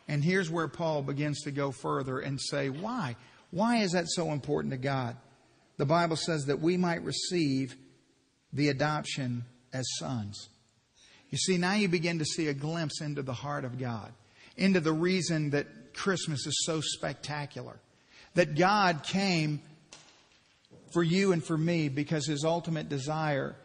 And 0.07 0.25
here's 0.25 0.51
where 0.51 0.69
Paul 0.69 1.03
begins 1.03 1.43
to 1.43 1.51
go 1.51 1.71
further 1.71 2.19
and 2.19 2.41
say, 2.41 2.69
why? 2.69 3.17
Why 3.51 3.79
is 3.79 3.93
that 3.93 4.09
so 4.09 4.33
important 4.33 4.73
to 4.73 4.79
God? 4.79 5.17
The 5.77 5.87
Bible 5.87 6.17
says 6.17 6.47
that 6.47 6.61
we 6.61 6.77
might 6.77 7.05
receive 7.05 7.77
the 8.53 8.69
adoption 8.69 9.45
as 9.73 9.87
sons. 9.99 10.49
You 11.31 11.39
see, 11.39 11.59
now 11.59 11.75
you 11.75 11.89
begin 11.89 12.19
to 12.19 12.25
see 12.25 12.49
a 12.49 12.55
glimpse 12.55 13.01
into 13.01 13.23
the 13.23 13.33
heart 13.33 13.65
of 13.65 13.79
God, 13.79 14.13
into 14.57 14.81
the 14.81 14.93
reason 14.93 15.51
that 15.51 15.95
Christmas 15.95 16.47
is 16.47 16.65
so 16.65 16.81
spectacular. 16.81 17.79
That 18.35 18.57
God 18.57 19.03
came 19.03 19.63
for 20.93 21.03
you 21.03 21.33
and 21.33 21.45
for 21.45 21.57
me 21.57 21.89
because 21.89 22.27
his 22.27 22.45
ultimate 22.45 22.89
desire 22.89 23.57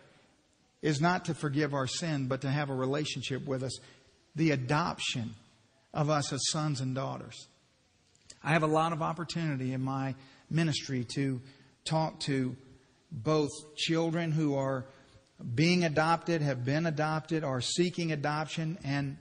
is 0.86 1.02
not 1.02 1.26
to 1.26 1.34
forgive 1.34 1.74
our 1.74 1.88
sin, 1.88 2.28
but 2.28 2.42
to 2.42 2.48
have 2.48 2.70
a 2.70 2.76
relationship 2.76 3.48
with 3.48 3.64
us. 3.64 3.76
The 4.36 4.52
adoption 4.52 5.34
of 5.96 6.12
us 6.12 6.32
as 6.32 6.40
sons 6.52 6.80
and 6.80 6.94
daughters. 6.94 7.48
I 8.44 8.52
have 8.52 8.62
a 8.62 8.68
lot 8.68 8.94
of 8.94 9.02
opportunity 9.02 9.74
in 9.74 9.82
my 9.82 10.14
ministry 10.48 11.04
to 11.16 11.42
talk 11.86 12.20
to 12.22 12.56
both 13.12 13.50
children 13.76 14.32
who 14.32 14.56
are 14.56 14.86
being 15.56 15.86
adopted, 15.86 16.44
have 16.44 16.64
been 16.64 16.86
adopted, 16.86 17.44
are 17.44 17.62
seeking 17.62 18.12
adoption, 18.12 18.78
and 18.84 19.18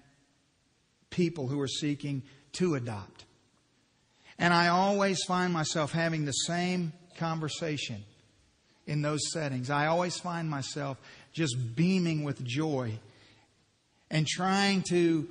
people 1.09 1.49
who 1.49 1.59
are 1.62 1.69
seeking 1.69 2.25
to 2.53 2.75
adopt. 2.75 3.25
And 4.39 4.53
I 4.53 4.69
always 4.69 5.25
find 5.25 5.51
myself 5.51 5.93
having 5.93 6.27
the 6.27 6.33
same 6.33 6.93
conversation 7.17 8.05
in 8.87 9.01
those 9.01 9.33
settings. 9.33 9.71
I 9.71 9.87
always 9.87 10.19
find 10.19 10.51
myself 10.51 10.99
just 11.35 11.57
beaming 11.74 12.24
with 12.24 12.43
joy 12.43 12.99
and 14.11 14.26
trying 14.26 14.82
to 14.82 15.28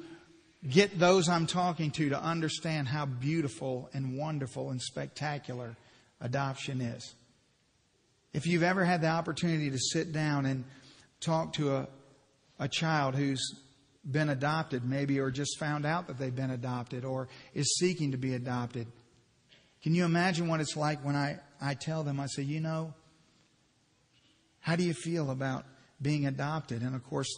get 0.70 1.00
those 1.00 1.28
I'm 1.30 1.48
talking 1.48 1.92
to 1.92 2.10
to 2.10 2.22
understand 2.22 2.88
how 2.88 3.06
beautiful 3.06 3.90
and 3.94 4.18
wonderful 4.18 4.70
and 4.70 4.82
spectacular 4.82 5.76
adoption 6.22 6.82
is. 6.82 7.16
If 8.34 8.46
you've 8.46 8.64
ever 8.64 8.84
had 8.84 9.02
the 9.02 9.08
opportunity 9.08 9.70
to 9.72 9.80
sit 9.80 10.12
down 10.12 10.46
and 10.46 10.66
talk 11.20 11.54
to 11.54 11.76
a, 11.76 11.88
a 12.60 12.68
child 12.68 13.16
who's 13.16 13.42
been 14.10 14.30
adopted, 14.30 14.84
maybe, 14.84 15.20
or 15.20 15.32
just 15.32 15.58
found 15.58 15.86
out 15.86 16.08
that 16.08 16.18
they've 16.18 16.36
been 16.36 16.52
adopted 16.52 17.06
or 17.06 17.30
is 17.54 17.78
seeking 17.78 18.12
to 18.12 18.18
be 18.18 18.34
adopted, 18.34 18.88
can 19.82 19.94
you 19.94 20.04
imagine 20.04 20.48
what 20.48 20.60
it's 20.60 20.76
like 20.76 21.04
when 21.06 21.16
I, 21.16 21.40
I 21.62 21.76
tell 21.76 22.04
them, 22.04 22.20
I 22.20 22.28
say, 22.28 22.44
you 22.44 22.60
know, 22.60 22.94
how 24.60 24.76
do 24.76 24.84
you 24.84 24.94
feel 24.94 25.30
about 25.30 25.66
being 26.02 26.26
adopted. 26.26 26.82
And 26.82 26.96
of 26.96 27.04
course, 27.04 27.30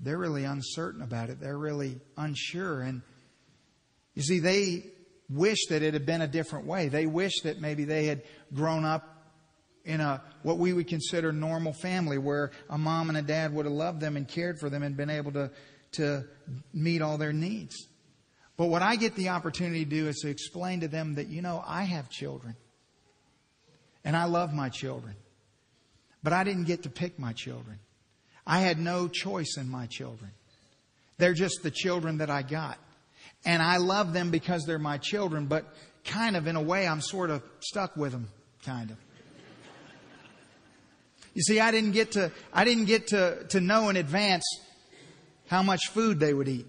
they're 0.00 0.18
really 0.18 0.44
uncertain 0.44 1.02
about 1.02 1.30
it. 1.30 1.40
They're 1.40 1.58
really 1.58 2.00
unsure. 2.16 2.80
And 2.82 3.02
you 4.14 4.22
see, 4.22 4.38
they 4.38 4.84
wish 5.28 5.66
that 5.68 5.82
it 5.82 5.94
had 5.94 6.06
been 6.06 6.22
a 6.22 6.28
different 6.28 6.66
way. 6.66 6.88
They 6.88 7.06
wish 7.06 7.40
that 7.42 7.60
maybe 7.60 7.84
they 7.84 8.06
had 8.06 8.22
grown 8.54 8.84
up 8.84 9.14
in 9.84 10.00
a 10.00 10.22
what 10.42 10.58
we 10.58 10.72
would 10.72 10.86
consider 10.86 11.32
normal 11.32 11.72
family 11.72 12.18
where 12.18 12.50
a 12.68 12.76
mom 12.76 13.08
and 13.08 13.18
a 13.18 13.22
dad 13.22 13.54
would 13.54 13.64
have 13.64 13.72
loved 13.72 14.00
them 14.00 14.16
and 14.16 14.28
cared 14.28 14.58
for 14.58 14.68
them 14.68 14.82
and 14.82 14.96
been 14.96 15.10
able 15.10 15.32
to 15.32 15.50
to 15.92 16.24
meet 16.72 17.02
all 17.02 17.18
their 17.18 17.32
needs. 17.32 17.88
But 18.56 18.66
what 18.66 18.82
I 18.82 18.96
get 18.96 19.14
the 19.14 19.30
opportunity 19.30 19.84
to 19.84 19.90
do 19.90 20.08
is 20.08 20.16
to 20.18 20.28
explain 20.28 20.80
to 20.80 20.88
them 20.88 21.14
that, 21.14 21.28
you 21.28 21.42
know, 21.42 21.62
I 21.64 21.84
have 21.84 22.10
children. 22.10 22.56
And 24.04 24.16
I 24.16 24.24
love 24.24 24.52
my 24.52 24.68
children. 24.68 25.14
But 26.22 26.32
I 26.32 26.44
didn't 26.44 26.64
get 26.64 26.82
to 26.82 26.90
pick 26.90 27.18
my 27.18 27.32
children. 27.32 27.78
I 28.48 28.60
had 28.60 28.78
no 28.78 29.08
choice 29.08 29.58
in 29.58 29.68
my 29.68 29.86
children. 29.86 30.30
They're 31.18 31.34
just 31.34 31.62
the 31.62 31.70
children 31.70 32.18
that 32.18 32.30
I 32.30 32.40
got. 32.42 32.78
And 33.44 33.62
I 33.62 33.76
love 33.76 34.14
them 34.14 34.30
because 34.30 34.64
they're 34.64 34.78
my 34.78 34.96
children, 34.96 35.46
but 35.46 35.66
kind 36.04 36.34
of 36.34 36.46
in 36.46 36.56
a 36.56 36.62
way, 36.62 36.88
I'm 36.88 37.02
sort 37.02 37.28
of 37.28 37.42
stuck 37.60 37.94
with 37.94 38.12
them, 38.12 38.28
kind 38.64 38.90
of. 38.90 38.96
You 41.34 41.42
see, 41.42 41.60
I 41.60 41.70
didn't 41.70 41.92
get 41.92 42.12
to, 42.12 42.32
I 42.52 42.64
didn't 42.64 42.86
get 42.86 43.08
to, 43.08 43.44
to 43.50 43.60
know 43.60 43.90
in 43.90 43.96
advance 43.96 44.44
how 45.46 45.62
much 45.62 45.80
food 45.90 46.18
they 46.18 46.32
would 46.32 46.48
eat. 46.48 46.66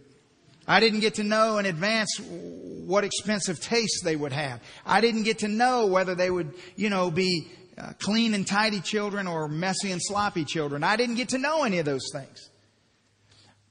I 0.68 0.80
didn't 0.80 1.00
get 1.00 1.16
to 1.16 1.24
know 1.24 1.58
in 1.58 1.66
advance 1.66 2.20
what 2.20 3.04
expensive 3.04 3.60
tastes 3.60 4.02
they 4.04 4.16
would 4.16 4.34
have. 4.34 4.62
I 4.86 5.02
didn't 5.02 5.24
get 5.24 5.40
to 5.40 5.48
know 5.48 5.88
whether 5.88 6.14
they 6.14 6.30
would, 6.30 6.54
you 6.76 6.90
know, 6.92 7.10
be 7.10 7.50
uh, 7.80 7.94
clean 8.00 8.34
and 8.34 8.46
tidy 8.46 8.82
children 8.82 9.28
or 9.28 9.48
messy 9.48 9.92
and 9.92 10.02
sloppy 10.04 10.46
children. 10.46 10.84
I 10.84 10.96
didn't 10.96 11.16
get 11.16 11.30
to 11.30 11.38
know 11.38 11.64
any 11.64 11.80
of 11.80 11.86
those 11.86 12.10
things. 12.12 12.50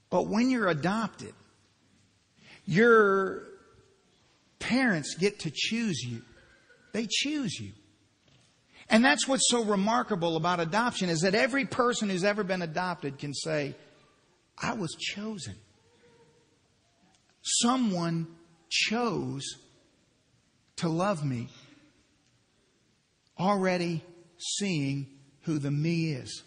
But 0.09 0.27
when 0.27 0.49
you're 0.49 0.67
adopted, 0.67 1.33
your 2.65 3.43
parents 4.59 5.15
get 5.15 5.39
to 5.41 5.51
choose 5.53 6.01
you. 6.03 6.21
They 6.93 7.07
choose 7.09 7.59
you. 7.59 7.71
And 8.89 9.05
that's 9.05 9.27
what's 9.27 9.47
so 9.49 9.63
remarkable 9.63 10.35
about 10.35 10.59
adoption 10.59 11.09
is 11.09 11.21
that 11.21 11.35
every 11.35 11.65
person 11.65 12.09
who's 12.09 12.23
ever 12.23 12.43
been 12.43 12.63
adopted 12.63 13.19
can 13.19 13.33
say, 13.33 13.75
I 14.57 14.73
was 14.73 14.95
chosen. 14.99 15.55
Someone 17.41 18.27
chose 18.69 19.43
to 20.77 20.89
love 20.89 21.23
me, 21.23 21.49
already 23.39 24.03
seeing 24.37 25.07
who 25.43 25.59
the 25.59 25.71
me 25.71 26.11
is. 26.11 26.43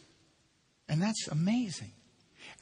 And 0.88 1.01
that's 1.01 1.28
amazing. 1.28 1.93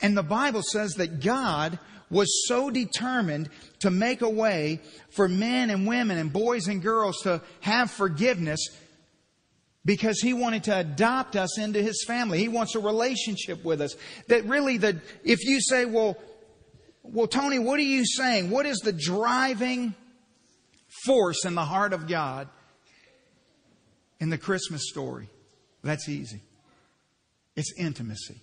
And 0.00 0.16
the 0.16 0.22
Bible 0.22 0.62
says 0.62 0.94
that 0.94 1.20
God 1.20 1.78
was 2.10 2.46
so 2.46 2.70
determined 2.70 3.48
to 3.80 3.90
make 3.90 4.22
a 4.22 4.28
way 4.28 4.80
for 5.10 5.28
men 5.28 5.70
and 5.70 5.86
women 5.86 6.18
and 6.18 6.32
boys 6.32 6.66
and 6.66 6.82
girls 6.82 7.20
to 7.22 7.40
have 7.60 7.90
forgiveness 7.90 8.60
because 9.84 10.20
he 10.20 10.34
wanted 10.34 10.64
to 10.64 10.76
adopt 10.76 11.36
us 11.36 11.58
into 11.58 11.82
his 11.82 12.04
family. 12.06 12.38
He 12.38 12.48
wants 12.48 12.74
a 12.74 12.80
relationship 12.80 13.64
with 13.64 13.80
us. 13.80 13.96
That 14.28 14.44
really 14.44 14.76
the, 14.76 15.00
if 15.24 15.44
you 15.44 15.60
say, 15.60 15.84
well, 15.84 16.16
well, 17.02 17.26
Tony, 17.26 17.58
what 17.58 17.78
are 17.78 17.84
you 17.84 18.04
saying? 18.04 18.50
What 18.50 18.66
is 18.66 18.78
the 18.78 18.92
driving 18.92 19.94
force 21.04 21.44
in 21.44 21.54
the 21.54 21.64
heart 21.64 21.92
of 21.92 22.06
God 22.06 22.48
in 24.20 24.30
the 24.30 24.38
Christmas 24.38 24.88
story? 24.88 25.28
That's 25.82 26.08
easy. 26.08 26.42
It's 27.56 27.72
intimacy. 27.78 28.40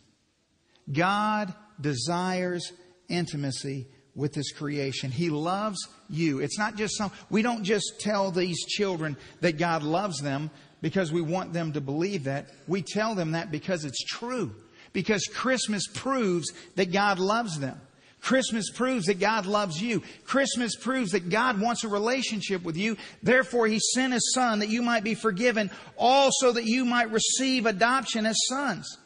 God 0.91 1.53
desires 1.80 2.71
intimacy 3.09 3.88
with 4.15 4.34
His 4.34 4.51
creation. 4.51 5.11
He 5.11 5.30
loves 5.30 5.78
you. 6.09 6.39
It's 6.39 6.57
not 6.57 6.75
just 6.75 6.97
some, 6.97 7.11
we 7.30 7.41
don't 7.41 7.63
just 7.63 7.99
tell 7.99 8.32
these 8.32 8.65
children 8.65 9.15
that 9.41 9.57
God 9.57 9.84
loves 9.84 10.19
them 10.19 10.49
because 10.82 11.11
we 11.11 11.21
want 11.21 11.53
them 11.53 11.73
to 11.73 11.82
believe 11.82 12.25
that. 12.25 12.47
We 12.67 12.82
tell 12.82 13.15
them 13.15 13.32
that 13.32 13.51
because 13.51 13.86
it's 13.86 14.03
true. 14.03 14.55
Because 14.93 15.25
Christmas 15.25 15.86
proves 15.93 16.51
that 16.75 16.91
God 16.91 17.19
loves 17.19 17.59
them. 17.59 17.80
Christmas 18.28 18.69
proves 18.69 19.05
that 19.05 19.21
God 19.21 19.45
loves 19.45 19.82
you. 19.82 20.03
Christmas 20.25 20.75
proves 20.75 21.11
that 21.11 21.30
God 21.30 21.61
wants 21.61 21.86
a 21.86 21.88
relationship 21.88 22.61
with 22.61 22.75
you. 22.75 22.97
Therefore, 23.23 23.67
He 23.67 23.80
sent 23.80 24.11
His 24.11 24.34
Son 24.34 24.59
that 24.59 24.67
you 24.67 24.82
might 24.82 25.05
be 25.05 25.15
forgiven, 25.15 25.71
also 25.95 26.51
that 26.51 26.65
you 26.65 26.84
might 26.84 27.09
receive 27.09 27.65
adoption 27.65 28.25
as 28.25 28.38
sons. 28.49 28.97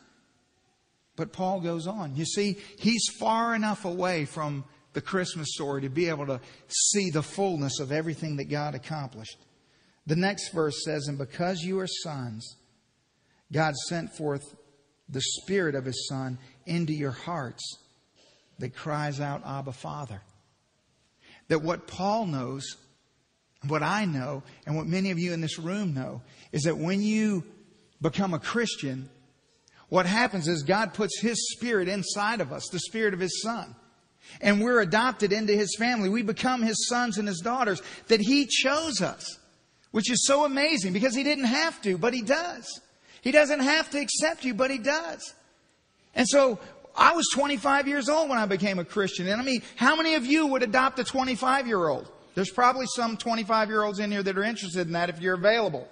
But 1.16 1.34
Paul 1.34 1.62
goes 1.62 1.86
on. 1.86 2.16
You 2.16 2.26
see, 2.26 2.58
he's 2.80 3.06
far 3.20 3.54
enough 3.54 3.86
away 3.86 4.26
from 4.26 4.64
the 4.94 5.02
Christmas 5.02 5.54
story 5.54 5.84
to 5.84 5.90
be 5.90 6.10
able 6.10 6.26
to 6.26 6.42
see 6.68 7.12
the 7.12 7.22
fullness 7.22 7.80
of 7.80 7.92
everything 7.92 8.38
that 8.38 8.50
God 8.50 8.74
accomplished. 8.74 9.38
The 10.08 10.16
next 10.16 10.50
verse 10.50 10.84
says, 10.84 11.08
And 11.08 11.20
because 11.20 11.62
you 11.62 11.80
are 11.80 11.86
sons, 11.86 12.56
God 13.54 13.76
sent 13.88 14.18
forth 14.18 14.56
the 15.08 15.22
Spirit 15.22 15.76
of 15.76 15.86
His 15.86 16.08
Son 16.08 16.40
into 16.66 16.94
your 16.94 17.12
hearts 17.12 17.78
that 18.62 18.76
cries 18.76 19.20
out, 19.20 19.44
Abba, 19.46 19.74
Father. 19.74 20.22
That 21.50 21.62
what 21.62 21.88
Paul 21.88 22.28
knows, 22.28 22.78
what 23.68 23.84
I 23.84 24.06
know, 24.06 24.44
and 24.66 24.76
what 24.76 24.88
many 24.88 25.12
of 25.12 25.20
you 25.20 25.34
in 25.34 25.42
this 25.42 25.60
room 25.60 25.94
know, 25.94 26.22
is 26.52 26.64
that 26.64 26.78
when 26.78 27.02
you 27.02 27.44
become 28.02 28.34
a 28.34 28.40
Christian, 28.40 29.10
what 29.90 30.06
happens 30.06 30.48
is 30.48 30.64
God 30.64 30.94
puts 30.94 31.20
His 31.20 31.52
Spirit 31.52 31.88
inside 31.88 32.40
of 32.40 32.54
us, 32.54 32.68
the 32.72 32.80
Spirit 32.80 33.14
of 33.14 33.20
His 33.20 33.42
Son. 33.42 33.76
And 34.40 34.62
we're 34.62 34.80
adopted 34.80 35.34
into 35.34 35.54
His 35.54 35.76
family. 35.78 36.08
We 36.08 36.22
become 36.22 36.62
His 36.62 36.88
sons 36.88 37.18
and 37.18 37.28
His 37.28 37.40
daughters 37.40 37.82
that 38.08 38.22
He 38.22 38.46
chose 38.46 39.02
us, 39.02 39.38
which 39.92 40.10
is 40.10 40.26
so 40.26 40.46
amazing 40.46 40.94
because 40.94 41.16
He 41.16 41.24
didn't 41.24 41.46
have 41.46 41.82
to, 41.82 41.98
but 41.98 42.14
He 42.14 42.22
does. 42.22 42.80
He 43.22 43.32
doesn't 43.32 43.60
have 43.60 43.90
to 43.90 44.00
accept 44.00 44.46
you, 44.46 44.54
but 44.54 44.72
He 44.72 44.78
does. 44.78 45.34
And 46.16 46.28
so 46.28 46.60
I 46.96 47.14
was 47.14 47.28
25 47.34 47.88
years 47.88 48.10
old 48.10 48.30
when 48.30 48.38
I 48.38 48.46
became 48.46 48.80
a 48.80 48.86
Christian. 48.86 49.28
And 49.28 49.42
I 49.42 49.44
mean, 49.44 49.62
how 49.76 49.96
many 49.96 50.16
of 50.16 50.26
you 50.26 50.48
would 50.48 50.64
adopt 50.64 51.00
a 51.00 51.04
25 51.04 51.68
year 51.68 51.88
old? 51.88 52.12
There's 52.36 52.52
probably 52.52 52.86
some 52.88 53.18
25 53.18 53.70
year 53.70 53.84
olds 53.84 54.00
in 54.00 54.12
here 54.12 54.24
that 54.24 54.38
are 54.38 54.44
interested 54.44 54.88
in 54.88 54.94
that 54.94 55.10
if 55.10 55.22
you're 55.22 55.36
available. 55.36 55.88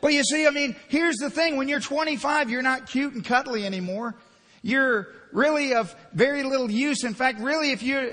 But 0.00 0.12
you 0.12 0.24
see, 0.24 0.46
I 0.46 0.50
mean, 0.50 0.74
here's 0.88 1.16
the 1.16 1.30
thing. 1.30 1.56
When 1.56 1.68
you're 1.68 1.80
25, 1.80 2.50
you're 2.50 2.62
not 2.62 2.88
cute 2.88 3.14
and 3.14 3.24
cuddly 3.24 3.64
anymore. 3.64 4.16
You're 4.60 5.08
really 5.32 5.74
of 5.74 5.94
very 6.12 6.42
little 6.42 6.70
use. 6.70 7.04
In 7.04 7.14
fact, 7.14 7.40
really, 7.40 7.70
if 7.70 7.82
you, 7.82 8.12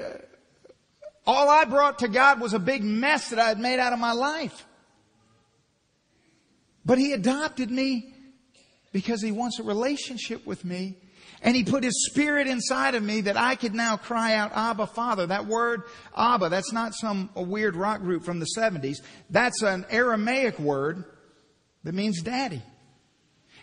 all 1.26 1.50
I 1.50 1.66
brought 1.66 2.00
to 2.00 2.08
God 2.08 2.40
was 2.40 2.54
a 2.54 2.60
big 2.60 2.84
mess 2.84 3.30
that 3.32 3.40
I 3.40 3.48
had 3.48 3.60
made 3.60 3.80
out 3.80 3.92
of 3.92 4.00
my 4.00 4.12
life. 4.12 4.68
But 6.86 7.00
He 7.00 7.14
adopted 7.14 7.72
me 7.72 8.14
because 8.92 9.22
He 9.24 9.32
wants 9.32 9.60
a 9.60 9.64
relationship 9.64 10.46
with 10.46 10.64
me. 10.64 10.98
And 11.42 11.56
He 11.56 11.64
put 11.64 11.84
His 11.84 12.08
Spirit 12.10 12.48
inside 12.48 12.96
of 12.96 13.04
me 13.04 13.22
that 13.22 13.38
I 13.38 13.56
could 13.56 13.74
now 13.74 13.98
cry 13.98 14.34
out, 14.34 14.52
Abba, 14.54 14.88
Father. 14.88 15.28
That 15.28 15.46
word, 15.46 15.84
Abba, 16.16 16.50
that's 16.50 16.74
not 16.74 16.94
some 16.94 17.30
weird 17.36 17.76
rock 17.76 18.02
group 18.02 18.24
from 18.24 18.40
the 18.40 18.48
70s. 18.58 18.98
That's 19.30 19.62
an 19.62 19.86
Aramaic 19.90 20.60
word 20.60 21.06
that 21.84 21.96
means 21.96 22.22
daddy. 22.22 22.62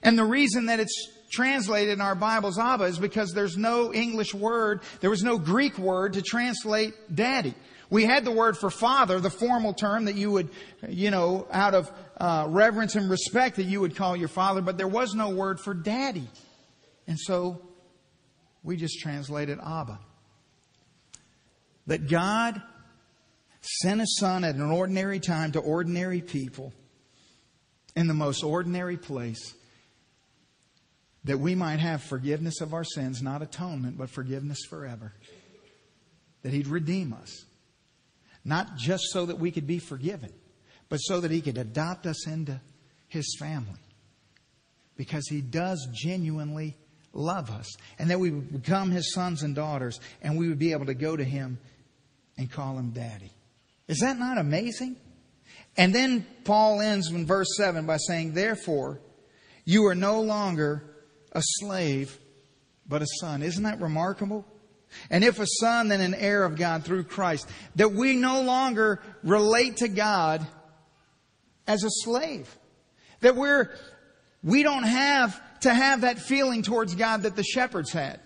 And 0.03 0.18
the 0.18 0.24
reason 0.24 0.66
that 0.66 0.81
it's 0.81 1.11
translated 1.31 1.95
in 1.95 2.01
our 2.01 2.14
Bibles 2.14 2.59
Abba 2.59 2.85
is 2.85 2.99
because 2.99 3.33
there's 3.33 3.57
no 3.57 3.93
English 3.93 4.33
word, 4.35 4.83
there 5.01 5.11
was 5.11 5.22
no 5.22 5.39
Greek 5.39 5.79
word 5.79 6.14
to 6.14 6.22
translate 6.22 6.95
daddy. 7.14 7.55
We 7.89 8.05
had 8.05 8.24
the 8.24 8.33
word 8.33 8.57
for 8.57 8.70
father, 8.70 9.20
the 9.20 9.31
formal 9.31 9.72
term 9.72 10.07
that 10.07 10.16
you 10.16 10.31
would, 10.33 10.51
you 10.89 11.11
know, 11.11 11.47
out 11.53 11.74
of 11.74 11.91
uh, 12.18 12.47
reverence 12.49 12.97
and 12.97 13.09
respect 13.09 13.57
that 13.57 13.64
you 13.64 13.81
would 13.81 13.95
call 13.95 14.16
your 14.16 14.29
father, 14.29 14.61
but 14.61 14.77
there 14.77 14.89
was 14.89 15.14
no 15.14 15.31
word 15.31 15.61
for 15.61 15.72
daddy. 15.72 16.29
And 17.07 17.19
so 17.19 17.63
we 18.63 18.77
just 18.77 18.99
translated 19.01 19.59
Abba. 19.65 19.99
That 21.87 22.09
God 22.09 22.61
sent 23.61 24.01
a 24.01 24.07
son 24.19 24.45
at 24.45 24.57
an 24.57 24.71
ordinary 24.71 25.21
time 25.21 25.53
to 25.53 25.61
ordinary 25.61 26.21
people 26.21 26.73
in 27.95 28.09
the 28.09 28.15
most 28.15 28.43
ordinary 28.43 28.97
place 28.97 29.55
that 31.25 31.39
we 31.39 31.55
might 31.55 31.81
have 31.81 32.03
forgiveness 32.03 32.61
of 32.61 32.73
our 32.73 32.85
sins, 32.85 33.21
not 33.21 33.43
atonement, 33.43 33.99
but 33.99 34.11
forgiveness 34.11 34.59
forever. 34.69 35.13
That 36.43 36.53
He'd 36.53 36.69
redeem 36.69 37.13
us. 37.13 37.45
Not 38.45 38.77
just 38.77 39.05
so 39.11 39.27
that 39.27 39.39
we 39.39 39.51
could 39.51 39.67
be 39.67 39.81
forgiven, 39.81 40.33
but 40.89 40.99
so 40.99 41.21
that 41.21 41.33
He 41.33 41.41
could 41.41 41.59
adopt 41.59 42.07
us 42.07 42.29
into 42.29 42.61
His 43.09 43.37
family. 43.41 43.81
Because 44.97 45.27
He 45.29 45.41
does 45.41 45.89
genuinely 45.93 46.77
love 47.17 47.51
us. 47.51 47.77
And 47.99 48.11
that 48.11 48.21
we 48.21 48.31
would 48.31 48.62
become 48.62 48.91
His 48.91 49.12
sons 49.12 49.43
and 49.43 49.55
daughters, 49.55 50.01
and 50.23 50.39
we 50.39 50.49
would 50.49 50.59
be 50.59 50.73
able 50.73 50.87
to 50.87 50.95
go 50.95 51.17
to 51.17 51.25
Him 51.25 51.59
and 52.37 52.51
call 52.51 52.79
Him 52.79 52.91
Daddy. 52.91 53.33
Is 53.89 54.01
that 54.01 54.19
not 54.19 54.39
amazing? 54.39 54.97
And 55.77 55.95
then 55.95 56.27
Paul 56.45 56.81
ends 56.81 57.11
in 57.11 57.27
verse 57.27 57.57
7 57.57 57.87
by 57.87 57.99
saying, 57.99 58.35
Therefore, 58.35 59.01
you 59.64 59.87
are 59.87 59.95
no 59.95 60.21
longer 60.21 60.83
a 61.33 61.43
slave, 61.43 62.19
but 62.89 63.03
a 63.03 63.07
son. 63.21 63.43
Isn't 63.43 63.64
that 63.64 63.81
remarkable? 63.81 64.45
And 65.11 65.25
if 65.25 65.39
a 65.39 65.47
son, 65.61 65.89
then 65.89 66.01
an 66.01 66.14
heir 66.14 66.45
of 66.45 66.57
God 66.57 66.85
through 66.85 67.05
Christ. 67.05 67.49
That 67.75 67.93
we 67.93 68.17
no 68.17 68.43
longer 68.43 69.03
relate 69.23 69.79
to 69.79 69.89
God 69.89 70.47
as 71.67 71.85
a 71.85 71.91
slave. 71.91 72.57
That 73.21 73.37
we're, 73.37 73.71
we 74.43 74.62
don't 74.62 74.85
have 74.85 75.41
to 75.67 75.75
have 75.75 76.03
that 76.03 76.21
feeling 76.21 76.62
towards 76.62 76.95
God 76.95 77.23
that 77.23 77.35
the 77.35 77.43
shepherds 77.43 77.93
had. 77.93 78.21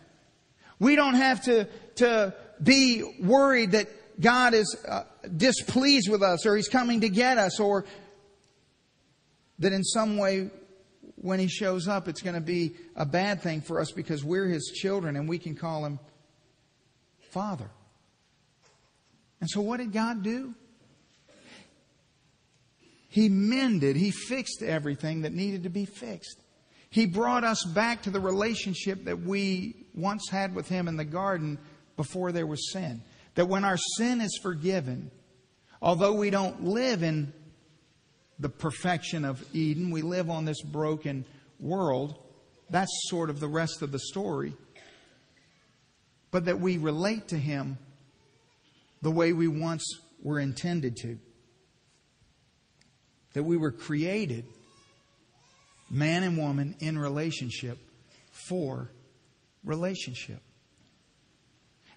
We 0.79 0.95
don't 0.95 1.15
have 1.15 1.43
to, 1.45 1.67
to 1.97 2.35
be 2.63 3.03
worried 3.19 3.73
that 3.73 3.89
God 4.21 4.53
is 4.53 4.77
uh, 4.87 5.05
displeased 5.37 6.11
with 6.11 6.23
us 6.23 6.45
or 6.45 6.55
He's 6.55 6.69
coming 6.69 7.01
to 7.01 7.09
get 7.09 7.39
us 7.39 7.59
or 7.59 7.87
that 9.59 9.73
in 9.73 9.83
some 9.83 10.19
way 10.19 10.51
when 11.17 11.41
He 11.41 11.49
shows 11.49 11.89
up 11.89 12.09
it's 12.09 12.21
going 12.21 12.35
to 12.35 12.43
be 12.43 12.75
a 12.95 13.07
bad 13.07 13.41
thing 13.41 13.63
for 13.63 13.81
us 13.81 13.91
because 13.91 14.23
we're 14.23 14.47
His 14.47 14.73
children 14.75 15.17
and 15.17 15.27
we 15.27 15.39
can 15.39 15.55
call 15.55 15.87
Him 15.87 15.99
Father. 17.31 17.71
And 19.41 19.49
so 19.49 19.63
what 19.63 19.79
did 19.79 19.93
God 19.93 20.23
do? 20.23 20.55
He 23.09 23.31
mended, 23.31 23.97
He 23.97 24.11
fixed 24.11 24.63
everything 24.63 25.23
that 25.23 25.33
needed 25.33 25.63
to 25.63 25.71
be 25.71 25.87
fixed. 25.87 26.40
He 26.91 27.07
brought 27.07 27.45
us 27.45 27.65
back 27.65 28.03
to 28.03 28.11
the 28.11 28.21
relationship 28.21 29.05
that 29.05 29.21
we 29.21 29.87
once 29.95 30.29
had 30.29 30.55
with 30.55 30.69
Him 30.69 30.89
in 30.89 30.97
the 30.97 31.05
garden 31.05 31.59
before 31.97 32.33
there 32.33 32.47
was 32.47 32.73
sin. 32.73 33.03
That 33.37 33.47
when 33.47 33.65
our 33.65 33.77
sin 33.77 34.21
is 34.21 34.39
forgiven, 34.43 35.13
although 35.81 36.15
we 36.15 36.31
don't 36.31 36.65
live 36.65 37.05
in 37.05 37.33
the 38.41 38.49
perfection 38.49 39.25
of 39.25 39.45
Eden, 39.55 39.91
we 39.91 40.03
live 40.03 40.31
on 40.31 40.45
this 40.45 40.63
broken 40.63 41.25
world. 41.61 42.19
That's 42.71 42.91
sort 43.09 43.31
of 43.31 43.39
the 43.39 43.49
rest 43.49 43.83
of 43.83 43.93
the 43.93 43.99
story. 43.99 44.55
But 46.33 46.47
that 46.47 46.59
we 46.59 46.77
relate 46.77 47.29
to 47.29 47.39
Him 47.39 47.79
the 49.01 49.11
way 49.13 49.33
we 49.33 49.47
once 49.47 49.85
were 50.23 50.41
intended 50.41 50.97
to. 51.03 51.19
That 53.35 53.45
we 53.45 53.57
were 53.57 53.71
created 53.71 54.45
man 55.91 56.23
and 56.23 56.39
woman 56.39 56.77
in 56.79 56.99
relationship 56.99 57.79
for 58.31 58.91
relationship. 59.65 60.41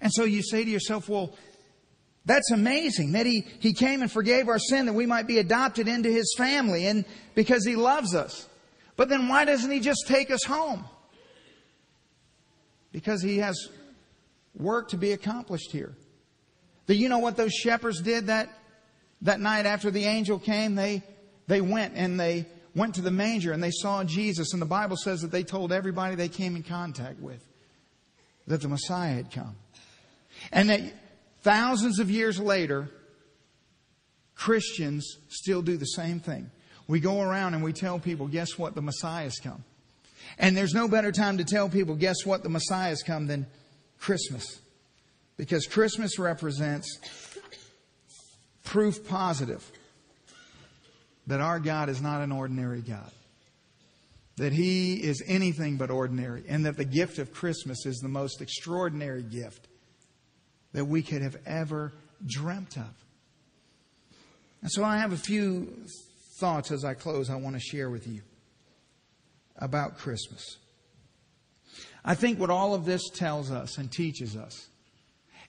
And 0.02 0.12
so 0.12 0.24
you 0.24 0.41
say 0.41 0.66
to 0.66 0.70
yourself, 0.70 1.08
well, 1.08 1.36
that's 2.26 2.52
amazing 2.52 3.14
that 3.14 3.26
he, 3.26 3.46
he 3.60 3.74
came 3.74 4.02
and 4.02 4.12
forgave 4.12 4.50
our 4.50 4.60
sin 4.60 4.86
that 4.88 4.94
we 4.94 5.06
might 5.06 5.28
be 5.28 5.39
adopted 5.39 5.88
into 5.88 6.10
his 6.10 6.34
family 6.38 6.88
and 6.88 7.06
because 7.36 7.66
he 7.66 7.76
loves 7.76 8.16
us. 8.16 8.48
But 8.96 9.10
then 9.10 9.28
why 9.28 9.46
doesn't 9.46 9.70
he 9.70 9.80
just 9.80 10.06
take 10.08 10.32
us 10.32 10.44
home? 10.44 10.86
Because 12.91 13.22
he 13.22 13.38
has 13.38 13.70
work 14.56 14.89
to 14.89 14.98
be 14.98 15.12
accomplished 15.12 15.72
here. 15.72 15.96
Do 16.86 16.94
you 16.94 17.10
know 17.10 17.20
what 17.20 17.38
those 17.38 17.54
shepherds 17.54 18.02
did 18.02 18.28
that, 18.28 18.50
that 19.22 19.39
night 19.39 19.66
after 19.66 19.89
the 19.89 20.06
angel 20.06 20.38
came? 20.38 20.76
They, 20.76 21.02
they 21.48 21.62
went 21.62 21.94
and 21.96 22.20
they 22.20 22.46
went 22.76 22.95
to 22.95 23.01
the 23.01 23.11
manger 23.11 23.51
and 23.51 23.63
they 23.63 23.71
saw 23.71 24.03
Jesus, 24.03 24.53
and 24.53 24.61
the 24.61 24.67
Bible 24.67 24.97
says 24.97 25.21
that 25.21 25.32
they 25.32 25.43
told 25.43 25.71
everybody 25.71 26.15
they 26.15 26.30
came 26.30 26.55
in 26.55 26.63
contact 26.63 27.19
with 27.19 27.45
that 28.47 28.61
the 28.61 28.67
Messiah 28.67 29.13
had 29.13 29.32
come. 29.32 29.55
And 30.51 30.69
that 30.69 30.82
thousands 31.41 31.99
of 31.99 32.09
years 32.09 32.39
later, 32.39 32.89
Christians 34.36 35.17
still 35.30 35.61
do 35.61 35.78
the 35.78 35.86
same 35.86 36.19
thing. 36.19 36.49
We 36.88 36.99
go 36.99 37.21
around 37.21 37.53
and 37.53 37.63
we 37.63 37.71
tell 37.71 37.99
people, 37.99 38.28
guess 38.28 38.57
what? 38.57 38.76
The 38.76 38.82
Messiah's 38.82 39.39
come. 39.41 39.63
And 40.38 40.57
there's 40.57 40.74
no 40.74 40.88
better 40.88 41.11
time 41.11 41.38
to 41.38 41.43
tell 41.43 41.69
people, 41.69 41.95
guess 41.95 42.26
what? 42.26 42.43
The 42.43 42.49
Messiah's 42.49 43.03
come 43.03 43.28
than 43.28 43.45
Christmas. 43.99 44.59
Because 45.38 45.65
Christmas 45.65 46.19
represents 46.19 46.99
proof 48.63 49.07
positive 49.07 49.69
that 51.28 51.41
our 51.41 51.59
God 51.59 51.89
is 51.89 52.01
not 52.01 52.21
an 52.21 52.32
ordinary 52.32 52.82
God. 52.82 53.11
That 54.38 54.51
He 54.51 54.95
is 54.95 55.24
anything 55.26 55.78
but 55.78 55.91
ordinary. 55.91 56.43
And 56.47 56.65
that 56.65 56.78
the 56.78 56.86
gift 56.86 57.19
of 57.19 57.34
Christmas 57.34 57.86
is 57.86 57.97
the 57.97 58.09
most 58.09 58.41
extraordinary 58.41 59.24
gift 59.24 59.67
that 60.74 60.86
we 60.86 61.01
could 61.01 61.21
have 61.21 61.38
ever 61.45 61.93
dreamt 62.26 62.78
of. 62.78 62.89
And 64.61 64.71
so 64.71 64.84
I 64.84 64.97
have 64.97 65.13
a 65.13 65.17
few 65.17 65.86
thoughts 66.39 66.71
as 66.71 66.84
I 66.84 66.93
close 66.93 67.30
I 67.30 67.36
want 67.36 67.55
to 67.55 67.59
share 67.59 67.89
with 67.89 68.07
you 68.07 68.21
about 69.57 69.97
Christmas. 69.97 70.57
I 72.03 72.15
think 72.15 72.39
what 72.39 72.49
all 72.49 72.74
of 72.74 72.86
this 72.86 73.09
tells 73.09 73.51
us 73.51 73.78
and 73.78 73.91
teaches 73.91 74.36
us 74.36 74.67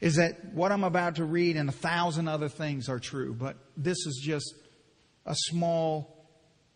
is 0.01 0.17
that 0.17 0.53
what 0.53 0.71
I'm 0.71 0.85
about 0.85 1.17
to 1.17 1.25
read 1.25 1.57
and 1.57 1.69
a 1.69 1.73
thousand 1.73 2.29
other 2.29 2.49
things 2.49 2.89
are 2.89 2.99
true, 2.99 3.35
but 3.35 3.57
this 3.77 3.99
is 4.07 4.21
just 4.23 4.55
a 5.27 5.35
small 5.35 6.27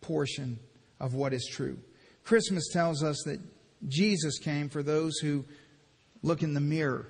portion 0.01 0.59
of 0.99 1.13
what 1.13 1.33
is 1.33 1.47
true. 1.51 1.77
Christmas 2.23 2.67
tells 2.71 3.03
us 3.03 3.21
that 3.25 3.39
Jesus 3.87 4.37
came 4.39 4.69
for 4.69 4.83
those 4.83 5.17
who 5.19 5.45
look 6.21 6.43
in 6.43 6.53
the 6.53 6.59
mirror 6.59 7.07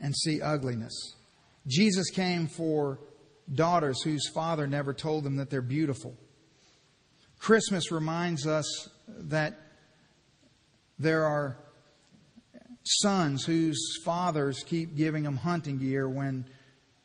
and 0.00 0.14
see 0.14 0.42
ugliness. 0.42 1.14
Jesus 1.66 2.10
came 2.10 2.46
for 2.46 2.98
daughters 3.52 4.02
whose 4.02 4.28
father 4.28 4.66
never 4.66 4.92
told 4.92 5.24
them 5.24 5.36
that 5.36 5.50
they're 5.50 5.62
beautiful. 5.62 6.16
Christmas 7.38 7.92
reminds 7.92 8.46
us 8.46 8.88
that 9.08 9.60
there 10.98 11.24
are 11.24 11.58
sons 12.84 13.44
whose 13.44 13.98
fathers 14.04 14.62
keep 14.66 14.96
giving 14.96 15.22
them 15.22 15.36
hunting 15.36 15.78
gear 15.78 16.08
when 16.08 16.44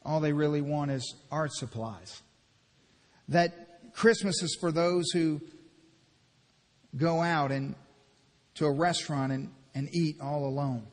all 0.04 0.20
they 0.20 0.34
really 0.34 0.62
want 0.62 0.92
is 0.92 1.16
art 1.32 1.54
supplies 1.54 2.22
that 3.30 3.94
Christmas 3.94 4.42
is 4.42 4.58
for 4.60 4.72
those 4.72 5.10
who 5.12 5.42
go 6.96 7.22
out 7.22 7.52
and 7.52 7.76
to 8.56 8.66
a 8.66 8.72
restaurant 8.72 9.32
and, 9.32 9.52
and 9.74 9.88
eat 9.94 10.18
all 10.22 10.46
alone. 10.46 10.86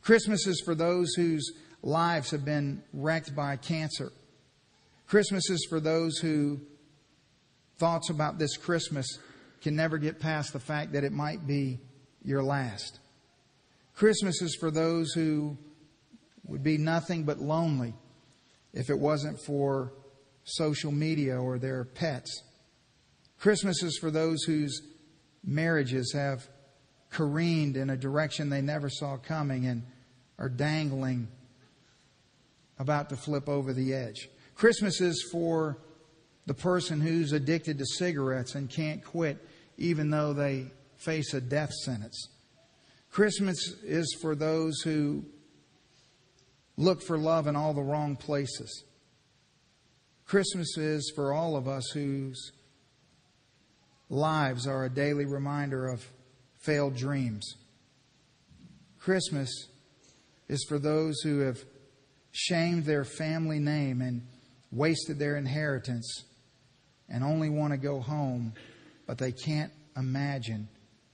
Christmas 0.00 0.46
is 0.46 0.62
for 0.64 0.74
those 0.74 1.12
whose 1.14 1.52
lives 1.82 2.30
have 2.30 2.44
been 2.44 2.82
wrecked 2.92 3.34
by 3.34 3.56
cancer. 3.56 4.12
Christmas 5.06 5.50
is 5.50 5.66
for 5.68 5.80
those 5.80 6.18
who 6.18 6.60
thoughts 7.78 8.10
about 8.10 8.38
this 8.38 8.56
Christmas 8.56 9.06
can 9.60 9.74
never 9.74 9.98
get 9.98 10.20
past 10.20 10.52
the 10.52 10.60
fact 10.60 10.92
that 10.92 11.04
it 11.04 11.12
might 11.12 11.46
be 11.46 11.80
your 12.22 12.42
last. 12.42 13.00
Christmas 13.94 14.40
is 14.42 14.56
for 14.60 14.70
those 14.70 15.12
who 15.12 15.58
would 16.44 16.62
be 16.62 16.78
nothing 16.78 17.24
but 17.24 17.38
lonely 17.38 17.94
if 18.72 18.90
it 18.90 18.98
wasn't 18.98 19.40
for 19.40 19.92
social 20.48 20.92
media 20.92 21.40
or 21.40 21.58
their 21.58 21.84
pets. 21.84 22.42
Christmas 23.38 23.82
is 23.82 23.98
for 23.98 24.10
those 24.10 24.42
whose 24.44 24.80
marriages 25.44 26.12
have 26.14 26.46
careened 27.10 27.76
in 27.76 27.90
a 27.90 27.96
direction 27.96 28.50
they 28.50 28.60
never 28.60 28.90
saw 28.90 29.16
coming 29.16 29.66
and 29.66 29.82
are 30.38 30.48
dangling 30.48 31.28
about 32.78 33.08
to 33.08 33.16
flip 33.16 33.48
over 33.48 33.72
the 33.72 33.94
edge. 33.94 34.28
Christmas 34.54 35.00
is 35.00 35.28
for 35.32 35.78
the 36.46 36.54
person 36.54 37.00
who's 37.00 37.32
addicted 37.32 37.78
to 37.78 37.84
cigarettes 37.84 38.54
and 38.54 38.70
can't 38.70 39.04
quit 39.04 39.38
even 39.76 40.10
though 40.10 40.32
they 40.32 40.66
face 40.96 41.34
a 41.34 41.40
death 41.40 41.72
sentence. 41.72 42.28
Christmas 43.10 43.74
is 43.84 44.16
for 44.20 44.34
those 44.34 44.80
who 44.80 45.24
look 46.76 47.02
for 47.02 47.18
love 47.18 47.46
in 47.46 47.56
all 47.56 47.72
the 47.72 47.82
wrong 47.82 48.16
places. 48.16 48.84
Christmas 50.28 50.76
is 50.76 51.10
for 51.14 51.32
all 51.32 51.56
of 51.56 51.66
us 51.66 51.88
whose 51.94 52.52
lives 54.10 54.66
are 54.66 54.84
a 54.84 54.90
daily 54.90 55.24
reminder 55.24 55.88
of 55.88 56.06
failed 56.58 56.94
dreams. 56.94 57.54
Christmas 58.98 59.50
is 60.46 60.66
for 60.68 60.78
those 60.78 61.18
who 61.22 61.38
have 61.38 61.56
shamed 62.30 62.84
their 62.84 63.06
family 63.06 63.58
name 63.58 64.02
and 64.02 64.20
wasted 64.70 65.18
their 65.18 65.38
inheritance 65.38 66.24
and 67.08 67.24
only 67.24 67.48
want 67.48 67.72
to 67.72 67.78
go 67.78 67.98
home, 67.98 68.52
but 69.06 69.16
they 69.16 69.32
can't 69.32 69.72
imagine 69.96 70.68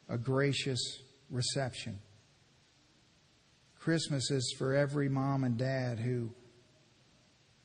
a 0.09 0.19
gracious 0.19 0.81
reception. 1.31 2.01
Christmas 3.79 4.33
is 4.33 4.57
for 4.59 4.75
every 4.75 5.09
mom 5.09 5.45
and 5.45 5.57
dad 5.57 6.01
who 6.01 6.31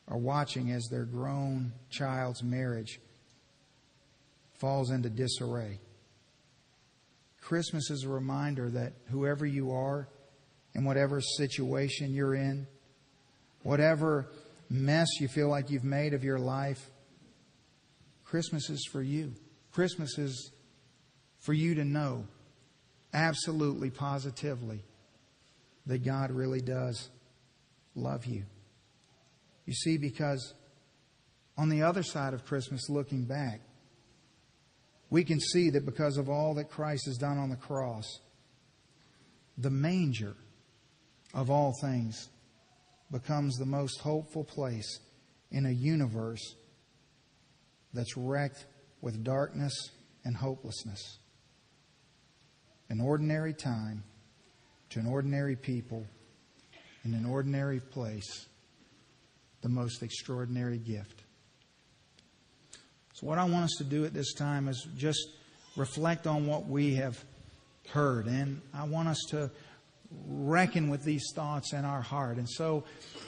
are 0.10 0.18
watching 0.18 0.72
as 0.72 0.88
their 0.88 1.06
grown 1.06 1.72
child's 1.90 2.44
marriage 2.44 3.00
falls 4.60 4.90
into 4.90 5.10
disarray. 5.10 5.80
Christmas 7.42 7.90
is 7.90 8.04
a 8.04 8.10
reminder 8.10 8.70
that 8.70 8.94
whoever 9.10 9.46
you 9.46 9.72
are, 9.72 10.08
in 10.76 10.84
whatever 10.84 11.22
situation 11.22 12.14
you're 12.14 12.36
in, 12.36 12.68
whatever 13.64 14.28
mess 14.70 15.08
you 15.20 15.28
feel 15.28 15.50
like 15.50 15.70
you've 15.70 15.84
made 15.84 16.14
of 16.14 16.24
your 16.24 16.40
life, 16.40 16.90
Christmas 18.24 18.70
is 18.70 18.88
for 18.92 19.02
you. 19.02 19.34
Christmas 19.72 20.18
is 20.18 20.52
for 21.40 21.54
you 21.54 21.76
to 21.76 21.86
know 21.86 22.26
absolutely, 23.14 23.90
positively, 23.90 24.84
that 25.86 26.04
God 26.04 26.32
really 26.32 26.62
does 26.62 27.10
love 27.96 28.26
you. 28.26 28.44
You 29.70 29.76
see, 29.76 30.00
because 30.00 30.56
on 31.56 31.70
the 31.70 31.84
other 31.84 32.02
side 32.02 32.34
of 32.34 32.44
Christmas, 32.44 32.90
looking 32.90 33.26
back, 33.26 33.62
we 35.12 35.24
can 35.24 35.40
see 35.40 35.70
that 35.70 35.86
because 35.86 36.18
of 36.18 36.28
all 36.28 36.56
that 36.56 36.72
Christ 36.72 37.06
has 37.06 37.18
done 37.18 37.38
on 37.38 37.52
the 37.52 37.56
cross, 37.56 38.20
the 39.60 39.70
manger 39.70 40.34
of 41.36 41.52
all 41.52 41.76
things 41.84 42.30
becomes 43.12 43.58
the 43.58 43.66
most 43.68 44.00
hopeful 44.00 44.44
place 44.44 45.02
in 45.52 45.68
a 45.68 45.72
universe 45.72 46.56
that's 47.94 48.18
wrecked 48.18 48.66
with 49.02 49.24
darkness 49.24 49.92
and 50.26 50.36
hopelessness. 50.36 51.20
An 52.90 53.00
ordinary 53.00 53.54
time 53.54 54.04
to 54.90 55.00
an 55.00 55.06
ordinary 55.06 55.56
people 55.56 56.08
in 57.06 57.14
an 57.14 57.28
ordinary 57.28 57.80
place, 57.80 58.48
the 59.62 59.70
most 59.70 60.04
extraordinary 60.04 60.78
gift. 60.78 61.24
So, 63.14 63.28
what 63.28 63.38
I 63.38 63.44
want 63.44 63.66
us 63.66 63.76
to 63.80 63.84
do 63.84 64.06
at 64.06 64.14
this 64.14 64.34
time 64.34 64.68
is 64.68 64.88
just 64.96 65.28
reflect 65.76 66.28
on 66.28 66.48
what 66.48 66.68
we 66.68 66.96
have 66.96 67.22
heard. 67.90 68.28
And 68.28 68.62
I 68.74 68.86
want 68.86 69.10
us 69.10 69.20
to 69.30 69.52
reckon 70.28 70.90
with 70.90 71.04
these 71.04 71.32
thoughts 71.36 71.74
in 71.74 71.86
our 71.86 72.02
heart. 72.02 72.38
And 72.38 72.50
so, 72.50 72.84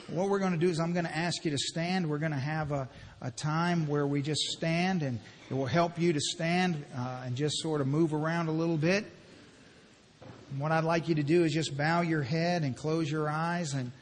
what 0.08 0.28
we're 0.28 0.38
going 0.38 0.52
to 0.52 0.58
do 0.58 0.68
is 0.68 0.80
I'm 0.80 0.92
going 0.92 1.04
to 1.04 1.16
ask 1.16 1.44
you 1.44 1.50
to 1.50 1.58
stand. 1.58 2.08
We're 2.08 2.18
going 2.18 2.32
to 2.32 2.38
have 2.38 2.72
a, 2.72 2.88
a 3.20 3.30
time 3.30 3.86
where 3.86 4.06
we 4.06 4.22
just 4.22 4.40
stand, 4.52 5.02
and 5.02 5.20
it 5.50 5.54
will 5.54 5.66
help 5.66 5.98
you 5.98 6.12
to 6.12 6.20
stand 6.20 6.84
uh, 6.96 7.22
and 7.26 7.36
just 7.36 7.58
sort 7.58 7.80
of 7.80 7.86
move 7.86 8.14
around 8.14 8.48
a 8.48 8.52
little 8.52 8.78
bit. 8.78 9.04
What 10.58 10.72
I'd 10.72 10.84
like 10.84 11.08
you 11.08 11.14
to 11.14 11.22
do 11.22 11.44
is 11.44 11.52
just 11.52 11.76
bow 11.76 12.02
your 12.02 12.22
head 12.22 12.62
and 12.62 12.76
close 12.76 13.10
your 13.10 13.28
eyes, 13.28 13.74
and 13.74 13.92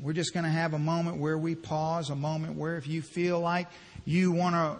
we're 0.00 0.12
just 0.12 0.32
going 0.32 0.44
to 0.44 0.50
have 0.50 0.74
a 0.74 0.78
moment 0.78 1.18
where 1.18 1.38
we 1.38 1.54
pause, 1.54 2.10
a 2.10 2.16
moment 2.16 2.56
where 2.56 2.76
if 2.76 2.86
you 2.86 3.02
feel 3.02 3.40
like 3.40 3.68
you 4.04 4.32
want 4.32 4.54
to 4.54 4.76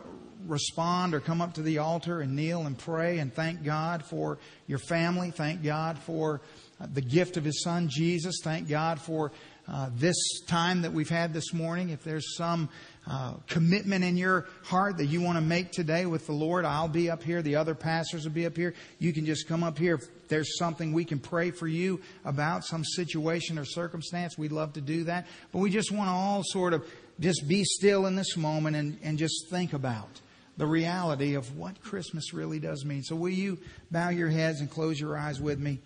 respond 0.46 1.14
or 1.14 1.20
come 1.20 1.40
up 1.40 1.54
to 1.54 1.62
the 1.62 1.78
altar 1.78 2.20
and 2.20 2.34
kneel 2.34 2.62
and 2.62 2.78
pray 2.78 3.18
and 3.18 3.34
thank 3.34 3.62
God 3.62 4.04
for 4.04 4.38
your 4.66 4.78
family, 4.78 5.30
thank 5.30 5.62
God 5.62 5.98
for 5.98 6.40
uh, 6.80 6.86
the 6.92 7.02
gift 7.02 7.36
of 7.36 7.44
His 7.44 7.62
Son, 7.62 7.88
Jesus. 7.88 8.40
Thank 8.42 8.68
God 8.68 9.00
for 9.00 9.32
uh, 9.68 9.90
this 9.94 10.16
time 10.46 10.82
that 10.82 10.92
we've 10.92 11.10
had 11.10 11.32
this 11.32 11.52
morning. 11.52 11.90
If 11.90 12.02
there's 12.02 12.36
some 12.36 12.68
uh, 13.06 13.34
commitment 13.46 14.04
in 14.04 14.16
your 14.16 14.46
heart 14.64 14.98
that 14.98 15.06
you 15.06 15.20
want 15.20 15.36
to 15.36 15.42
make 15.42 15.72
today 15.72 16.06
with 16.06 16.26
the 16.26 16.32
Lord, 16.32 16.64
I'll 16.64 16.88
be 16.88 17.10
up 17.10 17.22
here. 17.22 17.42
The 17.42 17.56
other 17.56 17.74
pastors 17.74 18.24
will 18.24 18.32
be 18.32 18.46
up 18.46 18.56
here. 18.56 18.74
You 18.98 19.12
can 19.12 19.26
just 19.26 19.48
come 19.48 19.62
up 19.62 19.78
here. 19.78 19.94
If 19.94 20.28
there's 20.28 20.58
something 20.58 20.92
we 20.92 21.04
can 21.04 21.18
pray 21.18 21.50
for 21.50 21.66
you 21.66 22.00
about, 22.24 22.64
some 22.64 22.84
situation 22.84 23.58
or 23.58 23.64
circumstance, 23.64 24.36
we'd 24.38 24.52
love 24.52 24.74
to 24.74 24.80
do 24.80 25.04
that. 25.04 25.26
But 25.52 25.58
we 25.58 25.70
just 25.70 25.90
want 25.90 26.08
to 26.08 26.12
all 26.12 26.42
sort 26.44 26.74
of 26.74 26.86
just 27.18 27.48
be 27.48 27.64
still 27.64 28.06
in 28.06 28.16
this 28.16 28.36
moment 28.36 28.76
and, 28.76 28.98
and 29.02 29.18
just 29.18 29.48
think 29.50 29.72
about 29.72 30.20
the 30.56 30.66
reality 30.66 31.34
of 31.34 31.56
what 31.56 31.80
Christmas 31.80 32.34
really 32.34 32.58
does 32.58 32.84
mean. 32.84 33.02
So 33.02 33.16
will 33.16 33.30
you 33.30 33.58
bow 33.90 34.10
your 34.10 34.28
heads 34.28 34.60
and 34.60 34.70
close 34.70 35.00
your 35.00 35.16
eyes 35.16 35.40
with 35.40 35.58
me? 35.58 35.80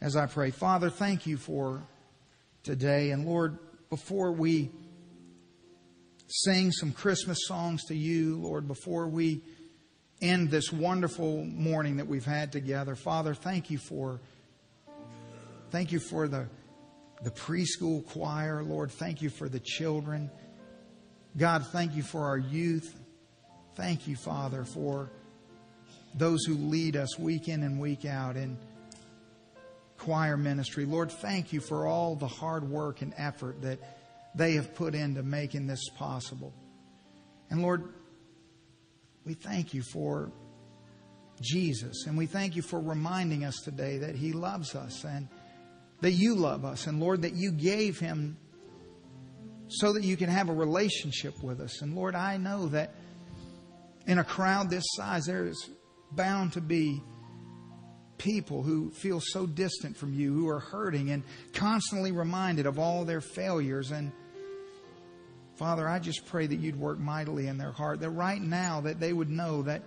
as 0.00 0.16
I 0.16 0.26
pray. 0.26 0.50
Father, 0.50 0.90
thank 0.90 1.26
you 1.26 1.36
for 1.36 1.82
today. 2.62 3.10
And 3.10 3.26
Lord, 3.26 3.58
before 3.90 4.32
we 4.32 4.70
sing 6.30 6.70
some 6.70 6.92
Christmas 6.92 7.38
songs 7.46 7.84
to 7.86 7.94
you, 7.94 8.36
Lord, 8.36 8.68
before 8.68 9.08
we 9.08 9.42
end 10.22 10.50
this 10.50 10.72
wonderful 10.72 11.44
morning 11.44 11.96
that 11.96 12.06
we've 12.06 12.24
had 12.24 12.52
together, 12.52 12.94
Father, 12.94 13.34
thank 13.34 13.70
you 13.70 13.78
for 13.78 14.20
thank 15.70 15.92
you 15.92 15.98
for 15.98 16.28
the 16.28 16.46
the 17.22 17.30
preschool 17.30 18.06
choir, 18.06 18.62
Lord. 18.62 18.90
Thank 18.92 19.22
you 19.22 19.28
for 19.28 19.48
the 19.48 19.60
children. 19.60 20.30
God, 21.36 21.66
thank 21.66 21.94
you 21.94 22.02
for 22.02 22.24
our 22.26 22.38
youth. 22.38 22.98
Thank 23.74 24.08
you, 24.08 24.16
Father, 24.16 24.64
for 24.64 25.10
those 26.14 26.44
who 26.44 26.54
lead 26.54 26.96
us 26.96 27.18
week 27.18 27.48
in 27.48 27.62
and 27.62 27.78
week 27.78 28.04
out 28.04 28.36
in 28.36 28.56
choir 29.98 30.36
ministry. 30.36 30.84
Lord, 30.84 31.10
thank 31.10 31.52
you 31.52 31.60
for 31.60 31.86
all 31.86 32.16
the 32.16 32.26
hard 32.26 32.68
work 32.68 33.02
and 33.02 33.12
effort 33.16 33.60
that 33.62 33.78
they 34.34 34.52
have 34.52 34.74
put 34.74 34.94
into 34.94 35.22
making 35.22 35.66
this 35.66 35.88
possible. 35.90 36.52
And 37.50 37.62
Lord, 37.62 37.94
we 39.24 39.34
thank 39.34 39.74
you 39.74 39.82
for 39.82 40.32
Jesus. 41.40 42.06
And 42.06 42.16
we 42.16 42.26
thank 42.26 42.56
you 42.56 42.62
for 42.62 42.80
reminding 42.80 43.44
us 43.44 43.60
today 43.64 43.98
that 43.98 44.14
He 44.14 44.32
loves 44.32 44.74
us 44.74 45.04
and 45.04 45.28
that 46.00 46.12
you 46.12 46.34
love 46.34 46.64
us. 46.64 46.86
And 46.86 47.00
Lord, 47.00 47.22
that 47.22 47.34
you 47.34 47.52
gave 47.52 47.98
Him 47.98 48.36
so 49.68 49.92
that 49.92 50.02
you 50.02 50.16
can 50.16 50.28
have 50.28 50.48
a 50.48 50.52
relationship 50.52 51.34
with 51.42 51.60
us. 51.60 51.82
And 51.82 51.94
Lord, 51.94 52.14
I 52.14 52.36
know 52.36 52.66
that 52.68 52.94
in 54.06 54.18
a 54.18 54.24
crowd 54.24 54.70
this 54.70 54.84
size, 54.94 55.26
there 55.26 55.46
is 55.46 55.70
bound 56.12 56.54
to 56.54 56.60
be 56.60 57.00
people 58.18 58.62
who 58.62 58.90
feel 58.90 59.20
so 59.22 59.46
distant 59.46 59.96
from 59.96 60.12
you, 60.12 60.34
who 60.34 60.48
are 60.48 60.60
hurting 60.60 61.10
and 61.10 61.22
constantly 61.54 62.12
reminded 62.12 62.66
of 62.66 62.78
all 62.78 63.04
their 63.04 63.20
failures. 63.20 63.92
And 63.92 64.12
Father, 65.60 65.86
I 65.86 65.98
just 65.98 66.24
pray 66.24 66.46
that 66.46 66.58
you'd 66.58 66.80
work 66.80 66.98
mightily 66.98 67.46
in 67.46 67.58
their 67.58 67.70
heart, 67.70 68.00
that 68.00 68.08
right 68.08 68.40
now 68.40 68.80
that 68.80 68.98
they 68.98 69.12
would 69.12 69.28
know 69.28 69.60
that 69.64 69.82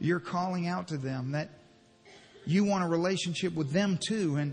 you're 0.00 0.18
calling 0.18 0.66
out 0.66 0.88
to 0.88 0.96
them, 0.96 1.30
that 1.30 1.48
you 2.44 2.64
want 2.64 2.82
a 2.82 2.88
relationship 2.88 3.54
with 3.54 3.70
them 3.70 4.00
too, 4.04 4.34
and 4.34 4.52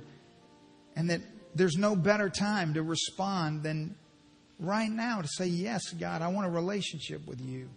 and 0.95 1.09
that 1.09 1.21
there's 1.55 1.75
no 1.75 1.95
better 1.95 2.29
time 2.29 2.75
to 2.75 2.83
respond 2.83 3.63
than 3.63 3.95
right 4.59 4.91
now 4.91 5.21
to 5.21 5.27
say, 5.27 5.47
Yes, 5.47 5.89
God, 5.89 6.21
I 6.21 6.27
want 6.27 6.45
a 6.45 6.51
relationship 6.51 7.27
with 7.27 7.41
you. 7.41 7.67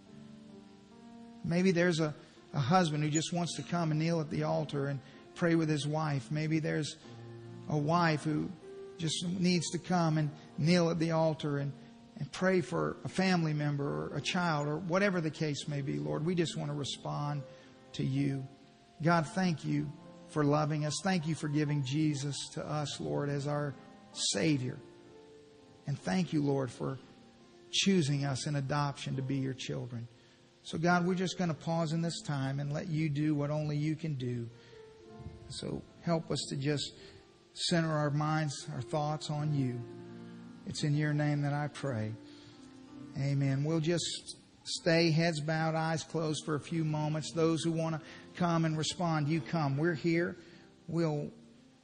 Maybe 1.43 1.71
there's 1.71 1.99
a, 1.99 2.13
a 2.53 2.59
husband 2.59 3.03
who 3.03 3.09
just 3.09 3.33
wants 3.33 3.55
to 3.55 3.63
come 3.63 3.89
and 3.89 3.99
kneel 3.99 4.21
at 4.21 4.29
the 4.29 4.43
altar 4.43 4.85
and 4.85 4.99
pray 5.33 5.55
with 5.55 5.67
his 5.67 5.87
wife. 5.87 6.29
Maybe 6.29 6.59
there's 6.59 6.95
a 7.69 7.77
wife 7.77 8.23
who 8.23 8.49
just 8.99 9.25
needs 9.39 9.71
to 9.71 9.79
come 9.79 10.19
and 10.19 10.29
kneel 10.59 10.91
at 10.91 10.99
the 10.99 11.09
altar 11.09 11.57
and, 11.57 11.71
and 12.19 12.31
pray 12.31 12.61
for 12.61 12.97
a 13.03 13.09
family 13.09 13.53
member 13.53 13.85
or 14.11 14.17
a 14.17 14.21
child 14.21 14.67
or 14.67 14.77
whatever 14.77 15.21
the 15.21 15.31
case 15.31 15.67
may 15.67 15.81
be, 15.81 15.97
Lord. 15.97 16.25
We 16.25 16.35
just 16.35 16.57
want 16.57 16.69
to 16.69 16.75
respond 16.75 17.43
to 17.93 18.03
you. 18.03 18.47
God, 19.01 19.27
thank 19.27 19.65
you 19.65 19.91
for 20.29 20.43
loving 20.43 20.85
us. 20.85 20.99
Thank 21.03 21.27
you 21.27 21.35
for 21.35 21.47
giving 21.47 21.83
Jesus 21.83 22.49
to 22.53 22.65
us, 22.65 22.99
Lord, 22.99 23.29
as 23.29 23.47
our 23.47 23.73
Savior. 24.11 24.77
And 25.87 25.97
thank 25.99 26.33
you, 26.33 26.41
Lord, 26.41 26.71
for 26.71 26.97
choosing 27.71 28.25
us 28.25 28.47
in 28.47 28.55
adoption 28.55 29.15
to 29.15 29.21
be 29.21 29.35
your 29.35 29.53
children. 29.53 30.07
So, 30.61 30.77
God, 30.77 31.05
we're 31.05 31.15
just 31.15 31.37
going 31.37 31.49
to 31.49 31.55
pause 31.55 31.91
in 31.91 32.01
this 32.01 32.21
time 32.21 32.59
and 32.59 32.71
let 32.71 32.87
you 32.87 33.09
do 33.09 33.35
what 33.35 33.49
only 33.49 33.75
you 33.75 33.95
can 33.95 34.13
do. 34.15 34.47
So 35.49 35.81
help 36.01 36.31
us 36.31 36.45
to 36.49 36.55
just 36.55 36.93
center 37.53 37.91
our 37.91 38.09
minds, 38.09 38.67
our 38.73 38.81
thoughts 38.81 39.29
on 39.29 39.53
you. 39.53 39.79
It's 40.67 40.83
in 40.83 40.95
your 40.95 41.13
name 41.13 41.41
that 41.41 41.53
I 41.53 41.67
pray. 41.67 42.13
Amen. 43.19 43.63
We'll 43.63 43.79
just 43.79 44.37
stay 44.63 45.11
heads 45.11 45.41
bowed, 45.41 45.75
eyes 45.75 46.03
closed 46.03 46.45
for 46.45 46.55
a 46.55 46.59
few 46.59 46.83
moments. 46.83 47.31
Those 47.31 47.63
who 47.63 47.71
want 47.71 47.95
to 47.95 48.01
come 48.35 48.65
and 48.65 48.77
respond, 48.77 49.27
you 49.27 49.41
come. 49.41 49.77
We're 49.77 49.93
here. 49.93 50.37
We'll 50.87 51.29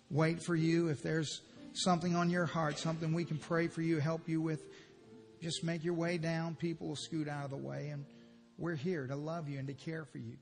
wait 0.09 0.41
for 0.41 0.55
you. 0.55 0.87
If 0.87 1.03
there's 1.03 1.41
something 1.73 2.15
on 2.15 2.29
your 2.29 2.45
heart, 2.45 2.79
something 2.79 3.13
we 3.13 3.25
can 3.25 3.37
pray 3.37 3.67
for 3.67 3.81
you, 3.81 3.99
help 3.99 4.27
you 4.27 4.41
with, 4.41 4.61
just 5.41 5.63
make 5.63 5.83
your 5.83 5.93
way 5.93 6.17
down. 6.17 6.55
People 6.55 6.87
will 6.87 6.95
scoot 6.95 7.27
out 7.27 7.45
of 7.45 7.51
the 7.51 7.57
way. 7.57 7.89
And 7.89 8.05
we're 8.57 8.75
here 8.75 9.07
to 9.07 9.15
love 9.15 9.47
you 9.49 9.59
and 9.59 9.67
to 9.67 9.73
care 9.73 10.05
for 10.05 10.17
you. 10.17 10.37